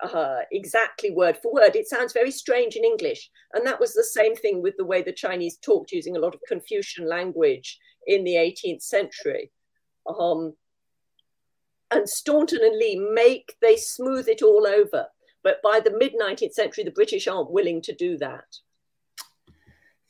uh, 0.00 0.40
exactly 0.52 1.10
word 1.10 1.38
for 1.38 1.52
word. 1.52 1.76
It 1.76 1.88
sounds 1.88 2.12
very 2.12 2.30
strange 2.30 2.76
in 2.76 2.84
English. 2.84 3.30
And 3.52 3.66
that 3.66 3.80
was 3.80 3.94
the 3.94 4.04
same 4.04 4.36
thing 4.36 4.62
with 4.62 4.76
the 4.76 4.84
way 4.84 5.02
the 5.02 5.12
Chinese 5.12 5.56
talked, 5.58 5.92
using 5.92 6.16
a 6.16 6.20
lot 6.20 6.34
of 6.34 6.40
Confucian 6.48 7.08
language 7.08 7.78
in 8.06 8.24
the 8.24 8.34
18th 8.34 8.82
century. 8.82 9.50
Um, 10.06 10.54
and 11.90 12.08
Staunton 12.08 12.60
and 12.62 12.76
Lee 12.76 12.96
make, 12.96 13.54
they 13.62 13.76
smooth 13.76 14.28
it 14.28 14.42
all 14.42 14.66
over. 14.66 15.06
But 15.42 15.62
by 15.62 15.80
the 15.80 15.96
mid 15.96 16.14
19th 16.14 16.52
century, 16.52 16.84
the 16.84 16.90
British 16.90 17.28
aren't 17.28 17.52
willing 17.52 17.80
to 17.82 17.94
do 17.94 18.18
that. 18.18 18.44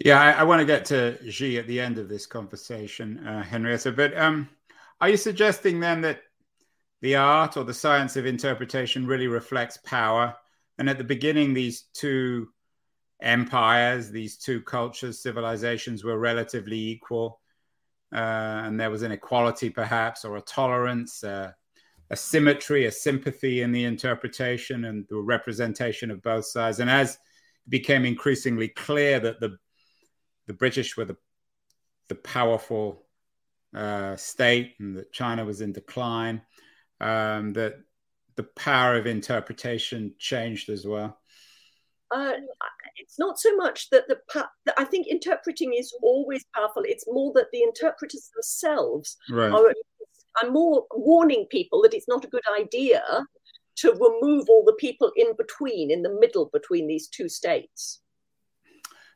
Yeah, 0.01 0.20
I, 0.20 0.30
I 0.32 0.42
want 0.42 0.61
to 0.61 0.66
get 0.66 0.84
to 0.86 1.30
Xi 1.30 1.59
at 1.59 1.66
the 1.66 1.80
end 1.80 1.99
of 1.99 2.09
this 2.09 2.26
conversation, 2.26 3.24
uh, 3.26 3.42
Henrietta. 3.42 3.92
But 3.92 4.16
um, 4.16 4.49
are 5.01 5.09
you 5.09 5.16
suggesting 5.16 5.80
then 5.80 6.01
that 6.01 6.22
the 7.01 7.16
art 7.16 7.57
or 7.57 7.64
the 7.64 7.74
science 7.74 8.16
of 8.16 8.26
interpretation 8.26 9.07
really 9.07 9.28
reflects 9.28 9.76
power? 9.76 10.34
And 10.78 10.90
at 10.90 10.99
the 10.99 11.05
beginning, 11.05 11.55
these 11.55 11.82
two 11.95 12.49
empires, 13.22 14.11
these 14.11 14.36
two 14.36 14.61
cultures, 14.62 15.22
civilizations 15.22 16.03
were 16.03 16.18
relatively 16.18 16.78
equal. 16.78 17.40
Uh, 18.12 18.62
and 18.64 18.78
there 18.78 18.90
was 18.90 19.03
an 19.03 19.12
equality, 19.12 19.70
perhaps, 19.70 20.24
or 20.24 20.36
a 20.36 20.42
tolerance, 20.42 21.22
uh, 21.22 21.53
a 22.11 22.16
symmetry, 22.16 22.86
a 22.86 22.90
sympathy 22.90 23.62
in 23.62 23.70
the 23.70 23.84
interpretation 23.84 24.84
and 24.84 25.07
the 25.09 25.16
representation 25.16 26.11
of 26.11 26.22
both 26.22 26.47
sides. 26.47 26.80
And 26.80 26.90
as 26.90 27.14
it 27.14 27.70
became 27.70 28.05
increasingly 28.05 28.68
clear 28.68 29.20
that 29.20 29.40
the 29.40 29.57
the 30.47 30.53
British 30.53 30.97
were 30.97 31.05
the 31.05 31.16
the 32.09 32.14
powerful 32.14 33.07
uh, 33.74 34.14
state 34.16 34.74
and 34.78 34.97
that 34.97 35.12
China 35.12 35.45
was 35.45 35.61
in 35.61 35.72
decline, 35.72 36.42
um, 37.01 37.53
that 37.55 37.76
the 38.36 38.42
power 38.42 38.97
of 38.97 39.07
interpretation 39.07 40.14
changed 40.18 40.68
as 40.68 40.86
well? 40.86 41.18
Uh, 42.11 42.34
it's 42.97 43.18
not 43.18 43.38
so 43.38 43.57
much 43.57 43.90
that 43.90 44.07
the 44.07 44.18
I 44.76 44.84
think 44.84 45.07
interpreting 45.07 45.74
is 45.74 45.92
always 46.03 46.45
powerful. 46.55 46.82
It's 46.86 47.07
more 47.09 47.32
that 47.34 47.51
the 47.53 47.62
interpreters 47.62 48.30
themselves 48.34 49.16
right. 49.30 49.51
are, 49.51 49.74
are 50.42 50.51
more 50.51 50.86
warning 50.92 51.47
people 51.51 51.82
that 51.82 51.95
it's 51.95 52.09
not 52.09 52.24
a 52.24 52.28
good 52.28 52.45
idea 52.61 53.03
to 53.76 53.92
remove 53.92 54.49
all 54.49 54.62
the 54.64 54.76
people 54.78 55.11
in 55.16 55.34
between, 55.36 55.90
in 55.90 56.03
the 56.03 56.16
middle 56.20 56.51
between 56.53 56.86
these 56.86 57.09
two 57.09 57.28
states. 57.28 58.01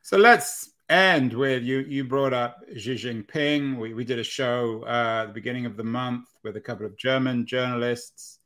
So 0.01 0.17
let's 0.17 0.71
end 0.89 1.33
with 1.33 1.63
you. 1.63 1.79
You 1.79 2.03
brought 2.03 2.33
up 2.33 2.57
Xi 2.75 2.95
Jinping. 2.95 3.77
We, 3.77 3.93
we 3.93 4.03
did 4.03 4.19
a 4.19 4.23
show 4.23 4.83
uh, 4.85 5.21
at 5.21 5.27
the 5.27 5.33
beginning 5.33 5.65
of 5.65 5.77
the 5.77 5.83
month 5.83 6.29
with 6.43 6.57
a 6.57 6.61
couple 6.61 6.85
of 6.85 6.97
German 6.97 7.45
journalists 7.45 8.39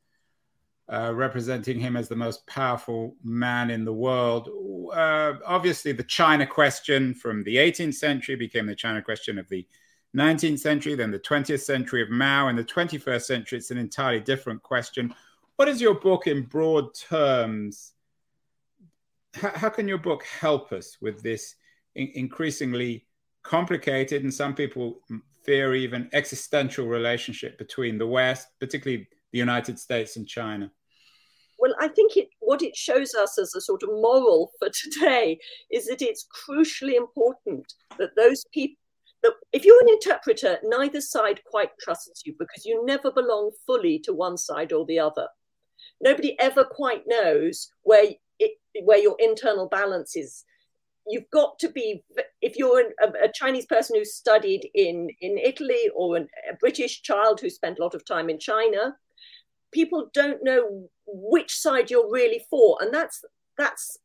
uh, 0.92 1.12
representing 1.14 1.80
him 1.80 1.96
as 1.96 2.08
the 2.08 2.16
most 2.16 2.46
powerful 2.46 3.16
man 3.24 3.70
in 3.70 3.84
the 3.84 3.92
world. 3.92 4.48
Uh, 4.92 5.34
obviously, 5.46 5.92
the 5.92 6.02
China 6.02 6.46
question 6.46 7.14
from 7.14 7.42
the 7.44 7.56
18th 7.56 7.94
century 7.94 8.36
became 8.36 8.66
the 8.66 8.74
China 8.74 9.00
question 9.00 9.38
of 9.38 9.48
the 9.48 9.66
19th 10.14 10.60
century, 10.60 10.94
then 10.94 11.10
the 11.10 11.18
20th 11.18 11.60
century 11.60 12.02
of 12.02 12.10
Mao. 12.10 12.48
In 12.48 12.56
the 12.56 12.64
21st 12.64 13.22
century, 13.22 13.58
it's 13.58 13.70
an 13.70 13.78
entirely 13.78 14.20
different 14.20 14.62
question. 14.62 15.14
What 15.56 15.68
is 15.68 15.80
your 15.80 15.94
book 15.94 16.26
in 16.26 16.42
broad 16.42 16.94
terms? 16.94 17.92
How 19.34 19.70
can 19.70 19.88
your 19.88 19.98
book 19.98 20.22
help 20.24 20.72
us 20.72 20.98
with 21.00 21.22
this 21.22 21.56
in- 21.94 22.12
increasingly 22.14 23.06
complicated 23.42 24.22
and 24.22 24.32
some 24.32 24.54
people 24.54 25.00
fear 25.44 25.74
even 25.74 26.08
existential 26.12 26.86
relationship 26.86 27.58
between 27.58 27.98
the 27.98 28.06
West, 28.06 28.48
particularly 28.58 29.06
the 29.32 29.38
United 29.38 29.78
States 29.78 30.16
and 30.16 30.26
China? 30.26 30.70
Well, 31.58 31.74
I 31.78 31.88
think 31.88 32.16
it, 32.16 32.28
what 32.40 32.62
it 32.62 32.76
shows 32.76 33.14
us 33.14 33.38
as 33.38 33.54
a 33.54 33.60
sort 33.60 33.82
of 33.82 33.90
moral 33.90 34.50
for 34.58 34.68
today 34.68 35.38
is 35.70 35.86
that 35.86 36.02
it's 36.02 36.26
crucially 36.48 36.94
important 36.94 37.72
that 37.98 38.16
those 38.16 38.44
people, 38.52 38.76
that 39.22 39.34
if 39.52 39.64
you're 39.64 39.80
an 39.82 39.88
interpreter, 39.88 40.58
neither 40.64 41.00
side 41.00 41.40
quite 41.44 41.70
trusts 41.80 42.22
you 42.26 42.34
because 42.38 42.64
you 42.66 42.84
never 42.84 43.10
belong 43.10 43.52
fully 43.66 43.98
to 44.00 44.12
one 44.12 44.36
side 44.36 44.72
or 44.72 44.84
the 44.86 44.98
other. 44.98 45.28
Nobody 46.00 46.38
ever 46.40 46.64
quite 46.64 47.04
knows 47.06 47.70
where 47.82 48.10
it, 48.38 48.52
where 48.82 48.98
your 48.98 49.16
internal 49.18 49.68
balance 49.68 50.16
is 50.16 50.44
you've 51.06 51.30
got 51.30 51.58
to 51.58 51.68
be 51.68 52.02
if 52.40 52.56
you're 52.56 52.80
a, 52.80 53.24
a, 53.24 53.32
chinese 53.34 53.66
person 53.66 53.96
who 53.96 54.04
studied 54.04 54.68
in 54.74 55.08
in 55.20 55.36
italy 55.38 55.90
or 55.94 56.16
an, 56.16 56.28
a 56.50 56.56
british 56.56 57.02
child 57.02 57.40
who 57.40 57.50
spent 57.50 57.78
a 57.78 57.82
lot 57.82 57.94
of 57.94 58.04
time 58.04 58.30
in 58.30 58.38
china 58.38 58.94
people 59.74 60.08
don't 60.14 60.42
know 60.42 60.88
which 61.06 61.54
side 61.54 61.90
you're 61.90 62.10
really 62.10 62.46
for. 62.48 62.78
And 62.80 62.94
that's 62.94 63.22
that's 63.58 63.98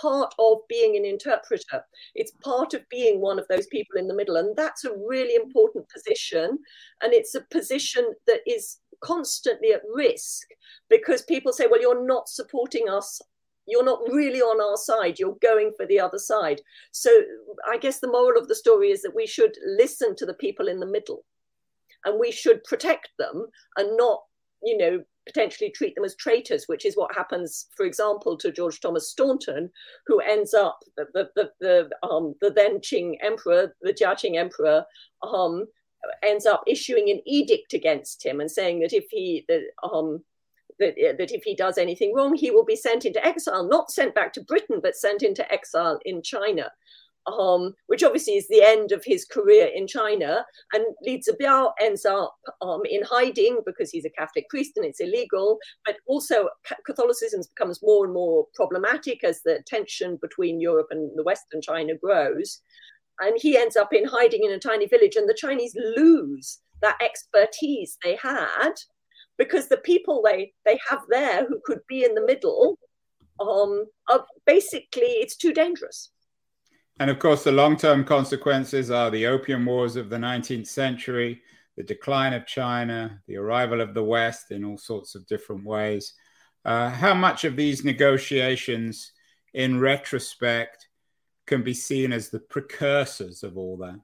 part 0.00 0.34
of 0.38 0.58
being 0.68 0.96
an 0.96 1.04
interpreter. 1.04 1.84
It's 2.14 2.32
part 2.42 2.74
of 2.74 2.88
being 2.90 3.20
one 3.20 3.38
of 3.38 3.46
those 3.48 3.66
people 3.68 3.98
in 3.98 4.08
the 4.08 4.14
middle. 4.14 4.36
And 4.36 4.54
that's 4.56 4.84
a 4.84 4.94
really 4.94 5.34
important 5.34 5.86
position. 5.88 6.58
And 7.02 7.12
it's 7.12 7.34
a 7.34 7.46
position 7.50 8.12
that 8.26 8.40
is 8.46 8.78
constantly 9.02 9.72
at 9.72 9.82
risk 9.92 10.46
because 10.88 11.22
people 11.22 11.52
say 11.52 11.66
well 11.68 11.80
you're 11.80 12.06
not 12.06 12.28
supporting 12.28 12.88
us 12.88 13.20
you're 13.66 13.84
not 13.84 14.00
really 14.10 14.40
on 14.40 14.60
our 14.60 14.76
side 14.76 15.18
you're 15.18 15.36
going 15.40 15.72
for 15.76 15.86
the 15.86 16.00
other 16.00 16.18
side. 16.18 16.60
So 16.92 17.10
i 17.68 17.76
guess 17.76 18.00
the 18.00 18.08
moral 18.08 18.40
of 18.40 18.48
the 18.48 18.54
story 18.54 18.90
is 18.90 19.02
that 19.02 19.14
we 19.14 19.26
should 19.26 19.54
listen 19.66 20.16
to 20.16 20.26
the 20.26 20.34
people 20.34 20.68
in 20.68 20.80
the 20.80 20.86
middle. 20.86 21.24
And 22.04 22.18
we 22.18 22.32
should 22.32 22.64
protect 22.64 23.10
them 23.18 23.46
and 23.76 23.96
not 23.96 24.22
you 24.62 24.76
know 24.76 25.02
potentially 25.26 25.70
treat 25.70 25.94
them 25.94 26.04
as 26.04 26.16
traitors 26.16 26.64
which 26.66 26.84
is 26.84 26.96
what 26.96 27.14
happens 27.14 27.66
for 27.76 27.86
example 27.86 28.36
to 28.36 28.50
george 28.50 28.80
thomas 28.80 29.10
staunton 29.10 29.70
who 30.06 30.20
ends 30.20 30.52
up 30.54 30.78
the 30.96 31.06
the 31.14 31.28
the, 31.36 31.50
the 31.60 32.08
um 32.08 32.34
the 32.40 32.50
then 32.50 32.78
qing 32.78 33.14
emperor 33.22 33.74
the 33.82 33.92
Jiaqing 33.92 34.36
emperor 34.36 34.84
um 35.22 35.66
ends 36.24 36.46
up 36.46 36.62
issuing 36.66 37.10
an 37.10 37.20
edict 37.26 37.72
against 37.72 38.24
him 38.24 38.40
and 38.40 38.50
saying 38.50 38.80
that 38.80 38.92
if 38.92 39.04
he 39.10 39.44
the 39.48 39.62
um 39.92 40.22
that, 40.82 41.10
uh, 41.10 41.14
that 41.18 41.32
if 41.32 41.42
he 41.44 41.54
does 41.54 41.78
anything 41.78 42.12
wrong, 42.14 42.34
he 42.34 42.50
will 42.50 42.64
be 42.64 42.76
sent 42.76 43.04
into 43.04 43.24
exile, 43.24 43.66
not 43.68 43.90
sent 43.90 44.14
back 44.14 44.32
to 44.34 44.44
Britain, 44.44 44.80
but 44.82 44.96
sent 44.96 45.22
into 45.22 45.50
exile 45.52 45.98
in 46.04 46.22
China. 46.22 46.70
Um, 47.24 47.74
which 47.86 48.02
obviously 48.02 48.34
is 48.34 48.48
the 48.48 48.64
end 48.64 48.90
of 48.90 49.04
his 49.04 49.24
career 49.24 49.70
in 49.72 49.86
China. 49.86 50.44
And 50.72 50.84
Li 51.02 51.22
Zibiao 51.22 51.70
ends 51.80 52.04
up 52.04 52.34
um, 52.60 52.80
in 52.84 53.02
hiding 53.04 53.60
because 53.64 53.92
he's 53.92 54.04
a 54.04 54.10
Catholic 54.10 54.48
priest 54.48 54.72
and 54.74 54.84
it's 54.84 54.98
illegal. 54.98 55.58
But 55.86 55.98
also, 56.08 56.48
Catholicism 56.84 57.42
becomes 57.54 57.78
more 57.80 58.04
and 58.04 58.12
more 58.12 58.46
problematic 58.56 59.22
as 59.22 59.40
the 59.42 59.62
tension 59.68 60.18
between 60.20 60.60
Europe 60.60 60.88
and 60.90 61.16
the 61.16 61.22
Western 61.22 61.62
China 61.62 61.92
grows. 61.94 62.60
And 63.20 63.38
he 63.40 63.56
ends 63.56 63.76
up 63.76 63.92
in 63.92 64.04
hiding 64.04 64.42
in 64.44 64.50
a 64.50 64.58
tiny 64.58 64.86
village, 64.86 65.14
and 65.14 65.28
the 65.28 65.42
Chinese 65.44 65.76
lose 65.96 66.58
that 66.80 66.98
expertise 67.00 67.96
they 68.02 68.16
had 68.16 68.72
because 69.38 69.68
the 69.68 69.78
people 69.78 70.22
they 70.24 70.52
they 70.64 70.78
have 70.88 71.02
there 71.08 71.46
who 71.46 71.60
could 71.64 71.80
be 71.88 72.04
in 72.04 72.14
the 72.14 72.24
middle 72.24 72.78
um, 73.40 73.86
are 74.08 74.24
basically 74.46 75.06
it's 75.06 75.36
too 75.36 75.52
dangerous. 75.52 76.10
And 77.00 77.10
of 77.10 77.18
course, 77.18 77.44
the 77.44 77.52
long 77.52 77.76
term 77.76 78.04
consequences 78.04 78.90
are 78.90 79.10
the 79.10 79.26
opium 79.26 79.64
wars 79.64 79.96
of 79.96 80.10
the 80.10 80.16
19th 80.16 80.66
century, 80.66 81.42
the 81.76 81.82
decline 81.82 82.32
of 82.32 82.46
China, 82.46 83.20
the 83.26 83.36
arrival 83.36 83.80
of 83.80 83.94
the 83.94 84.04
West 84.04 84.50
in 84.50 84.64
all 84.64 84.78
sorts 84.78 85.14
of 85.14 85.26
different 85.26 85.64
ways. 85.64 86.14
Uh, 86.64 86.90
how 86.90 87.14
much 87.14 87.44
of 87.44 87.56
these 87.56 87.84
negotiations, 87.84 89.12
in 89.54 89.80
retrospect, 89.80 90.88
can 91.46 91.62
be 91.62 91.74
seen 91.74 92.12
as 92.12 92.28
the 92.28 92.38
precursors 92.38 93.42
of 93.42 93.56
all 93.56 93.76
that? 93.78 93.98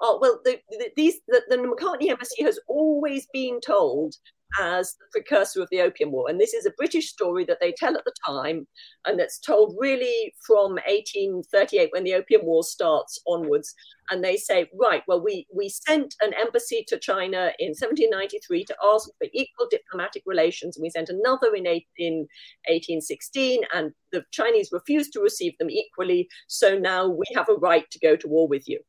Oh 0.00 0.18
well, 0.20 0.40
the, 0.44 0.60
the, 0.70 0.90
these 0.96 1.20
the, 1.28 1.42
the 1.48 1.56
Macartney 1.56 2.10
Embassy 2.10 2.42
has 2.42 2.58
always 2.68 3.26
been 3.32 3.60
told 3.60 4.14
as 4.58 4.94
the 4.94 5.06
precursor 5.12 5.62
of 5.62 5.68
the 5.70 5.80
Opium 5.80 6.10
War. 6.10 6.28
And 6.28 6.40
this 6.40 6.54
is 6.54 6.66
a 6.66 6.72
British 6.76 7.10
story 7.10 7.44
that 7.44 7.58
they 7.60 7.72
tell 7.72 7.96
at 7.96 8.04
the 8.04 8.14
time, 8.26 8.66
and 9.06 9.18
that's 9.18 9.38
told 9.38 9.76
really 9.78 10.34
from 10.46 10.72
1838 10.86 11.90
when 11.92 12.04
the 12.04 12.14
Opium 12.14 12.44
War 12.44 12.62
starts 12.62 13.20
onwards. 13.26 13.74
And 14.10 14.24
they 14.24 14.36
say, 14.36 14.68
right, 14.74 15.02
well, 15.06 15.22
we, 15.22 15.46
we 15.54 15.68
sent 15.68 16.16
an 16.20 16.32
embassy 16.34 16.84
to 16.88 16.98
China 16.98 17.52
in 17.60 17.68
1793 17.68 18.64
to 18.64 18.76
ask 18.92 19.08
for 19.18 19.28
equal 19.32 19.68
diplomatic 19.70 20.22
relations, 20.26 20.76
and 20.76 20.82
we 20.82 20.90
sent 20.90 21.08
another 21.08 21.54
in, 21.54 21.66
in 21.96 22.26
1816, 22.66 23.60
and 23.72 23.92
the 24.12 24.24
Chinese 24.32 24.70
refused 24.72 25.12
to 25.12 25.20
receive 25.20 25.56
them 25.58 25.70
equally. 25.70 26.28
So 26.48 26.78
now 26.78 27.08
we 27.08 27.24
have 27.36 27.48
a 27.48 27.54
right 27.54 27.88
to 27.90 27.98
go 28.00 28.16
to 28.16 28.28
war 28.28 28.48
with 28.48 28.68
you 28.68 28.80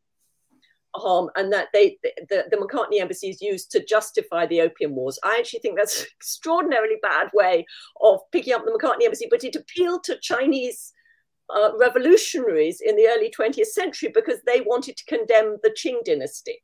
um, 0.93 1.29
and 1.35 1.51
that 1.53 1.67
they 1.73 1.97
the, 2.29 2.45
the 2.49 2.57
Macartney 2.57 2.99
embassy 2.99 3.29
is 3.29 3.41
used 3.41 3.71
to 3.71 3.83
justify 3.83 4.45
the 4.45 4.61
opium 4.61 4.95
wars. 4.95 5.19
I 5.23 5.37
actually 5.39 5.59
think 5.59 5.77
that's 5.77 6.01
an 6.01 6.07
extraordinarily 6.17 6.97
bad 7.01 7.29
way 7.33 7.65
of 8.01 8.19
picking 8.31 8.53
up 8.53 8.65
the 8.65 8.71
Macartney 8.71 9.05
embassy, 9.05 9.27
but 9.29 9.43
it 9.43 9.55
appealed 9.55 10.03
to 10.05 10.19
Chinese 10.21 10.93
uh, 11.55 11.71
revolutionaries 11.77 12.81
in 12.81 12.95
the 12.95 13.07
early 13.07 13.31
20th 13.37 13.67
century 13.67 14.11
because 14.13 14.39
they 14.45 14.61
wanted 14.61 14.97
to 14.97 15.05
condemn 15.05 15.57
the 15.63 15.69
Qing 15.69 16.03
dynasty. 16.05 16.59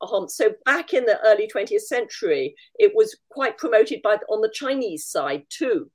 Um, 0.00 0.28
so 0.28 0.54
back 0.64 0.94
in 0.94 1.04
the 1.04 1.20
early 1.24 1.48
20th 1.48 1.82
century, 1.82 2.56
it 2.78 2.92
was 2.94 3.16
quite 3.30 3.56
promoted 3.56 4.02
by 4.02 4.16
on 4.28 4.40
the 4.40 4.50
Chinese 4.52 5.06
side 5.06 5.44
too. 5.48 5.90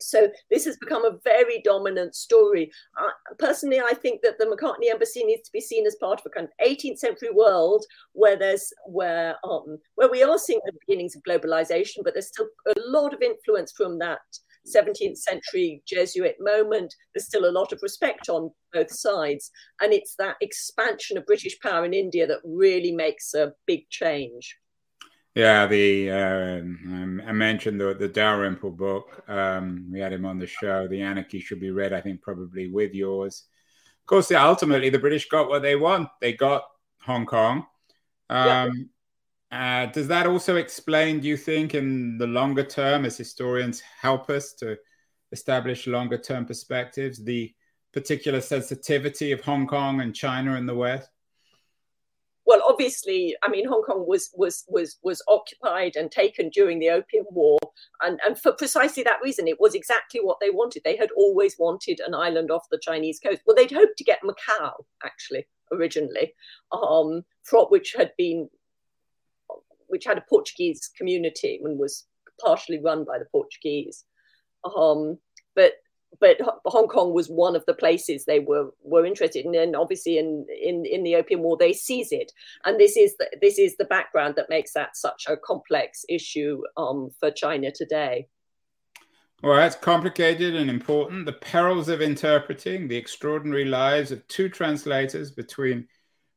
So 0.00 0.28
this 0.50 0.64
has 0.64 0.76
become 0.76 1.04
a 1.04 1.18
very 1.24 1.60
dominant 1.62 2.14
story. 2.14 2.70
Uh, 2.98 3.34
personally, 3.38 3.80
I 3.80 3.94
think 3.94 4.22
that 4.22 4.38
the 4.38 4.46
Macartney 4.46 4.90
Embassy 4.90 5.24
needs 5.24 5.42
to 5.42 5.52
be 5.52 5.60
seen 5.60 5.86
as 5.86 5.96
part 5.96 6.20
of 6.20 6.26
a 6.26 6.30
kind 6.30 6.46
of 6.48 6.66
18th 6.66 6.98
century 6.98 7.30
world 7.32 7.84
where 8.12 8.36
there's 8.36 8.72
where 8.86 9.36
um, 9.44 9.78
where 9.94 10.10
we 10.10 10.22
are 10.22 10.38
seeing 10.38 10.60
the 10.64 10.72
beginnings 10.86 11.16
of 11.16 11.22
globalization, 11.22 12.02
but 12.02 12.14
there's 12.14 12.28
still 12.28 12.48
a 12.68 12.74
lot 12.86 13.14
of 13.14 13.22
influence 13.22 13.72
from 13.76 13.98
that 13.98 14.20
17th 14.74 15.18
century 15.18 15.82
Jesuit 15.86 16.36
moment. 16.40 16.94
There's 17.14 17.26
still 17.26 17.48
a 17.48 17.52
lot 17.52 17.72
of 17.72 17.80
respect 17.82 18.28
on 18.28 18.50
both 18.72 18.90
sides, 18.90 19.50
and 19.80 19.92
it's 19.92 20.16
that 20.18 20.36
expansion 20.40 21.16
of 21.16 21.26
British 21.26 21.58
power 21.60 21.84
in 21.84 21.94
India 21.94 22.26
that 22.26 22.40
really 22.44 22.92
makes 22.92 23.34
a 23.34 23.52
big 23.66 23.88
change. 23.90 24.56
Yeah, 25.34 25.66
the 25.66 26.10
uh, 26.10 27.26
I 27.28 27.32
mentioned 27.32 27.80
the 27.80 27.94
the 27.94 28.08
Dalrymple 28.08 28.70
book. 28.70 29.28
Um, 29.28 29.88
we 29.90 29.98
had 29.98 30.12
him 30.12 30.24
on 30.24 30.38
the 30.38 30.46
show. 30.46 30.86
The 30.86 31.02
Anarchy 31.02 31.40
should 31.40 31.58
be 31.58 31.70
read, 31.72 31.92
I 31.92 32.00
think, 32.00 32.22
probably 32.22 32.70
with 32.70 32.94
yours. 32.94 33.44
Of 34.02 34.06
course, 34.06 34.30
ultimately 34.30 34.90
the 34.90 34.98
British 34.98 35.28
got 35.28 35.48
what 35.48 35.62
they 35.62 35.74
want. 35.74 36.08
They 36.20 36.34
got 36.34 36.64
Hong 37.00 37.26
Kong. 37.26 37.66
Um, 38.30 38.90
yeah. 39.50 39.86
uh, 39.86 39.92
does 39.92 40.06
that 40.08 40.26
also 40.26 40.56
explain, 40.56 41.20
do 41.20 41.28
you 41.28 41.36
think, 41.36 41.74
in 41.74 42.16
the 42.18 42.26
longer 42.26 42.62
term, 42.64 43.04
as 43.04 43.16
historians 43.16 43.80
help 43.80 44.30
us 44.30 44.52
to 44.54 44.76
establish 45.32 45.88
longer 45.88 46.18
term 46.18 46.46
perspectives, 46.46 47.24
the 47.24 47.52
particular 47.92 48.40
sensitivity 48.40 49.32
of 49.32 49.40
Hong 49.40 49.66
Kong 49.66 50.00
and 50.00 50.14
China 50.14 50.54
in 50.54 50.66
the 50.66 50.74
West? 50.76 51.08
Well, 52.46 52.60
obviously, 52.68 53.34
I 53.42 53.48
mean, 53.48 53.66
Hong 53.66 53.82
Kong 53.82 54.04
was 54.06 54.30
was 54.34 54.64
was 54.68 54.98
was 55.02 55.22
occupied 55.28 55.96
and 55.96 56.10
taken 56.10 56.50
during 56.50 56.78
the 56.78 56.90
Opium 56.90 57.24
War, 57.30 57.58
and 58.02 58.20
and 58.24 58.38
for 58.38 58.52
precisely 58.52 59.02
that 59.04 59.20
reason, 59.22 59.48
it 59.48 59.60
was 59.60 59.74
exactly 59.74 60.20
what 60.20 60.38
they 60.40 60.50
wanted. 60.50 60.82
They 60.84 60.96
had 60.96 61.10
always 61.16 61.56
wanted 61.58 62.00
an 62.06 62.14
island 62.14 62.50
off 62.50 62.68
the 62.70 62.80
Chinese 62.82 63.18
coast. 63.18 63.42
Well, 63.46 63.56
they'd 63.56 63.72
hoped 63.72 63.96
to 63.98 64.04
get 64.04 64.20
Macau 64.22 64.72
actually 65.04 65.46
originally, 65.72 66.34
um, 66.72 67.24
from 67.42 67.66
which 67.66 67.94
had 67.96 68.12
been 68.18 68.48
which 69.86 70.04
had 70.04 70.18
a 70.18 70.24
Portuguese 70.28 70.90
community 70.98 71.60
and 71.62 71.78
was 71.78 72.06
partially 72.40 72.80
run 72.80 73.04
by 73.04 73.18
the 73.18 73.26
Portuguese. 73.26 74.04
Um, 74.76 75.18
but 75.54 75.74
but 76.20 76.38
Hong 76.66 76.88
Kong 76.88 77.12
was 77.12 77.28
one 77.28 77.56
of 77.56 77.64
the 77.66 77.74
places 77.74 78.24
they 78.24 78.40
were 78.40 78.70
were 78.82 79.06
interested 79.06 79.44
in, 79.44 79.54
and 79.54 79.76
obviously 79.76 80.18
in 80.18 80.46
in 80.48 80.84
in 80.84 81.02
the 81.02 81.16
Opium 81.16 81.42
War 81.42 81.56
they 81.56 81.72
seize 81.72 82.12
it, 82.12 82.32
and 82.64 82.78
this 82.78 82.96
is 82.96 83.16
the, 83.16 83.26
this 83.40 83.58
is 83.58 83.76
the 83.76 83.84
background 83.84 84.34
that 84.36 84.50
makes 84.50 84.72
that 84.74 84.96
such 84.96 85.26
a 85.28 85.36
complex 85.36 86.04
issue 86.08 86.62
um, 86.76 87.10
for 87.20 87.30
China 87.30 87.70
today. 87.70 88.28
Well, 89.42 89.56
that's 89.56 89.76
complicated 89.76 90.54
and 90.56 90.70
important. 90.70 91.26
The 91.26 91.32
perils 91.32 91.90
of 91.90 92.00
interpreting 92.00 92.88
the 92.88 92.96
extraordinary 92.96 93.66
lives 93.66 94.10
of 94.10 94.26
two 94.26 94.48
translators 94.48 95.30
between 95.30 95.86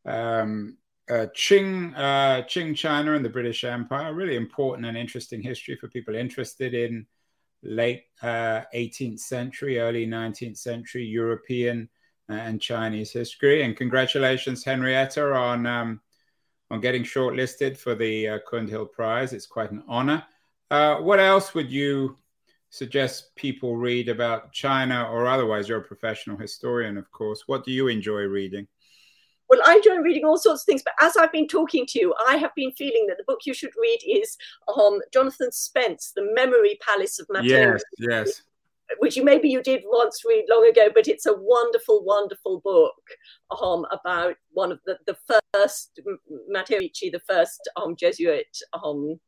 um, 0.05 0.77
uh, 1.09 1.27
Qing, 1.33 1.93
uh, 1.95 2.43
Qing 2.43 2.75
China 2.75 3.13
and 3.13 3.23
the 3.23 3.29
British 3.29 3.63
Empire. 3.63 4.13
Really 4.13 4.35
important 4.35 4.85
and 4.85 4.97
interesting 4.97 5.41
history 5.41 5.77
for 5.79 5.87
people 5.87 6.15
interested 6.15 6.73
in 6.73 7.05
late 7.63 8.03
uh, 8.21 8.61
18th 8.75 9.19
century, 9.19 9.79
early 9.79 10.05
19th 10.05 10.57
century 10.57 11.03
European 11.03 11.89
and 12.29 12.61
Chinese 12.61 13.11
history. 13.11 13.63
And 13.63 13.75
congratulations, 13.75 14.63
Henrietta, 14.63 15.33
on 15.33 15.65
um, 15.65 16.01
on 16.69 16.81
getting 16.81 17.03
shortlisted 17.03 17.77
for 17.77 17.95
the 17.95 18.27
uh, 18.27 18.39
Cundill 18.49 18.91
Prize. 18.91 19.33
It's 19.33 19.47
quite 19.47 19.71
an 19.71 19.83
honor. 19.87 20.23
Uh, 20.69 20.97
what 20.97 21.19
else 21.19 21.53
would 21.53 21.71
you 21.71 22.17
suggest 22.69 23.33
people 23.35 23.77
read 23.77 24.09
about 24.09 24.51
China 24.51 25.07
or 25.09 25.27
otherwise? 25.27 25.69
You're 25.69 25.79
a 25.79 25.83
professional 25.83 26.37
historian, 26.37 26.97
of 26.97 27.09
course. 27.11 27.43
What 27.47 27.63
do 27.63 27.71
you 27.71 27.87
enjoy 27.87 28.23
reading? 28.23 28.67
Well, 29.49 29.61
I 29.65 29.75
enjoy 29.75 29.97
reading 29.97 30.25
all 30.25 30.37
sorts 30.37 30.63
of 30.63 30.65
things, 30.65 30.83
but 30.83 30.93
as 30.99 31.15
I've 31.15 31.31
been 31.31 31.47
talking 31.47 31.85
to 31.87 31.99
you, 31.99 32.13
I 32.27 32.35
have 32.37 32.53
been 32.55 32.71
feeling 32.73 33.05
that 33.07 33.17
the 33.17 33.23
book 33.25 33.39
you 33.45 33.53
should 33.53 33.71
read 33.81 33.99
is 34.05 34.37
um, 34.77 34.99
Jonathan 35.13 35.51
Spence, 35.51 36.11
The 36.15 36.29
Memory 36.33 36.77
Palace 36.81 37.19
of 37.19 37.27
Matteo 37.29 37.71
Ricci. 37.71 37.85
Yes, 37.99 38.27
yes. 38.27 38.41
Which 38.99 39.17
you 39.17 39.23
maybe 39.23 39.49
you 39.49 39.61
did 39.61 39.83
once 39.85 40.23
read 40.25 40.45
long 40.49 40.67
ago, 40.69 40.87
but 40.93 41.07
it's 41.07 41.25
a 41.25 41.33
wonderful, 41.33 42.03
wonderful 42.03 42.61
book 42.61 43.01
um, 43.61 43.85
about 43.91 44.35
one 44.51 44.71
of 44.71 44.79
the, 44.85 44.97
the 45.05 45.17
first 45.53 45.99
Matteo 46.47 46.79
Ricci, 46.79 47.09
the 47.09 47.19
first 47.19 47.69
um, 47.75 47.95
Jesuit 47.95 48.47
um, 48.81 49.19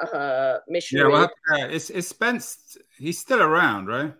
uh, 0.00 0.58
missionary. 0.68 1.12
Yeah, 1.12 1.18
well, 1.18 1.30
uh, 1.52 1.66
it's, 1.68 1.90
it's 1.90 2.08
Spence. 2.08 2.76
He's 2.98 3.18
still 3.18 3.42
around, 3.42 3.86
right? 3.86 4.12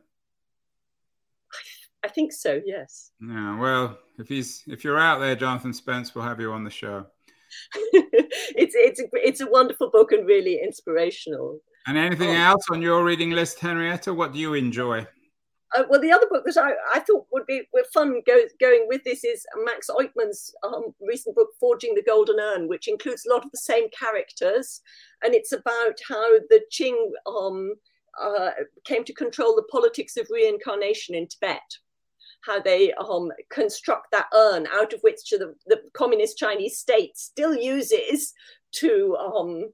I 2.06 2.08
think 2.08 2.32
so. 2.32 2.60
Yes. 2.64 3.10
Yeah. 3.20 3.58
Well, 3.58 3.98
if 4.16 4.28
he's 4.28 4.62
if 4.68 4.84
you're 4.84 4.98
out 4.98 5.18
there, 5.18 5.34
Jonathan 5.34 5.74
Spence, 5.74 6.14
we'll 6.14 6.24
have 6.24 6.40
you 6.40 6.52
on 6.52 6.62
the 6.62 6.70
show. 6.70 7.04
it's 7.92 8.76
it's 8.76 9.00
a, 9.00 9.04
it's 9.14 9.40
a 9.40 9.50
wonderful 9.50 9.90
book 9.90 10.12
and 10.12 10.24
really 10.24 10.60
inspirational. 10.62 11.58
And 11.88 11.98
anything 11.98 12.30
um, 12.30 12.36
else 12.36 12.64
on 12.70 12.80
your 12.80 13.02
reading 13.04 13.30
list, 13.30 13.58
Henrietta? 13.58 14.14
What 14.14 14.32
do 14.32 14.38
you 14.38 14.54
enjoy? 14.54 15.04
Uh, 15.76 15.82
well, 15.90 16.00
the 16.00 16.12
other 16.12 16.28
book 16.30 16.44
that 16.44 16.56
I, 16.56 16.74
I 16.94 17.00
thought 17.00 17.26
would 17.32 17.46
be 17.46 17.62
fun 17.92 18.22
go, 18.24 18.38
going 18.60 18.86
with 18.86 19.02
this 19.02 19.24
is 19.24 19.44
Max 19.64 19.90
Oidtmann's 19.90 20.54
um, 20.62 20.94
recent 21.00 21.34
book, 21.34 21.48
Forging 21.58 21.96
the 21.96 22.04
Golden 22.04 22.38
Urn, 22.38 22.68
which 22.68 22.86
includes 22.86 23.26
a 23.26 23.34
lot 23.34 23.44
of 23.44 23.50
the 23.50 23.58
same 23.58 23.88
characters. 23.90 24.80
And 25.24 25.34
it's 25.34 25.50
about 25.50 25.98
how 26.08 26.38
the 26.50 26.60
Qing 26.72 26.94
um, 27.26 27.74
uh, 28.20 28.50
came 28.84 29.02
to 29.04 29.12
control 29.12 29.56
the 29.56 29.66
politics 29.70 30.16
of 30.16 30.28
reincarnation 30.30 31.16
in 31.16 31.26
Tibet 31.26 31.62
how 32.46 32.60
they 32.60 32.92
um, 32.94 33.30
construct 33.50 34.10
that 34.12 34.28
urn 34.34 34.66
out 34.72 34.92
of 34.92 35.00
which 35.00 35.30
the, 35.30 35.54
the 35.66 35.80
communist 35.92 36.38
Chinese 36.38 36.78
state 36.78 37.16
still 37.18 37.54
uses 37.54 38.32
to 38.72 39.16
um, 39.16 39.64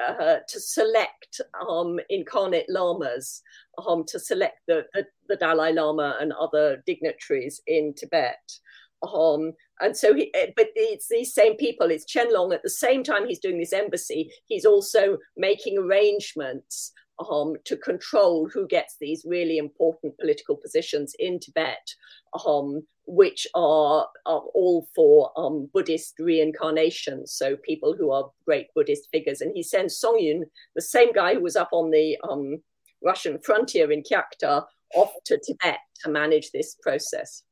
uh, 0.00 0.36
to 0.48 0.58
select 0.58 1.40
um, 1.68 2.00
incarnate 2.08 2.66
lamas, 2.68 3.42
um, 3.86 4.04
to 4.06 4.18
select 4.18 4.58
the, 4.66 4.86
the, 4.94 5.04
the, 5.28 5.36
Dalai 5.36 5.72
Lama 5.72 6.16
and 6.18 6.32
other 6.32 6.82
dignitaries 6.86 7.60
in 7.66 7.92
Tibet. 7.94 8.40
Um, 9.02 9.52
and 9.80 9.96
so, 9.96 10.14
he, 10.14 10.32
eh, 10.34 10.50
but 10.56 10.68
it's 10.74 11.08
these 11.08 11.34
same 11.34 11.56
people. 11.56 11.90
It's 11.90 12.10
Qianlong. 12.10 12.54
At 12.54 12.62
the 12.62 12.70
same 12.70 13.02
time, 13.02 13.26
he's 13.26 13.40
doing 13.40 13.58
this 13.58 13.72
embassy. 13.72 14.32
He's 14.46 14.64
also 14.64 15.18
making 15.36 15.76
arrangements 15.76 16.92
um, 17.30 17.54
to 17.64 17.76
control 17.76 18.48
who 18.48 18.66
gets 18.66 18.96
these 19.00 19.24
really 19.26 19.58
important 19.58 20.18
political 20.18 20.56
positions 20.56 21.14
in 21.18 21.38
Tibet, 21.38 21.94
um, 22.46 22.82
which 23.06 23.46
are, 23.54 24.06
are, 24.26 24.42
all 24.54 24.86
for 24.94 25.32
um, 25.36 25.68
Buddhist 25.72 26.14
reincarnation. 26.18 27.26
So 27.26 27.56
people 27.56 27.94
who 27.96 28.10
are 28.12 28.30
great 28.44 28.68
Buddhist 28.74 29.08
figures. 29.12 29.40
And 29.40 29.52
he 29.54 29.62
sends 29.62 29.96
Song 29.96 30.18
Yun, 30.18 30.44
the 30.74 30.82
same 30.82 31.12
guy 31.12 31.34
who 31.34 31.40
was 31.40 31.56
up 31.56 31.70
on 31.72 31.90
the 31.90 32.16
um, 32.28 32.62
Russian 33.04 33.38
frontier 33.38 33.90
in 33.90 34.02
Kyakhta, 34.02 34.64
off 34.94 35.12
to 35.24 35.38
Tibet 35.38 35.78
to 36.04 36.10
manage 36.10 36.50
this 36.50 36.76
process. 36.82 37.42